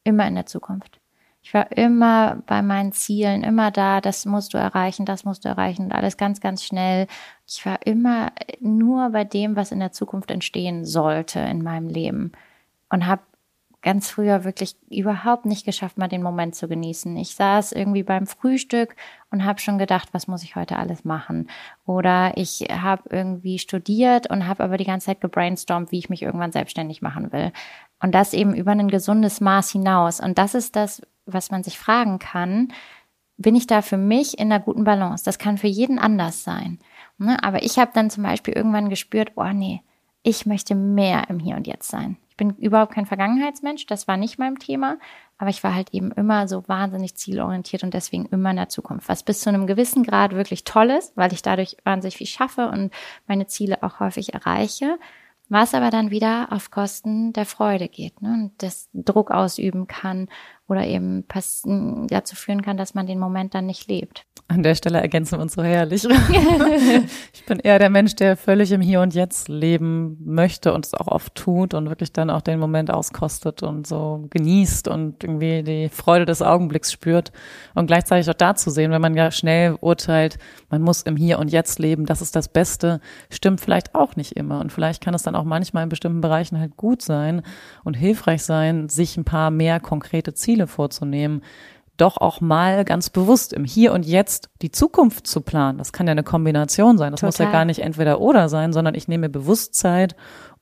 immer 0.04 0.26
in 0.26 0.34
der 0.34 0.46
Zukunft. 0.46 1.00
Ich 1.42 1.54
war 1.54 1.70
immer 1.72 2.42
bei 2.46 2.62
meinen 2.62 2.92
Zielen, 2.92 3.42
immer 3.42 3.70
da, 3.70 4.00
das 4.00 4.26
musst 4.26 4.54
du 4.54 4.58
erreichen, 4.58 5.06
das 5.06 5.24
musst 5.24 5.44
du 5.44 5.48
erreichen 5.48 5.84
und 5.86 5.92
alles 5.92 6.16
ganz, 6.16 6.40
ganz 6.40 6.64
schnell. 6.64 7.06
Ich 7.46 7.64
war 7.64 7.86
immer 7.86 8.32
nur 8.60 9.10
bei 9.10 9.24
dem, 9.24 9.56
was 9.56 9.72
in 9.72 9.78
der 9.78 9.92
Zukunft 9.92 10.30
entstehen 10.30 10.84
sollte 10.84 11.40
in 11.40 11.62
meinem 11.62 11.88
Leben 11.88 12.32
und 12.90 13.06
habe 13.06 13.22
ganz 13.82 14.10
früher 14.10 14.44
wirklich 14.44 14.76
überhaupt 14.90 15.46
nicht 15.46 15.64
geschafft, 15.64 15.98
mal 15.98 16.08
den 16.08 16.22
Moment 16.22 16.54
zu 16.54 16.66
genießen. 16.66 17.16
Ich 17.16 17.34
saß 17.36 17.72
irgendwie 17.72 18.02
beim 18.02 18.26
Frühstück 18.26 18.96
und 19.30 19.44
habe 19.44 19.60
schon 19.60 19.78
gedacht, 19.78 20.08
was 20.12 20.26
muss 20.26 20.42
ich 20.42 20.56
heute 20.56 20.76
alles 20.76 21.04
machen? 21.04 21.48
Oder 21.86 22.36
ich 22.36 22.66
habe 22.70 23.04
irgendwie 23.10 23.58
studiert 23.58 24.28
und 24.30 24.48
habe 24.48 24.64
aber 24.64 24.76
die 24.78 24.84
ganze 24.84 25.06
Zeit 25.06 25.20
gebrainstormt, 25.20 25.92
wie 25.92 25.98
ich 25.98 26.10
mich 26.10 26.22
irgendwann 26.22 26.52
selbstständig 26.52 27.02
machen 27.02 27.32
will. 27.32 27.52
Und 28.00 28.14
das 28.14 28.34
eben 28.34 28.54
über 28.54 28.72
ein 28.72 28.88
gesundes 28.88 29.40
Maß 29.40 29.70
hinaus. 29.70 30.18
Und 30.20 30.38
das 30.38 30.54
ist 30.54 30.74
das, 30.74 31.02
was 31.26 31.50
man 31.50 31.62
sich 31.62 31.78
fragen 31.78 32.18
kann. 32.18 32.72
Bin 33.36 33.54
ich 33.54 33.68
da 33.68 33.82
für 33.82 33.96
mich 33.96 34.38
in 34.38 34.50
einer 34.50 34.62
guten 34.62 34.82
Balance? 34.82 35.24
Das 35.24 35.38
kann 35.38 35.56
für 35.56 35.68
jeden 35.68 36.00
anders 36.00 36.42
sein. 36.42 36.80
Ne? 37.18 37.42
Aber 37.44 37.62
ich 37.62 37.78
habe 37.78 37.92
dann 37.94 38.10
zum 38.10 38.24
Beispiel 38.24 38.54
irgendwann 38.54 38.88
gespürt, 38.88 39.32
oh 39.36 39.52
nee, 39.52 39.82
ich 40.24 40.46
möchte 40.46 40.74
mehr 40.74 41.30
im 41.30 41.38
Hier 41.38 41.56
und 41.56 41.68
Jetzt 41.68 41.88
sein. 41.88 42.16
Ich 42.38 42.46
bin 42.46 42.54
überhaupt 42.54 42.92
kein 42.94 43.04
Vergangenheitsmensch, 43.04 43.86
das 43.86 44.06
war 44.06 44.16
nicht 44.16 44.38
mein 44.38 44.54
Thema, 44.54 44.98
aber 45.38 45.50
ich 45.50 45.64
war 45.64 45.74
halt 45.74 45.92
eben 45.92 46.12
immer 46.12 46.46
so 46.46 46.62
wahnsinnig 46.68 47.16
zielorientiert 47.16 47.82
und 47.82 47.94
deswegen 47.94 48.26
immer 48.26 48.50
in 48.50 48.56
der 48.56 48.68
Zukunft, 48.68 49.08
was 49.08 49.24
bis 49.24 49.40
zu 49.40 49.48
einem 49.48 49.66
gewissen 49.66 50.04
Grad 50.04 50.36
wirklich 50.36 50.62
toll 50.62 50.90
ist, 50.90 51.16
weil 51.16 51.32
ich 51.32 51.42
dadurch 51.42 51.76
wahnsinnig 51.82 52.16
viel 52.16 52.28
schaffe 52.28 52.68
und 52.68 52.92
meine 53.26 53.48
Ziele 53.48 53.82
auch 53.82 53.98
häufig 53.98 54.34
erreiche 54.34 54.98
was 55.48 55.74
aber 55.74 55.90
dann 55.90 56.10
wieder 56.10 56.48
auf 56.50 56.70
Kosten 56.70 57.32
der 57.32 57.46
Freude 57.46 57.88
geht 57.88 58.20
ne? 58.20 58.34
und 58.34 58.62
das 58.62 58.88
Druck 58.92 59.30
ausüben 59.30 59.86
kann 59.86 60.28
oder 60.68 60.86
eben 60.86 61.24
dazu 61.26 62.36
führen 62.36 62.62
kann, 62.62 62.76
dass 62.76 62.94
man 62.94 63.06
den 63.06 63.18
Moment 63.18 63.54
dann 63.54 63.66
nicht 63.66 63.88
lebt. 63.88 64.24
An 64.50 64.62
der 64.62 64.74
Stelle 64.74 65.00
ergänzen 65.00 65.38
wir 65.38 65.42
uns 65.42 65.54
so 65.54 65.62
herrlich. 65.62 66.04
ich 67.34 67.44
bin 67.44 67.58
eher 67.58 67.78
der 67.78 67.90
Mensch, 67.90 68.14
der 68.16 68.36
völlig 68.36 68.72
im 68.72 68.80
Hier 68.80 69.02
und 69.02 69.14
Jetzt 69.14 69.48
leben 69.48 70.16
möchte 70.24 70.72
und 70.72 70.86
es 70.86 70.94
auch 70.94 71.08
oft 71.08 71.34
tut 71.34 71.74
und 71.74 71.88
wirklich 71.88 72.12
dann 72.12 72.30
auch 72.30 72.40
den 72.40 72.58
Moment 72.58 72.90
auskostet 72.90 73.62
und 73.62 73.86
so 73.86 74.26
genießt 74.30 74.88
und 74.88 75.22
irgendwie 75.22 75.62
die 75.62 75.88
Freude 75.90 76.24
des 76.24 76.40
Augenblicks 76.40 76.92
spürt 76.92 77.30
und 77.74 77.88
gleichzeitig 77.88 78.30
auch 78.30 78.34
da 78.34 78.54
zu 78.54 78.70
sehen, 78.70 78.90
wenn 78.90 79.02
man 79.02 79.14
ja 79.14 79.30
schnell 79.30 79.76
urteilt, 79.80 80.38
man 80.70 80.80
muss 80.80 81.02
im 81.02 81.16
Hier 81.16 81.38
und 81.38 81.50
Jetzt 81.50 81.78
leben, 81.78 82.06
das 82.06 82.22
ist 82.22 82.34
das 82.34 82.48
Beste, 82.48 83.00
stimmt 83.30 83.60
vielleicht 83.60 83.94
auch 83.94 84.16
nicht 84.16 84.32
immer 84.32 84.60
und 84.60 84.72
vielleicht 84.72 85.02
kann 85.02 85.12
es 85.12 85.22
dann 85.22 85.34
auch 85.34 85.44
manchmal 85.44 85.82
in 85.82 85.88
bestimmten 85.90 86.22
Bereichen 86.22 86.58
halt 86.58 86.76
gut 86.76 87.02
sein 87.02 87.42
und 87.84 87.94
hilfreich 87.94 88.42
sein, 88.42 88.88
sich 88.88 89.16
ein 89.18 89.24
paar 89.24 89.50
mehr 89.50 89.78
konkrete 89.78 90.32
Ziele 90.32 90.57
Ziele 90.58 90.66
vorzunehmen, 90.66 91.42
doch 91.96 92.16
auch 92.16 92.40
mal 92.40 92.84
ganz 92.84 93.10
bewusst 93.10 93.52
im 93.52 93.64
Hier 93.64 93.92
und 93.92 94.04
Jetzt 94.04 94.50
die 94.62 94.70
Zukunft 94.70 95.26
zu 95.26 95.40
planen. 95.40 95.78
Das 95.78 95.92
kann 95.92 96.06
ja 96.06 96.12
eine 96.12 96.22
Kombination 96.22 96.96
sein. 96.96 97.10
Das 97.10 97.20
Total. 97.20 97.28
muss 97.28 97.38
ja 97.38 97.50
gar 97.50 97.64
nicht 97.64 97.80
entweder 97.80 98.20
oder 98.20 98.48
sein, 98.48 98.72
sondern 98.72 98.94
ich 98.94 99.08
nehme 99.08 99.28
Bewusstsein, 99.28 100.08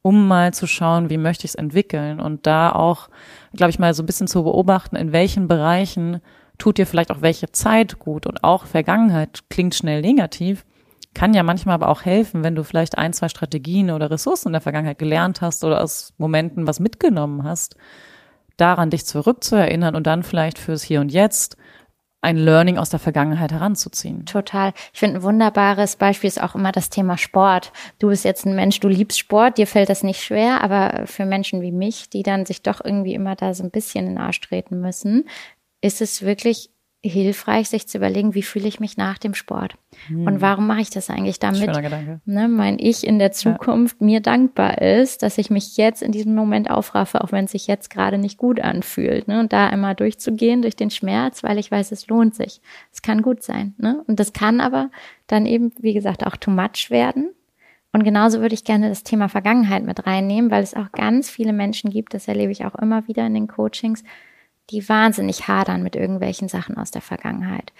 um 0.01 0.29
mal 0.29 0.55
zu 0.55 0.67
schauen, 0.67 1.11
wie 1.11 1.19
möchte 1.19 1.45
ich 1.45 1.51
es 1.51 1.55
entwickeln 1.55 2.21
und 2.21 2.47
da 2.47 2.73
auch, 2.73 3.09
glaube 3.55 3.71
ich, 3.71 3.79
mal 3.79 3.93
so 3.93 4.03
ein 4.03 4.07
bisschen 4.07 4.29
zu 4.29 4.45
beobachten, 4.45 4.97
in 4.97 5.13
welchen 5.13 5.49
Bereichen 5.49 6.21
tut 6.59 6.79
dir 6.79 6.87
vielleicht 6.87 7.11
auch 7.11 7.21
welche 7.21 7.53
Zeit 7.53 7.99
gut 7.99 8.27
und 8.27 8.43
auch 8.43 8.65
Vergangenheit 8.65 9.45
klingt 9.51 9.75
schnell 9.75 10.01
negativ, 10.01 10.65
kann 11.13 11.35
ja 11.35 11.43
manchmal 11.43 11.75
aber 11.75 11.89
auch 11.89 12.03
helfen, 12.03 12.45
wenn 12.45 12.55
du 12.55 12.63
vielleicht 12.63 12.97
ein, 12.97 13.13
zwei 13.13 13.29
Strategien 13.29 13.91
oder 13.91 14.11
Ressourcen 14.11 14.49
in 14.49 14.53
der 14.53 14.63
Vergangenheit 14.63 14.99
gelernt 14.99 15.43
hast 15.43 15.65
oder 15.65 15.83
aus 15.83 16.15
Momenten 16.19 16.67
was 16.67 16.81
mitgenommen 16.81 17.45
hast, 17.45 17.77
daran 18.57 18.91
dich 18.91 19.07
zurückzuerinnern 19.07 19.95
und 19.95 20.07
dann 20.07 20.23
vielleicht 20.23 20.59
fürs 20.59 20.83
Hier 20.83 21.01
und 21.01 21.11
Jetzt 21.11 21.57
ein 22.23 22.37
Learning 22.37 22.77
aus 22.77 22.91
der 22.91 22.99
Vergangenheit 22.99 23.53
heranzuziehen. 23.53 24.27
Total. 24.27 24.73
Ich 24.93 24.99
finde, 24.99 25.19
ein 25.21 25.23
wunderbares 25.23 25.97
Beispiel 25.97 26.27
ist 26.29 26.43
auch 26.43 26.57
immer 26.57 26.73
das 26.73 26.91
Thema 26.91 27.17
Sport. 27.19 27.73
Du 28.01 28.09
bist 28.09 28.25
jetzt 28.25 28.47
ein 28.47 28.57
Mensch, 28.57 28.81
du 28.81 28.89
liebst 28.89 29.19
Sport, 29.19 29.59
dir 29.59 29.67
fällt 29.67 29.91
das 29.91 30.03
nicht 30.03 30.23
schwer, 30.23 30.63
aber 30.65 31.07
für 31.07 31.25
Menschen 31.25 31.63
wie 31.63 31.73
mich, 31.73 32.11
die 32.11 32.25
dann 32.25 32.45
sich 32.45 32.63
doch 32.63 32.85
irgendwie 32.85 33.15
immer 33.15 33.37
da 33.37 33.55
so 33.55 33.63
ein 33.63 33.71
bisschen 33.71 34.07
in 34.07 34.15
den 34.15 34.19
Arsch 34.19 34.41
treten 34.41 34.81
müssen, 34.81 35.29
ist 35.81 36.01
es 36.01 36.23
wirklich 36.23 36.71
hilfreich, 37.03 37.69
sich 37.69 37.87
zu 37.87 37.99
überlegen, 37.99 38.35
wie 38.35 38.43
fühle 38.43 38.69
ich 38.69 38.81
mich 38.81 38.97
nach 38.97 39.19
dem 39.19 39.35
Sport 39.35 39.77
hm. 40.09 40.27
und 40.27 40.41
warum 40.41 40.67
mache 40.67 40.81
ich 40.81 40.91
das 40.91 41.11
eigentlich 41.11 41.39
damit, 41.39 41.69
ne, 42.25 42.49
mein 42.49 42.79
Ich 42.79 43.07
in 43.07 43.19
der 43.19 43.33
Zukunft 43.33 44.01
ja. 44.01 44.07
mir 44.07 44.21
dankbar 44.21 44.81
ist, 44.83 45.23
dass 45.23 45.39
ich 45.39 45.51
mich 45.51 45.77
jetzt 45.77 46.03
in 46.03 46.13
diesem 46.13 46.35
Moment 46.35 46.71
aufraffe, 46.71 47.23
auch 47.23 47.33
wenn 47.33 47.45
es 47.45 47.53
sich 47.53 47.67
jetzt 47.67 47.91
gerade 47.91 48.19
nicht 48.19 48.39
gut 48.39 48.61
anfühlt, 48.61 49.29
ne, 49.29 49.41
und 49.41 49.53
da 49.53 49.69
einmal 49.69 49.95
durchzugehen 49.95 50.63
durch 50.63 50.77
den 50.77 50.91
Schmerz, 50.91 51.43
weil 51.43 51.59
ich 51.59 51.71
weiß, 51.71 51.93
es 51.93 52.09
lohnt 52.09 52.35
sich. 52.35 52.61
Es 52.93 53.03
kann 53.03 53.23
gut 53.23 53.43
sein, 53.43 53.75
ne, 53.79 54.03
und 54.07 54.19
das 54.19 54.33
kann 54.33 54.61
aber 54.61 54.91
dann 55.27 55.47
eben, 55.47 55.73
wie 55.79 55.95
gesagt, 55.95 56.27
auch 56.27 56.37
too 56.37 56.51
much 56.51 56.91
werden. 56.91 57.31
Und 57.93 58.05
genauso 58.05 58.41
würde 58.41 58.55
ich 58.55 58.65
gerne 58.65 58.91
das 58.91 59.05
Thema 59.05 59.29
Vergangenheit 59.29 59.85
mit 59.85 60.07
reinnehmen, 60.07 60.51
weil 60.51 60.63
es 60.63 60.75
auch 60.75 60.93
ganz 60.93 61.31
viele 61.31 61.55
Menschen 61.55 61.89
gibt, 61.91 62.13
das 62.13 62.29
erlebe 62.29 62.53
ich 62.53 62.65
auch 62.67 62.75
immer 62.75 63.09
wieder 63.09 63.27
in 63.27 63.33
den 63.33 63.49
Coachings, 63.49 64.03
die 64.71 64.89
wahnsinnig 64.89 65.49
hadern 65.49 65.83
mit 65.83 65.97
irgendwelchen 65.97 66.49
Sachen 66.49 66.77
aus 66.77 66.91
der 66.91 67.03
Vergangenheit, 67.03 67.73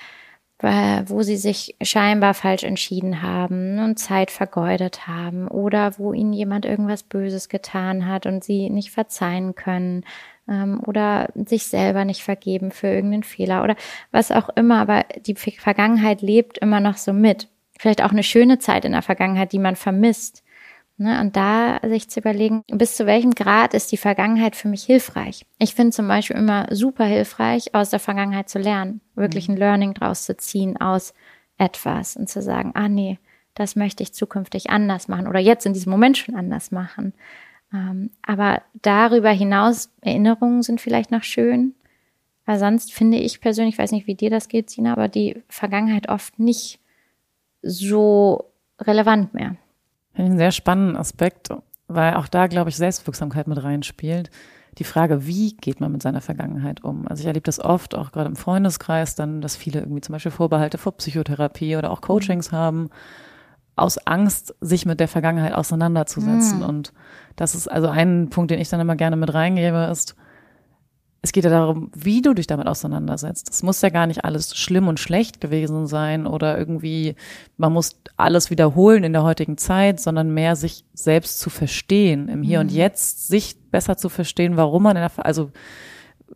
wo 0.61 1.23
sie 1.23 1.37
sich 1.37 1.77
scheinbar 1.83 2.33
falsch 2.33 2.65
entschieden 2.65 3.23
haben 3.23 3.79
und 3.79 3.99
Zeit 3.99 4.31
vergeudet 4.31 5.07
haben 5.07 5.49
oder 5.49 5.99
wo 5.99 6.13
ihnen 6.13 6.33
jemand 6.33 6.65
irgendwas 6.65 7.03
Böses 7.03 7.49
getan 7.49 8.07
hat 8.07 8.25
und 8.27 8.43
sie 8.43 8.71
nicht 8.71 8.91
verzeihen 8.91 9.55
können 9.55 10.05
ähm, 10.49 10.81
oder 10.87 11.29
sich 11.35 11.67
selber 11.67 12.05
nicht 12.05 12.23
vergeben 12.23 12.71
für 12.71 12.89
irgendeinen 12.89 13.23
Fehler 13.23 13.65
oder 13.65 13.77
was 14.13 14.33
auch 14.33 14.49
immer, 14.51 14.81
aber 14.81 15.05
die 15.27 15.35
Vergangenheit 15.35 16.23
lebt 16.23 16.59
immer 16.59 16.81
noch 16.81 16.97
so 16.97 17.13
mit. 17.13 17.49
Vielleicht 17.79 18.03
auch 18.03 18.13
eine 18.13 18.23
schöne 18.23 18.59
Zeit 18.59 18.85
in 18.85 18.93
der 18.93 19.03
Vergangenheit, 19.03 19.53
die 19.53 19.59
man 19.59 19.77
vermisst. 19.77 20.43
Ne, 20.99 21.21
und 21.21 21.37
da 21.37 21.79
sich 21.87 22.09
zu 22.09 22.21
überlegen, 22.21 22.65
bis 22.69 22.97
zu 22.97 23.05
welchem 23.05 23.33
Grad 23.33 23.75
ist 23.75 23.93
die 23.93 23.99
Vergangenheit 23.99 24.57
für 24.57 24.69
mich 24.69 24.85
hilfreich. 24.85 25.45
Ich 25.59 25.75
finde 25.75 25.91
zum 25.91 26.09
Beispiel 26.09 26.37
immer 26.37 26.69
super 26.71 27.05
hilfreich, 27.05 27.75
aus 27.75 27.91
der 27.91 28.01
Vergangenheit 28.01 28.49
zu 28.49 28.59
lernen, 28.59 29.03
wirklich 29.15 29.49
ein 29.49 29.59
Learning 29.59 29.93
draus 29.93 30.25
zu 30.25 30.39
ziehen 30.39 30.79
aus 30.81 31.13
etwas 31.59 32.17
und 32.17 32.31
zu 32.31 32.41
sagen, 32.41 32.73
ah 32.75 32.89
nee, 32.89 33.19
das 33.53 33.77
möchte 33.77 34.03
ich 34.03 34.15
zukünftig 34.15 34.71
anders 34.71 35.07
machen 35.07 35.27
oder 35.27 35.39
jetzt 35.39 35.67
in 35.67 35.75
diesem 35.75 35.93
Moment 35.93 36.17
schon 36.17 36.35
anders 36.35 36.71
machen. 36.71 37.13
Ähm, 37.75 38.11
aber 38.23 38.63
darüber 38.81 39.31
hinaus, 39.31 39.91
Erinnerungen 40.01 40.63
sind 40.63 40.81
vielleicht 40.81 41.11
noch 41.11 41.25
schön, 41.25 41.75
weil 42.47 42.59
sonst 42.59 42.95
finde 42.95 43.19
ich 43.19 43.43
persönlich, 43.43 43.75
ich 43.75 43.79
weiß 43.79 43.93
nicht, 43.93 44.07
wie 44.07 44.15
dir 44.15 44.31
das 44.31 44.49
geht, 44.49 44.71
Sina, 44.71 44.93
aber 44.93 45.09
die 45.09 45.43
Vergangenheit 45.49 46.09
oft 46.09 46.39
nicht 46.39 46.81
so 47.61 48.45
relevant 48.81 49.35
mehr. 49.35 49.57
Einen 50.17 50.39
sehr 50.39 50.53
spannenden 50.53 50.97
Aspekt, 50.97 51.51
weil 51.89 52.15
auch 52.15 52.29
da, 52.29 52.47
glaube 52.47 52.71
ich, 52.71 52.77
Selbstwirksamkeit 52.77 53.47
mit 53.47 53.63
reinspielt. 53.63 54.31
Die 54.79 54.85
Frage, 54.85 55.27
wie 55.27 55.57
geht 55.57 55.81
man 55.81 55.93
mit 55.93 56.03
seiner 56.03 56.21
Vergangenheit 56.21 56.85
um? 56.85 57.07
Also 57.09 57.23
ich 57.23 57.27
erlebe 57.27 57.45
das 57.45 57.61
oft, 57.61 57.95
auch 57.95 58.13
gerade 58.13 58.29
im 58.29 58.37
Freundeskreis, 58.37 59.15
dann, 59.15 59.41
dass 59.41 59.57
viele 59.57 59.81
irgendwie 59.81 60.03
zum 60.03 60.13
Beispiel 60.13 60.33
Vorbehalte 60.33 60.77
vor 60.77 60.93
Psychotherapie 60.97 61.77
oder 61.77 61.91
auch 61.91 62.03
Coachings 62.03 62.53
mhm. 62.53 62.57
haben, 62.57 62.91
aus 63.75 63.99
Angst, 64.07 64.55
sich 64.61 64.87
mit 64.87 65.01
der 65.01 65.09
Vergangenheit 65.09 65.55
auseinanderzusetzen. 65.55 66.59
Mhm. 66.59 66.65
Und 66.65 66.93
das 67.37 67.55
ist 67.55 67.69
also 67.69 67.89
ein 67.89 68.31
Punkt, 68.31 68.51
den 68.51 68.61
ich 68.61 68.69
dann 68.69 68.81
immer 68.81 68.97
gerne 68.97 69.17
mit 69.17 69.33
reingebe, 69.33 69.89
ist, 69.91 70.17
es 71.27 71.33
geht 71.33 71.43
ja 71.43 71.51
darum, 71.51 71.91
wie 71.93 72.23
du 72.23 72.35
dich 72.35 72.47
damit 72.47 72.69
auseinandersetzt. 72.69 73.51
Es 73.51 73.65
muss 73.65 73.83
ja 73.83 73.89
gar 73.89 74.07
nicht 74.07 74.25
alles 74.25 74.57
schlimm 74.57 74.87
und 74.87 75.01
schlecht 75.01 75.41
gewesen 75.41 75.89
sein 75.89 76.25
oder 76.25 76.57
irgendwie, 76.57 77.17
man 77.57 77.73
muss 77.73 78.01
alles 78.17 78.49
wiederholen 78.51 79.03
in 79.03 79.13
der 79.13 79.25
heutigen 79.25 79.59
Zeit, 79.59 79.99
sondern 79.99 80.33
mehr 80.33 80.55
sich 80.55 80.85
selbst 80.95 81.41
zu 81.41 81.51
verstehen, 81.51 82.29
im 82.29 82.45
Hier 82.45 82.61
mhm. 82.61 82.67
und 82.67 82.73
Jetzt, 82.73 83.27
sich 83.27 83.57
besser 83.73 83.97
zu 83.97 84.09
verstehen, 84.09 84.57
warum 84.57 84.85
man 84.85 84.97
in 84.97 85.03
der, 85.03 85.27
also 85.27 85.51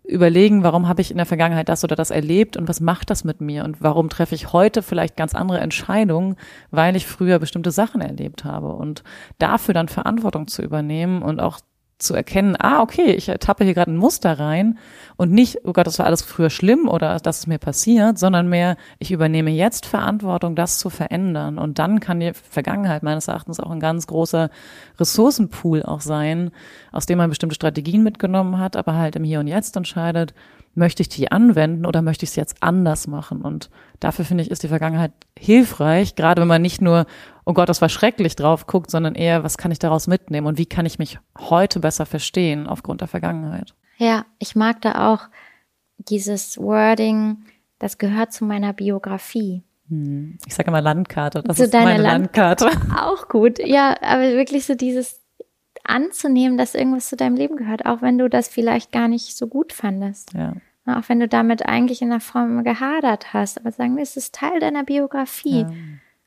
überlegen, 0.02 0.64
warum 0.64 0.88
habe 0.88 1.02
ich 1.02 1.12
in 1.12 1.18
der 1.18 1.26
Vergangenheit 1.26 1.68
das 1.68 1.84
oder 1.84 1.94
das 1.94 2.10
erlebt 2.10 2.56
und 2.56 2.68
was 2.68 2.80
macht 2.80 3.10
das 3.10 3.22
mit 3.22 3.40
mir 3.40 3.64
und 3.64 3.80
warum 3.80 4.08
treffe 4.08 4.34
ich 4.34 4.52
heute 4.52 4.82
vielleicht 4.82 5.16
ganz 5.16 5.36
andere 5.36 5.60
Entscheidungen, 5.60 6.34
weil 6.72 6.96
ich 6.96 7.06
früher 7.06 7.38
bestimmte 7.38 7.70
Sachen 7.70 8.00
erlebt 8.00 8.44
habe 8.44 8.72
und 8.72 9.04
dafür 9.38 9.72
dann 9.72 9.88
Verantwortung 9.88 10.48
zu 10.48 10.62
übernehmen 10.62 11.22
und 11.22 11.38
auch 11.38 11.60
zu 12.02 12.14
erkennen, 12.14 12.56
ah, 12.58 12.80
okay, 12.80 13.12
ich 13.12 13.26
tappe 13.40 13.64
hier 13.64 13.74
gerade 13.74 13.90
ein 13.90 13.96
Muster 13.96 14.38
rein 14.38 14.78
und 15.16 15.32
nicht, 15.32 15.58
oh 15.64 15.72
Gott, 15.72 15.86
das 15.86 15.98
war 15.98 16.06
alles 16.06 16.22
früher 16.22 16.50
schlimm 16.50 16.88
oder 16.88 17.18
das 17.18 17.40
ist 17.40 17.46
mir 17.46 17.58
passiert, 17.58 18.18
sondern 18.18 18.48
mehr, 18.48 18.76
ich 18.98 19.12
übernehme 19.12 19.50
jetzt 19.50 19.86
Verantwortung, 19.86 20.56
das 20.56 20.78
zu 20.78 20.90
verändern. 20.90 21.58
Und 21.58 21.78
dann 21.78 22.00
kann 22.00 22.20
die 22.20 22.32
Vergangenheit 22.32 23.02
meines 23.02 23.28
Erachtens 23.28 23.60
auch 23.60 23.70
ein 23.70 23.80
ganz 23.80 24.06
großer 24.06 24.50
Ressourcenpool 24.98 25.82
auch 25.82 26.00
sein, 26.00 26.50
aus 26.92 27.06
dem 27.06 27.18
man 27.18 27.30
bestimmte 27.30 27.54
Strategien 27.54 28.02
mitgenommen 28.02 28.58
hat, 28.58 28.76
aber 28.76 28.94
halt 28.94 29.16
im 29.16 29.24
Hier 29.24 29.40
und 29.40 29.46
Jetzt 29.46 29.76
entscheidet, 29.76 30.34
möchte 30.74 31.02
ich 31.02 31.08
die 31.08 31.30
anwenden 31.32 31.84
oder 31.84 32.00
möchte 32.00 32.24
ich 32.24 32.30
es 32.30 32.36
jetzt 32.36 32.62
anders 32.62 33.06
machen? 33.06 33.42
Und 33.42 33.70
dafür 33.98 34.24
finde 34.24 34.42
ich, 34.42 34.50
ist 34.50 34.62
die 34.62 34.68
Vergangenheit 34.68 35.12
hilfreich, 35.38 36.14
gerade 36.14 36.40
wenn 36.40 36.48
man 36.48 36.62
nicht 36.62 36.80
nur, 36.80 37.06
oh 37.50 37.54
Gott, 37.54 37.68
das 37.68 37.82
war 37.82 37.88
schrecklich 37.88 38.36
drauf 38.36 38.68
guckt, 38.68 38.90
sondern 38.90 39.16
eher, 39.16 39.42
was 39.42 39.58
kann 39.58 39.72
ich 39.72 39.80
daraus 39.80 40.06
mitnehmen 40.06 40.46
und 40.46 40.56
wie 40.56 40.66
kann 40.66 40.86
ich 40.86 41.00
mich 41.00 41.18
heute 41.36 41.80
besser 41.80 42.06
verstehen 42.06 42.68
aufgrund 42.68 43.00
der 43.00 43.08
Vergangenheit? 43.08 43.74
Ja, 43.98 44.24
ich 44.38 44.54
mag 44.54 44.80
da 44.82 45.12
auch 45.12 45.28
dieses 45.98 46.58
Wording, 46.58 47.44
das 47.80 47.98
gehört 47.98 48.32
zu 48.32 48.44
meiner 48.44 48.72
Biografie. 48.72 49.64
Hm. 49.88 50.38
Ich 50.46 50.54
sage 50.54 50.68
immer 50.68 50.80
Landkarte, 50.80 51.42
das 51.42 51.56
zu 51.56 51.64
ist 51.64 51.72
meine 51.72 52.00
Land 52.00 52.36
Landkarte. 52.36 52.70
Auch 52.96 53.28
gut, 53.28 53.58
ja, 53.58 53.96
aber 54.00 54.22
wirklich 54.34 54.64
so 54.64 54.76
dieses 54.76 55.20
anzunehmen, 55.82 56.56
dass 56.56 56.76
irgendwas 56.76 57.08
zu 57.08 57.16
deinem 57.16 57.34
Leben 57.34 57.56
gehört, 57.56 57.84
auch 57.84 58.00
wenn 58.00 58.16
du 58.16 58.28
das 58.28 58.46
vielleicht 58.46 58.92
gar 58.92 59.08
nicht 59.08 59.36
so 59.36 59.48
gut 59.48 59.72
fandest. 59.72 60.32
Ja. 60.34 60.54
Auch 60.86 61.08
wenn 61.08 61.18
du 61.18 61.26
damit 61.26 61.66
eigentlich 61.66 62.00
in 62.00 62.10
der 62.10 62.20
Form 62.20 62.62
gehadert 62.62 63.32
hast, 63.32 63.58
aber 63.58 63.72
sagen, 63.72 63.98
es 63.98 64.16
ist 64.16 64.34
Teil 64.34 64.60
deiner 64.60 64.84
Biografie. 64.84 65.62
Ja. 65.62 65.70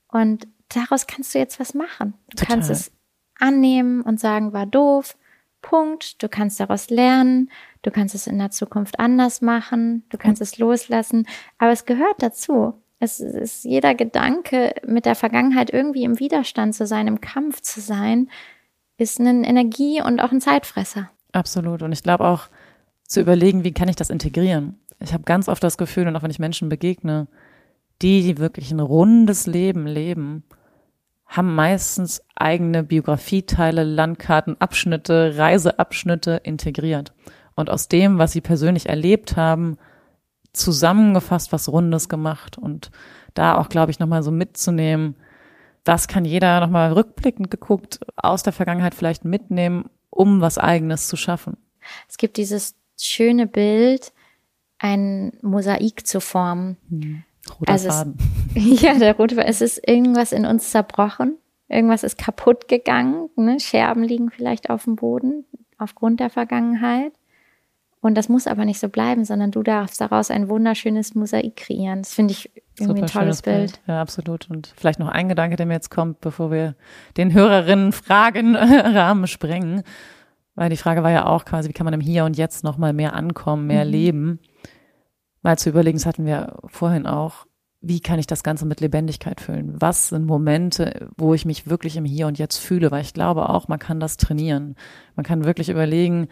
Und 0.09 0.47
daraus 0.75 1.07
kannst 1.07 1.33
du 1.33 1.39
jetzt 1.39 1.59
was 1.59 1.73
machen. 1.73 2.13
Du 2.29 2.37
Total. 2.37 2.55
kannst 2.55 2.69
es 2.69 2.91
annehmen 3.39 4.01
und 4.01 4.19
sagen, 4.19 4.53
war 4.53 4.65
doof, 4.65 5.17
Punkt. 5.63 6.21
Du 6.21 6.29
kannst 6.29 6.59
daraus 6.59 6.91
lernen. 6.91 7.49
Du 7.81 7.89
kannst 7.89 8.13
es 8.13 8.27
in 8.27 8.37
der 8.37 8.51
Zukunft 8.51 8.99
anders 8.99 9.41
machen. 9.41 10.03
Du 10.09 10.19
kannst 10.19 10.41
es 10.41 10.59
loslassen. 10.59 11.25
Aber 11.57 11.71
es 11.71 11.85
gehört 11.85 12.21
dazu. 12.21 12.75
Es 12.99 13.19
ist 13.19 13.65
jeder 13.65 13.95
Gedanke, 13.95 14.75
mit 14.85 15.05
der 15.05 15.15
Vergangenheit 15.15 15.73
irgendwie 15.73 16.03
im 16.03 16.19
Widerstand 16.19 16.75
zu 16.75 16.85
sein, 16.85 17.07
im 17.07 17.19
Kampf 17.19 17.61
zu 17.61 17.81
sein, 17.81 18.29
ist 18.97 19.19
eine 19.19 19.45
Energie 19.45 20.01
und 20.01 20.21
auch 20.21 20.31
ein 20.31 20.39
Zeitfresser. 20.39 21.09
Absolut. 21.33 21.81
Und 21.81 21.91
ich 21.91 22.03
glaube 22.03 22.25
auch 22.25 22.47
zu 23.05 23.19
überlegen, 23.19 23.63
wie 23.63 23.73
kann 23.73 23.89
ich 23.89 23.95
das 23.95 24.09
integrieren? 24.09 24.79
Ich 24.99 25.13
habe 25.13 25.23
ganz 25.23 25.49
oft 25.49 25.63
das 25.63 25.77
Gefühl, 25.77 26.07
und 26.07 26.15
auch 26.15 26.23
wenn 26.23 26.31
ich 26.31 26.39
Menschen 26.39 26.69
begegne, 26.69 27.27
die, 28.01 28.21
die 28.21 28.37
wirklich 28.37 28.71
ein 28.71 28.79
rundes 28.79 29.47
Leben 29.47 29.85
leben, 29.85 30.43
haben 31.33 31.55
meistens 31.55 32.21
eigene 32.35 32.83
Biografieteile, 32.83 33.83
Landkarten, 33.83 34.61
Abschnitte, 34.61 35.35
Reiseabschnitte 35.35 36.39
integriert. 36.43 37.11
Und 37.55 37.71
aus 37.71 37.87
dem, 37.87 38.19
was 38.19 38.33
sie 38.33 38.41
persönlich 38.41 38.87
erlebt 38.87 39.35
haben, 39.35 39.77
zusammengefasst 40.53 41.51
was 41.51 41.69
Rundes 41.69 42.07
gemacht. 42.07 42.59
Und 42.59 42.91
da 43.33 43.57
auch, 43.57 43.69
glaube 43.69 43.89
ich, 43.89 43.97
nochmal 43.97 44.21
so 44.21 44.29
mitzunehmen, 44.29 45.15
das 45.83 46.07
kann 46.07 46.23
jeder 46.23 46.59
nochmal 46.59 46.93
rückblickend 46.93 47.49
geguckt 47.49 47.99
aus 48.15 48.43
der 48.43 48.53
Vergangenheit 48.53 48.93
vielleicht 48.93 49.25
mitnehmen, 49.25 49.89
um 50.11 50.39
was 50.39 50.59
Eigenes 50.59 51.07
zu 51.07 51.17
schaffen. 51.17 51.57
Es 52.07 52.17
gibt 52.17 52.37
dieses 52.37 52.75
schöne 52.95 53.47
Bild, 53.47 54.13
ein 54.77 55.33
Mosaik 55.41 56.05
zu 56.05 56.21
formen. 56.21 56.77
Hm. 56.89 57.23
Roter 57.49 57.71
also 57.71 57.89
Faden. 57.89 58.17
Es, 58.55 58.81
ja, 58.81 58.93
der 58.95 59.15
rote 59.15 59.35
Faden. 59.35 59.49
Es 59.49 59.61
ist 59.61 59.87
irgendwas 59.87 60.31
in 60.31 60.45
uns 60.45 60.71
zerbrochen. 60.71 61.37
Irgendwas 61.67 62.03
ist 62.03 62.17
kaputt 62.17 62.67
gegangen. 62.67 63.29
Ne? 63.35 63.59
Scherben 63.59 64.03
liegen 64.03 64.29
vielleicht 64.29 64.69
auf 64.69 64.83
dem 64.83 64.95
Boden 64.95 65.45
aufgrund 65.77 66.19
der 66.19 66.29
Vergangenheit. 66.29 67.13
Und 68.01 68.15
das 68.15 68.27
muss 68.27 68.47
aber 68.47 68.65
nicht 68.65 68.81
so 68.81 68.89
bleiben, 68.89 69.23
sondern 69.23 69.51
du 69.51 69.63
darfst 69.63 70.01
daraus 70.01 70.29
ein 70.29 70.49
wunderschönes 70.49 71.15
Mosaik 71.15 71.55
kreieren. 71.55 72.01
Das 72.01 72.13
finde 72.13 72.33
ich 72.33 72.51
irgendwie 72.77 73.01
Super 73.01 73.19
ein 73.19 73.25
tolles 73.25 73.41
Bild. 73.41 73.57
Bild. 73.57 73.81
Ja, 73.87 74.01
absolut. 74.01 74.49
Und 74.49 74.73
vielleicht 74.75 74.99
noch 74.99 75.07
ein 75.07 75.29
Gedanke, 75.29 75.55
der 75.55 75.65
mir 75.65 75.75
jetzt 75.75 75.89
kommt, 75.89 76.19
bevor 76.19 76.51
wir 76.51 76.75
den 77.15 77.33
Hörerinnen 77.33 77.93
Fragen 77.93 78.55
Rahmen 78.57 79.25
sprengen. 79.27 79.83
Weil 80.55 80.69
die 80.69 80.77
Frage 80.77 81.01
war 81.01 81.11
ja 81.11 81.25
auch 81.25 81.45
quasi, 81.45 81.69
wie 81.69 81.73
kann 81.73 81.85
man 81.85 81.93
im 81.93 82.01
Hier 82.01 82.25
und 82.25 82.37
Jetzt 82.37 82.65
noch 82.65 82.77
mal 82.77 82.91
mehr 82.91 83.13
ankommen, 83.13 83.67
mehr 83.67 83.85
mhm. 83.85 83.91
leben? 83.91 84.39
Mal 85.43 85.57
zu 85.57 85.69
überlegen, 85.69 85.97
das 85.97 86.05
hatten 86.05 86.25
wir 86.25 86.57
vorhin 86.65 87.05
auch, 87.05 87.45
wie 87.81 87.99
kann 87.99 88.17
ich 88.17 88.27
das 88.27 88.43
Ganze 88.43 88.65
mit 88.65 88.79
Lebendigkeit 88.79 89.41
füllen? 89.41 89.73
Was 89.79 90.07
sind 90.07 90.25
Momente, 90.25 91.09
wo 91.17 91.33
ich 91.33 91.45
mich 91.45 91.67
wirklich 91.67 91.97
im 91.97 92.05
Hier 92.05 92.27
und 92.27 92.39
Jetzt 92.39 92.57
fühle? 92.57 92.91
Weil 92.91 93.01
ich 93.01 93.13
glaube 93.13 93.49
auch, 93.49 93.67
man 93.67 93.77
kann 93.77 93.99
das 93.99 94.15
trainieren. 94.15 94.75
Man 95.17 95.25
kann 95.25 95.43
wirklich 95.43 95.67
überlegen, 95.67 96.29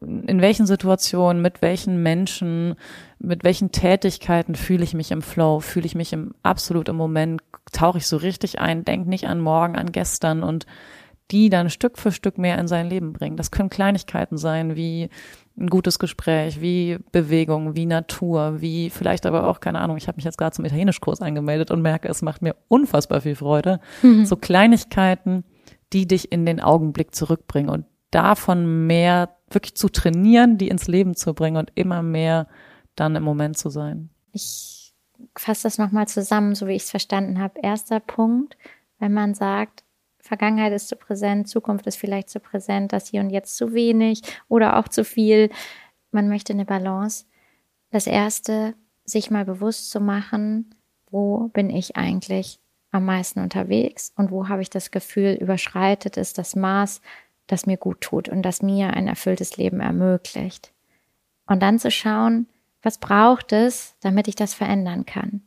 in 0.00 0.40
welchen 0.40 0.66
Situationen, 0.66 1.42
mit 1.42 1.60
welchen 1.60 2.02
Menschen, 2.02 2.76
mit 3.18 3.42
welchen 3.42 3.72
Tätigkeiten 3.72 4.54
fühle 4.54 4.84
ich 4.84 4.94
mich 4.94 5.10
im 5.10 5.22
Flow, 5.22 5.58
fühle 5.60 5.86
ich 5.86 5.96
mich 5.96 6.12
im 6.12 6.34
absolut 6.44 6.88
im 6.88 6.96
Moment, 6.96 7.42
tauche 7.72 7.98
ich 7.98 8.06
so 8.06 8.16
richtig 8.16 8.60
ein, 8.60 8.84
denk 8.84 9.06
nicht 9.08 9.26
an 9.26 9.40
morgen, 9.40 9.76
an 9.76 9.92
gestern 9.92 10.44
und 10.44 10.66
die 11.32 11.48
dann 11.48 11.70
Stück 11.70 11.98
für 11.98 12.12
Stück 12.12 12.36
mehr 12.36 12.58
in 12.58 12.68
sein 12.68 12.88
Leben 12.88 13.12
bringen. 13.12 13.36
Das 13.36 13.50
können 13.50 13.70
Kleinigkeiten 13.70 14.36
sein, 14.36 14.76
wie 14.76 15.08
ein 15.58 15.68
gutes 15.68 15.98
Gespräch, 15.98 16.60
wie 16.60 16.98
Bewegung, 17.10 17.74
wie 17.74 17.86
Natur, 17.86 18.60
wie 18.60 18.90
vielleicht 18.90 19.26
aber 19.26 19.48
auch, 19.48 19.60
keine 19.60 19.80
Ahnung, 19.80 19.96
ich 19.96 20.08
habe 20.08 20.16
mich 20.16 20.24
jetzt 20.24 20.38
gerade 20.38 20.54
zum 20.54 20.64
Italienischkurs 20.64 21.20
angemeldet 21.20 21.70
und 21.70 21.82
merke, 21.82 22.08
es 22.08 22.22
macht 22.22 22.42
mir 22.42 22.54
unfassbar 22.68 23.22
viel 23.22 23.34
Freude. 23.34 23.80
Mhm. 24.02 24.26
So 24.26 24.36
Kleinigkeiten, 24.36 25.44
die 25.92 26.06
dich 26.06 26.32
in 26.32 26.46
den 26.46 26.60
Augenblick 26.60 27.14
zurückbringen 27.14 27.70
und 27.70 27.86
davon 28.10 28.86
mehr 28.86 29.30
wirklich 29.50 29.74
zu 29.74 29.88
trainieren, 29.88 30.58
die 30.58 30.68
ins 30.68 30.86
Leben 30.86 31.14
zu 31.14 31.34
bringen 31.34 31.56
und 31.56 31.72
immer 31.74 32.02
mehr 32.02 32.46
dann 32.94 33.16
im 33.16 33.22
Moment 33.22 33.56
zu 33.56 33.70
sein. 33.70 34.10
Ich 34.32 34.94
fasse 35.36 35.64
das 35.64 35.78
nochmal 35.78 36.08
zusammen, 36.08 36.54
so 36.54 36.66
wie 36.66 36.74
ich 36.74 36.82
es 36.82 36.90
verstanden 36.90 37.38
habe. 37.38 37.60
Erster 37.62 38.00
Punkt, 38.00 38.56
wenn 38.98 39.12
man 39.12 39.34
sagt, 39.34 39.82
Vergangenheit 40.32 40.72
ist 40.72 40.88
zu 40.88 40.96
präsent, 40.96 41.46
Zukunft 41.46 41.86
ist 41.86 41.96
vielleicht 41.96 42.30
zu 42.30 42.40
präsent, 42.40 42.94
das 42.94 43.08
hier 43.08 43.20
und 43.20 43.28
jetzt 43.28 43.54
zu 43.54 43.74
wenig 43.74 44.22
oder 44.48 44.78
auch 44.78 44.88
zu 44.88 45.04
viel. 45.04 45.50
Man 46.10 46.30
möchte 46.30 46.54
eine 46.54 46.64
Balance. 46.64 47.26
Das 47.90 48.06
erste, 48.06 48.72
sich 49.04 49.30
mal 49.30 49.44
bewusst 49.44 49.90
zu 49.90 50.00
machen, 50.00 50.74
wo 51.10 51.48
bin 51.48 51.68
ich 51.68 51.96
eigentlich 51.96 52.60
am 52.92 53.04
meisten 53.04 53.40
unterwegs 53.40 54.14
und 54.16 54.30
wo 54.30 54.48
habe 54.48 54.62
ich 54.62 54.70
das 54.70 54.90
Gefühl, 54.90 55.34
überschreitet 55.34 56.16
es 56.16 56.32
das 56.32 56.56
Maß, 56.56 57.02
das 57.46 57.66
mir 57.66 57.76
gut 57.76 58.00
tut 58.00 58.30
und 58.30 58.40
das 58.40 58.62
mir 58.62 58.94
ein 58.94 59.08
erfülltes 59.08 59.58
Leben 59.58 59.80
ermöglicht. 59.80 60.72
Und 61.46 61.62
dann 61.62 61.78
zu 61.78 61.90
schauen, 61.90 62.46
was 62.80 62.96
braucht 62.96 63.52
es, 63.52 63.96
damit 64.00 64.28
ich 64.28 64.34
das 64.34 64.54
verändern 64.54 65.04
kann? 65.04 65.42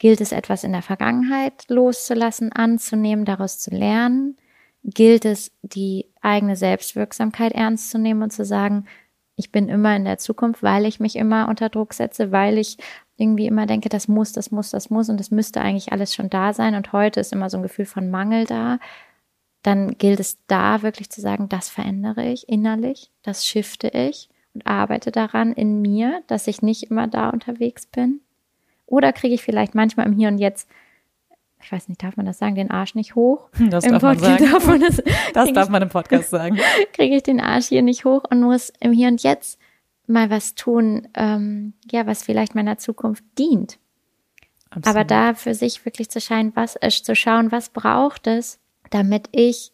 Gilt 0.00 0.22
es 0.22 0.32
etwas 0.32 0.64
in 0.64 0.72
der 0.72 0.80
Vergangenheit 0.80 1.66
loszulassen, 1.68 2.52
anzunehmen, 2.52 3.26
daraus 3.26 3.58
zu 3.58 3.70
lernen? 3.70 4.38
Gilt 4.82 5.26
es, 5.26 5.52
die 5.60 6.06
eigene 6.22 6.56
Selbstwirksamkeit 6.56 7.52
ernst 7.52 7.90
zu 7.90 7.98
nehmen 7.98 8.22
und 8.22 8.32
zu 8.32 8.46
sagen, 8.46 8.86
ich 9.36 9.52
bin 9.52 9.68
immer 9.68 9.94
in 9.94 10.06
der 10.06 10.16
Zukunft, 10.16 10.62
weil 10.62 10.86
ich 10.86 11.00
mich 11.00 11.16
immer 11.16 11.48
unter 11.50 11.68
Druck 11.68 11.92
setze, 11.92 12.32
weil 12.32 12.56
ich 12.56 12.78
irgendwie 13.18 13.46
immer 13.46 13.66
denke, 13.66 13.90
das 13.90 14.08
muss, 14.08 14.32
das 14.32 14.50
muss, 14.50 14.70
das 14.70 14.88
muss 14.88 15.10
und 15.10 15.20
es 15.20 15.30
müsste 15.30 15.60
eigentlich 15.60 15.92
alles 15.92 16.14
schon 16.14 16.30
da 16.30 16.54
sein 16.54 16.74
und 16.74 16.94
heute 16.94 17.20
ist 17.20 17.34
immer 17.34 17.50
so 17.50 17.58
ein 17.58 17.62
Gefühl 17.62 17.84
von 17.84 18.10
Mangel 18.10 18.46
da. 18.46 18.78
Dann 19.62 19.98
gilt 19.98 20.18
es 20.18 20.38
da 20.46 20.80
wirklich 20.80 21.10
zu 21.10 21.20
sagen, 21.20 21.50
das 21.50 21.68
verändere 21.68 22.26
ich 22.26 22.48
innerlich, 22.48 23.10
das 23.22 23.46
shifte 23.46 23.88
ich 23.88 24.30
und 24.54 24.66
arbeite 24.66 25.12
daran 25.12 25.52
in 25.52 25.82
mir, 25.82 26.22
dass 26.26 26.46
ich 26.46 26.62
nicht 26.62 26.84
immer 26.84 27.06
da 27.06 27.28
unterwegs 27.28 27.84
bin. 27.84 28.22
Oder 28.90 29.12
kriege 29.12 29.34
ich 29.34 29.42
vielleicht 29.42 29.74
manchmal 29.74 30.06
im 30.06 30.12
Hier 30.12 30.28
und 30.28 30.38
Jetzt, 30.38 30.68
ich 31.62 31.70
weiß 31.70 31.88
nicht, 31.88 32.02
darf 32.02 32.16
man 32.16 32.26
das 32.26 32.38
sagen, 32.38 32.56
den 32.56 32.70
Arsch 32.70 32.94
nicht 32.94 33.14
hoch? 33.14 33.48
Das 33.70 33.84
Im 33.84 33.92
darf 33.92 34.02
Podcast 34.02 34.22
man 34.22 34.38
sagen. 34.38 34.52
Darf 34.52 34.66
man 34.66 34.80
das 34.80 35.02
das 35.32 35.52
darf 35.52 35.68
man 35.68 35.82
im 35.82 35.88
Podcast 35.88 36.30
sagen. 36.30 36.58
Kriege 36.92 37.16
ich 37.16 37.22
den 37.22 37.40
Arsch 37.40 37.68
hier 37.68 37.82
nicht 37.82 38.04
hoch 38.04 38.24
und 38.28 38.42
muss 38.42 38.72
im 38.80 38.92
Hier 38.92 39.08
und 39.08 39.22
Jetzt 39.22 39.58
mal 40.08 40.28
was 40.28 40.56
tun, 40.56 41.06
ähm, 41.14 41.74
ja, 41.90 42.06
was 42.06 42.24
vielleicht 42.24 42.56
meiner 42.56 42.78
Zukunft 42.78 43.24
dient. 43.38 43.78
Absolut. 44.70 44.86
Aber 44.88 45.04
da 45.04 45.34
für 45.34 45.54
sich 45.54 45.84
wirklich 45.84 46.10
zu 46.10 46.20
schauen, 46.20 46.52
was, 46.56 46.76
äh, 46.80 46.90
zu 46.90 47.14
schauen, 47.14 47.52
was 47.52 47.68
braucht 47.68 48.26
es, 48.26 48.58
damit 48.90 49.28
ich 49.30 49.72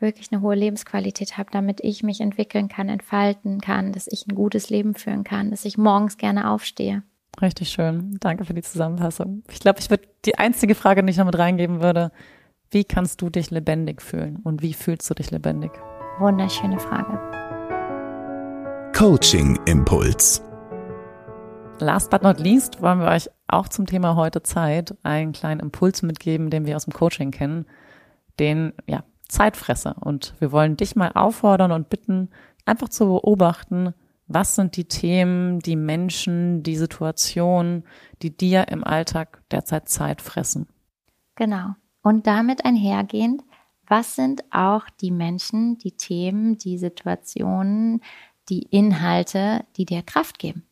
wirklich 0.00 0.32
eine 0.32 0.42
hohe 0.42 0.54
Lebensqualität 0.54 1.38
habe, 1.38 1.50
damit 1.50 1.80
ich 1.82 2.02
mich 2.02 2.20
entwickeln 2.20 2.68
kann, 2.68 2.90
entfalten 2.90 3.60
kann, 3.60 3.92
dass 3.92 4.06
ich 4.06 4.26
ein 4.26 4.34
gutes 4.34 4.68
Leben 4.68 4.94
führen 4.94 5.24
kann, 5.24 5.50
dass 5.50 5.64
ich 5.64 5.78
morgens 5.78 6.18
gerne 6.18 6.50
aufstehe. 6.50 7.02
Richtig 7.40 7.70
schön. 7.70 8.16
Danke 8.20 8.44
für 8.44 8.54
die 8.54 8.62
Zusammenfassung. 8.62 9.42
Ich 9.50 9.60
glaube, 9.60 9.78
ich 9.80 9.90
würde 9.90 10.08
die 10.24 10.38
einzige 10.38 10.74
Frage, 10.74 11.02
die 11.02 11.10
ich 11.10 11.16
noch 11.16 11.26
mit 11.26 11.38
reingeben 11.38 11.80
würde, 11.80 12.12
wie 12.70 12.84
kannst 12.84 13.22
du 13.22 13.30
dich 13.30 13.50
lebendig 13.50 14.02
fühlen 14.02 14.36
und 14.44 14.62
wie 14.62 14.74
fühlst 14.74 15.08
du 15.10 15.14
dich 15.14 15.30
lebendig? 15.30 15.72
Wunderschöne 16.18 16.78
Frage. 16.78 17.18
Coaching 18.96 19.58
Impuls. 19.66 20.42
Last 21.78 22.10
but 22.10 22.22
not 22.22 22.38
least 22.38 22.82
wollen 22.82 23.00
wir 23.00 23.08
euch 23.08 23.30
auch 23.48 23.68
zum 23.68 23.86
Thema 23.86 24.14
heute 24.14 24.42
Zeit 24.42 24.94
einen 25.02 25.32
kleinen 25.32 25.60
Impuls 25.60 26.02
mitgeben, 26.02 26.50
den 26.50 26.66
wir 26.66 26.76
aus 26.76 26.84
dem 26.84 26.92
Coaching 26.92 27.30
kennen, 27.30 27.64
den 28.38 28.74
ja, 28.86 29.02
Zeitfresser. 29.28 29.96
Und 30.00 30.34
wir 30.38 30.52
wollen 30.52 30.76
dich 30.76 30.94
mal 30.94 31.12
auffordern 31.14 31.72
und 31.72 31.88
bitten, 31.88 32.28
einfach 32.66 32.90
zu 32.90 33.06
beobachten, 33.06 33.94
was 34.32 34.54
sind 34.54 34.76
die 34.76 34.84
Themen, 34.84 35.58
die 35.58 35.74
Menschen, 35.74 36.62
die 36.62 36.76
Situationen, 36.76 37.84
die 38.22 38.36
dir 38.36 38.68
im 38.68 38.84
Alltag 38.84 39.42
derzeit 39.50 39.88
Zeit 39.88 40.22
fressen? 40.22 40.68
Genau. 41.34 41.74
Und 42.02 42.28
damit 42.28 42.64
einhergehend, 42.64 43.42
was 43.88 44.14
sind 44.14 44.44
auch 44.52 44.88
die 45.00 45.10
Menschen, 45.10 45.78
die 45.78 45.92
Themen, 45.92 46.56
die 46.58 46.78
Situationen, 46.78 48.02
die 48.48 48.62
Inhalte, 48.62 49.64
die 49.76 49.84
dir 49.84 50.02
Kraft 50.02 50.38
geben? 50.38 50.64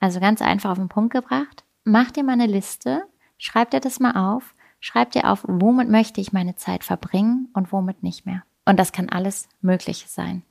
Also 0.00 0.18
ganz 0.18 0.40
einfach 0.40 0.70
auf 0.70 0.78
den 0.78 0.88
Punkt 0.88 1.12
gebracht. 1.12 1.64
Mach 1.84 2.10
dir 2.10 2.24
mal 2.24 2.32
eine 2.32 2.46
Liste, 2.46 3.02
schreib 3.36 3.70
dir 3.70 3.80
das 3.80 4.00
mal 4.00 4.16
auf, 4.16 4.54
schreib 4.80 5.10
dir 5.10 5.30
auf, 5.30 5.44
womit 5.46 5.90
möchte 5.90 6.22
ich 6.22 6.32
meine 6.32 6.56
Zeit 6.56 6.84
verbringen 6.84 7.50
und 7.52 7.70
womit 7.70 8.02
nicht 8.02 8.24
mehr. 8.24 8.44
Und 8.64 8.78
das 8.78 8.92
kann 8.92 9.10
alles 9.10 9.46
Mögliche 9.60 10.08
sein. 10.08 10.42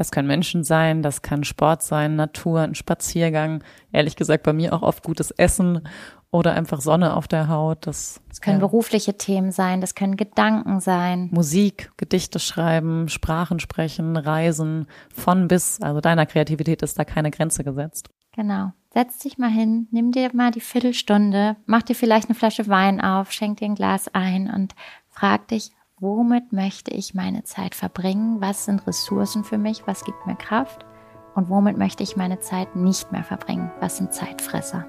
Das 0.00 0.10
können 0.10 0.28
Menschen 0.28 0.64
sein, 0.64 1.02
das 1.02 1.20
kann 1.20 1.44
Sport 1.44 1.82
sein, 1.82 2.16
Natur, 2.16 2.60
ein 2.60 2.74
Spaziergang. 2.74 3.62
Ehrlich 3.92 4.16
gesagt, 4.16 4.44
bei 4.44 4.54
mir 4.54 4.72
auch 4.72 4.80
oft 4.80 5.02
gutes 5.02 5.30
Essen 5.30 5.86
oder 6.30 6.54
einfach 6.54 6.80
Sonne 6.80 7.14
auf 7.14 7.28
der 7.28 7.48
Haut. 7.48 7.86
Das, 7.86 8.22
das 8.30 8.40
können 8.40 8.60
ja. 8.62 8.66
berufliche 8.66 9.18
Themen 9.18 9.52
sein, 9.52 9.82
das 9.82 9.94
können 9.94 10.16
Gedanken 10.16 10.80
sein. 10.80 11.28
Musik, 11.32 11.92
Gedichte 11.98 12.38
schreiben, 12.38 13.10
Sprachen 13.10 13.60
sprechen, 13.60 14.16
Reisen, 14.16 14.86
von 15.14 15.48
bis. 15.48 15.82
Also 15.82 16.00
deiner 16.00 16.24
Kreativität 16.24 16.80
ist 16.80 16.98
da 16.98 17.04
keine 17.04 17.30
Grenze 17.30 17.62
gesetzt. 17.62 18.08
Genau. 18.32 18.72
Setz 18.94 19.18
dich 19.18 19.36
mal 19.36 19.50
hin, 19.50 19.86
nimm 19.90 20.12
dir 20.12 20.30
mal 20.32 20.50
die 20.50 20.62
Viertelstunde, 20.62 21.56
mach 21.66 21.82
dir 21.82 21.94
vielleicht 21.94 22.30
eine 22.30 22.36
Flasche 22.36 22.68
Wein 22.68 23.02
auf, 23.02 23.32
schenk 23.32 23.58
dir 23.58 23.66
ein 23.66 23.74
Glas 23.74 24.08
ein 24.14 24.50
und 24.50 24.74
frag 25.10 25.46
dich, 25.48 25.72
womit 26.00 26.54
möchte 26.54 26.90
ich 26.92 27.14
meine 27.14 27.44
Zeit 27.44 27.74
verbringen? 27.74 28.40
Was 28.40 28.64
sind 28.64 28.86
Ressourcen 28.86 29.44
für 29.44 29.58
mich? 29.58 29.82
Was 29.86 30.04
gibt 30.04 30.26
mir 30.26 30.34
Kraft? 30.34 30.86
Und 31.34 31.50
womit 31.50 31.76
möchte 31.76 32.02
ich 32.02 32.16
meine 32.16 32.40
Zeit 32.40 32.74
nicht 32.74 33.12
mehr 33.12 33.22
verbringen? 33.22 33.70
Was 33.80 33.98
sind 33.98 34.12
Zeitfresser? 34.12 34.86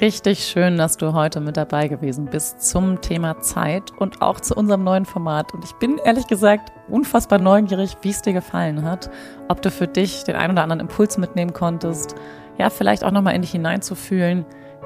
Richtig 0.00 0.44
schön, 0.44 0.76
dass 0.76 0.98
du 0.98 1.14
heute 1.14 1.40
mit 1.40 1.56
dabei 1.56 1.88
gewesen 1.88 2.26
bist 2.26 2.60
zum 2.62 3.00
Thema 3.00 3.40
Zeit 3.40 3.92
und 3.92 4.20
auch 4.20 4.40
zu 4.40 4.54
unserem 4.54 4.84
neuen 4.84 5.06
Format. 5.06 5.54
Und 5.54 5.64
ich 5.64 5.72
bin 5.74 5.98
ehrlich 6.04 6.26
gesagt 6.26 6.70
unfassbar 6.88 7.38
neugierig, 7.38 7.96
wie 8.02 8.10
es 8.10 8.20
dir 8.20 8.34
gefallen 8.34 8.84
hat, 8.84 9.10
ob 9.48 9.62
du 9.62 9.70
für 9.70 9.88
dich 9.88 10.24
den 10.24 10.36
einen 10.36 10.52
oder 10.52 10.64
anderen 10.64 10.80
Impuls 10.80 11.16
mitnehmen 11.16 11.54
konntest, 11.54 12.14
ja, 12.58 12.68
vielleicht 12.68 13.04
auch 13.04 13.10
nochmal 13.10 13.34
in 13.34 13.42
dich 13.42 13.52
hineinzufühlen, 13.52 14.44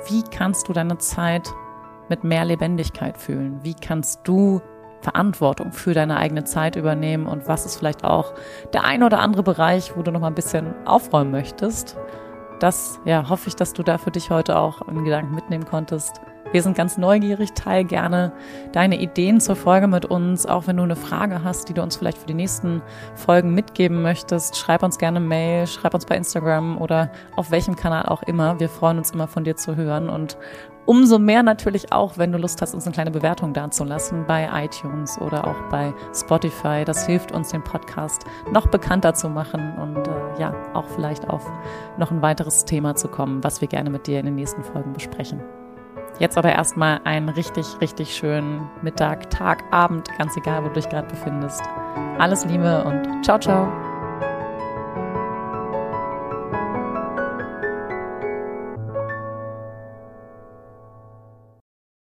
wie 0.09 0.23
kannst 0.23 0.69
du 0.69 0.73
deine 0.73 0.99
Zeit 0.99 1.53
mit 2.09 2.25
mehr 2.25 2.45
Lebendigkeit 2.45 3.17
fühlen? 3.17 3.61
Wie 3.63 3.75
kannst 3.75 4.21
du 4.25 4.61
Verantwortung 5.01 5.73
für 5.73 5.95
deine 5.95 6.17
eigene 6.17 6.45
Zeit 6.45 6.77
übernehmen 6.77 7.27
und 7.27 7.47
was 7.47 7.67
ist 7.67 7.77
vielleicht 7.77 8.05
auch 8.05 8.35
der 8.73 8.85
ein 8.85 9.03
oder 9.03 9.21
andere 9.21 9.43
Bereich, 9.43 9.97
wo 9.97 10.03
du 10.03 10.11
noch 10.11 10.21
mal 10.21 10.27
ein 10.27 10.35
bisschen 10.35 10.75
aufräumen 10.87 11.31
möchtest? 11.31 11.97
Das 12.61 12.99
ja, 13.05 13.29
hoffe 13.29 13.49
ich, 13.49 13.57
dass 13.57 13.73
du 13.73 13.83
da 13.83 13.99
für 13.99 14.11
dich 14.11 14.31
heute 14.31 14.59
auch 14.59 14.83
einen 14.83 15.05
Gedanken 15.05 15.35
mitnehmen 15.35 15.65
konntest. 15.65 16.21
Wir 16.51 16.63
sind 16.63 16.79
ganz 16.79 16.97
neugierig, 16.97 17.53
teil 17.53 17.85
gerne 17.85 18.33
deine 18.73 18.99
Ideen 18.99 19.39
zur 19.39 19.55
Folge 19.55 19.87
mit 19.87 20.07
uns, 20.07 20.47
auch 20.47 20.67
wenn 20.67 20.79
du 20.79 20.83
eine 20.83 20.97
Frage 20.97 21.45
hast, 21.45 21.69
die 21.69 21.75
du 21.75 21.83
uns 21.83 21.97
vielleicht 21.97 22.17
für 22.17 22.27
die 22.27 22.33
nächsten 22.33 22.81
Folgen 23.15 23.53
mitgeben 23.53 24.01
möchtest. 24.01 24.57
Schreib 24.57 24.83
uns 24.83 24.97
gerne 24.97 25.21
Mail, 25.21 25.67
schreib 25.67 25.93
uns 25.93 26.07
bei 26.07 26.17
Instagram 26.17 26.79
oder 26.79 27.13
auf 27.37 27.51
welchem 27.51 27.77
Kanal 27.77 28.07
auch 28.07 28.23
immer. 28.23 28.59
Wir 28.61 28.71
freuen 28.71 28.97
uns 28.97 29.11
immer 29.11 29.29
von 29.29 29.45
dir 29.45 29.57
zu 29.57 29.77
hören 29.77 30.09
und 30.09 30.39
umso 30.89 31.19
mehr 31.19 31.43
natürlich 31.43 31.93
auch, 31.93 32.17
wenn 32.17 32.33
du 32.33 32.39
Lust 32.39 32.63
hast, 32.63 32.73
uns 32.73 32.87
eine 32.87 32.95
kleine 32.95 33.11
Bewertung 33.11 33.53
dazulassen 33.53 34.25
bei 34.27 34.49
iTunes 34.65 35.21
oder 35.21 35.47
auch 35.47 35.71
bei 35.71 35.93
Spotify. 36.15 36.83
Das 36.87 37.07
hilft 37.07 37.31
uns, 37.31 37.51
den 37.51 37.63
Podcast 37.63 38.25
noch 38.51 38.69
bekannter 38.69 39.13
zu 39.13 39.29
machen 39.29 39.77
und 39.77 40.09
äh, 40.09 40.41
ja, 40.41 40.55
auch 40.73 40.87
vielleicht 40.87 41.29
auf 41.29 41.45
noch 41.99 42.11
ein 42.11 42.23
weiteres 42.23 42.65
Thema 42.65 42.97
zu 42.97 43.09
kommen, 43.09 43.45
was 43.45 43.61
wir 43.61 43.69
gerne 43.69 43.91
mit 43.91 44.07
dir 44.07 44.19
in 44.19 44.25
den 44.25 44.37
nächsten 44.37 44.65
Folgen 44.65 44.95
besprechen. 44.95 45.43
Jetzt 46.19 46.39
aber 46.39 46.53
erstmal 46.53 47.03
einen 47.05 47.29
richtig, 47.29 47.67
richtig 47.83 48.17
schönen 48.17 48.69
Mittag, 48.81 49.29
Tag, 49.29 49.63
Abend, 49.71 50.09
ganz 50.17 50.39
egal, 50.39 50.65
wo 50.65 50.69
du 50.69 50.75
dich 50.75 50.89
gerade 50.89 51.07
befindest. 51.07 51.63
Alles 52.19 52.47
Liebe 52.47 52.83
und 52.85 53.23
ciao, 53.23 53.39
ciao. 53.39 53.88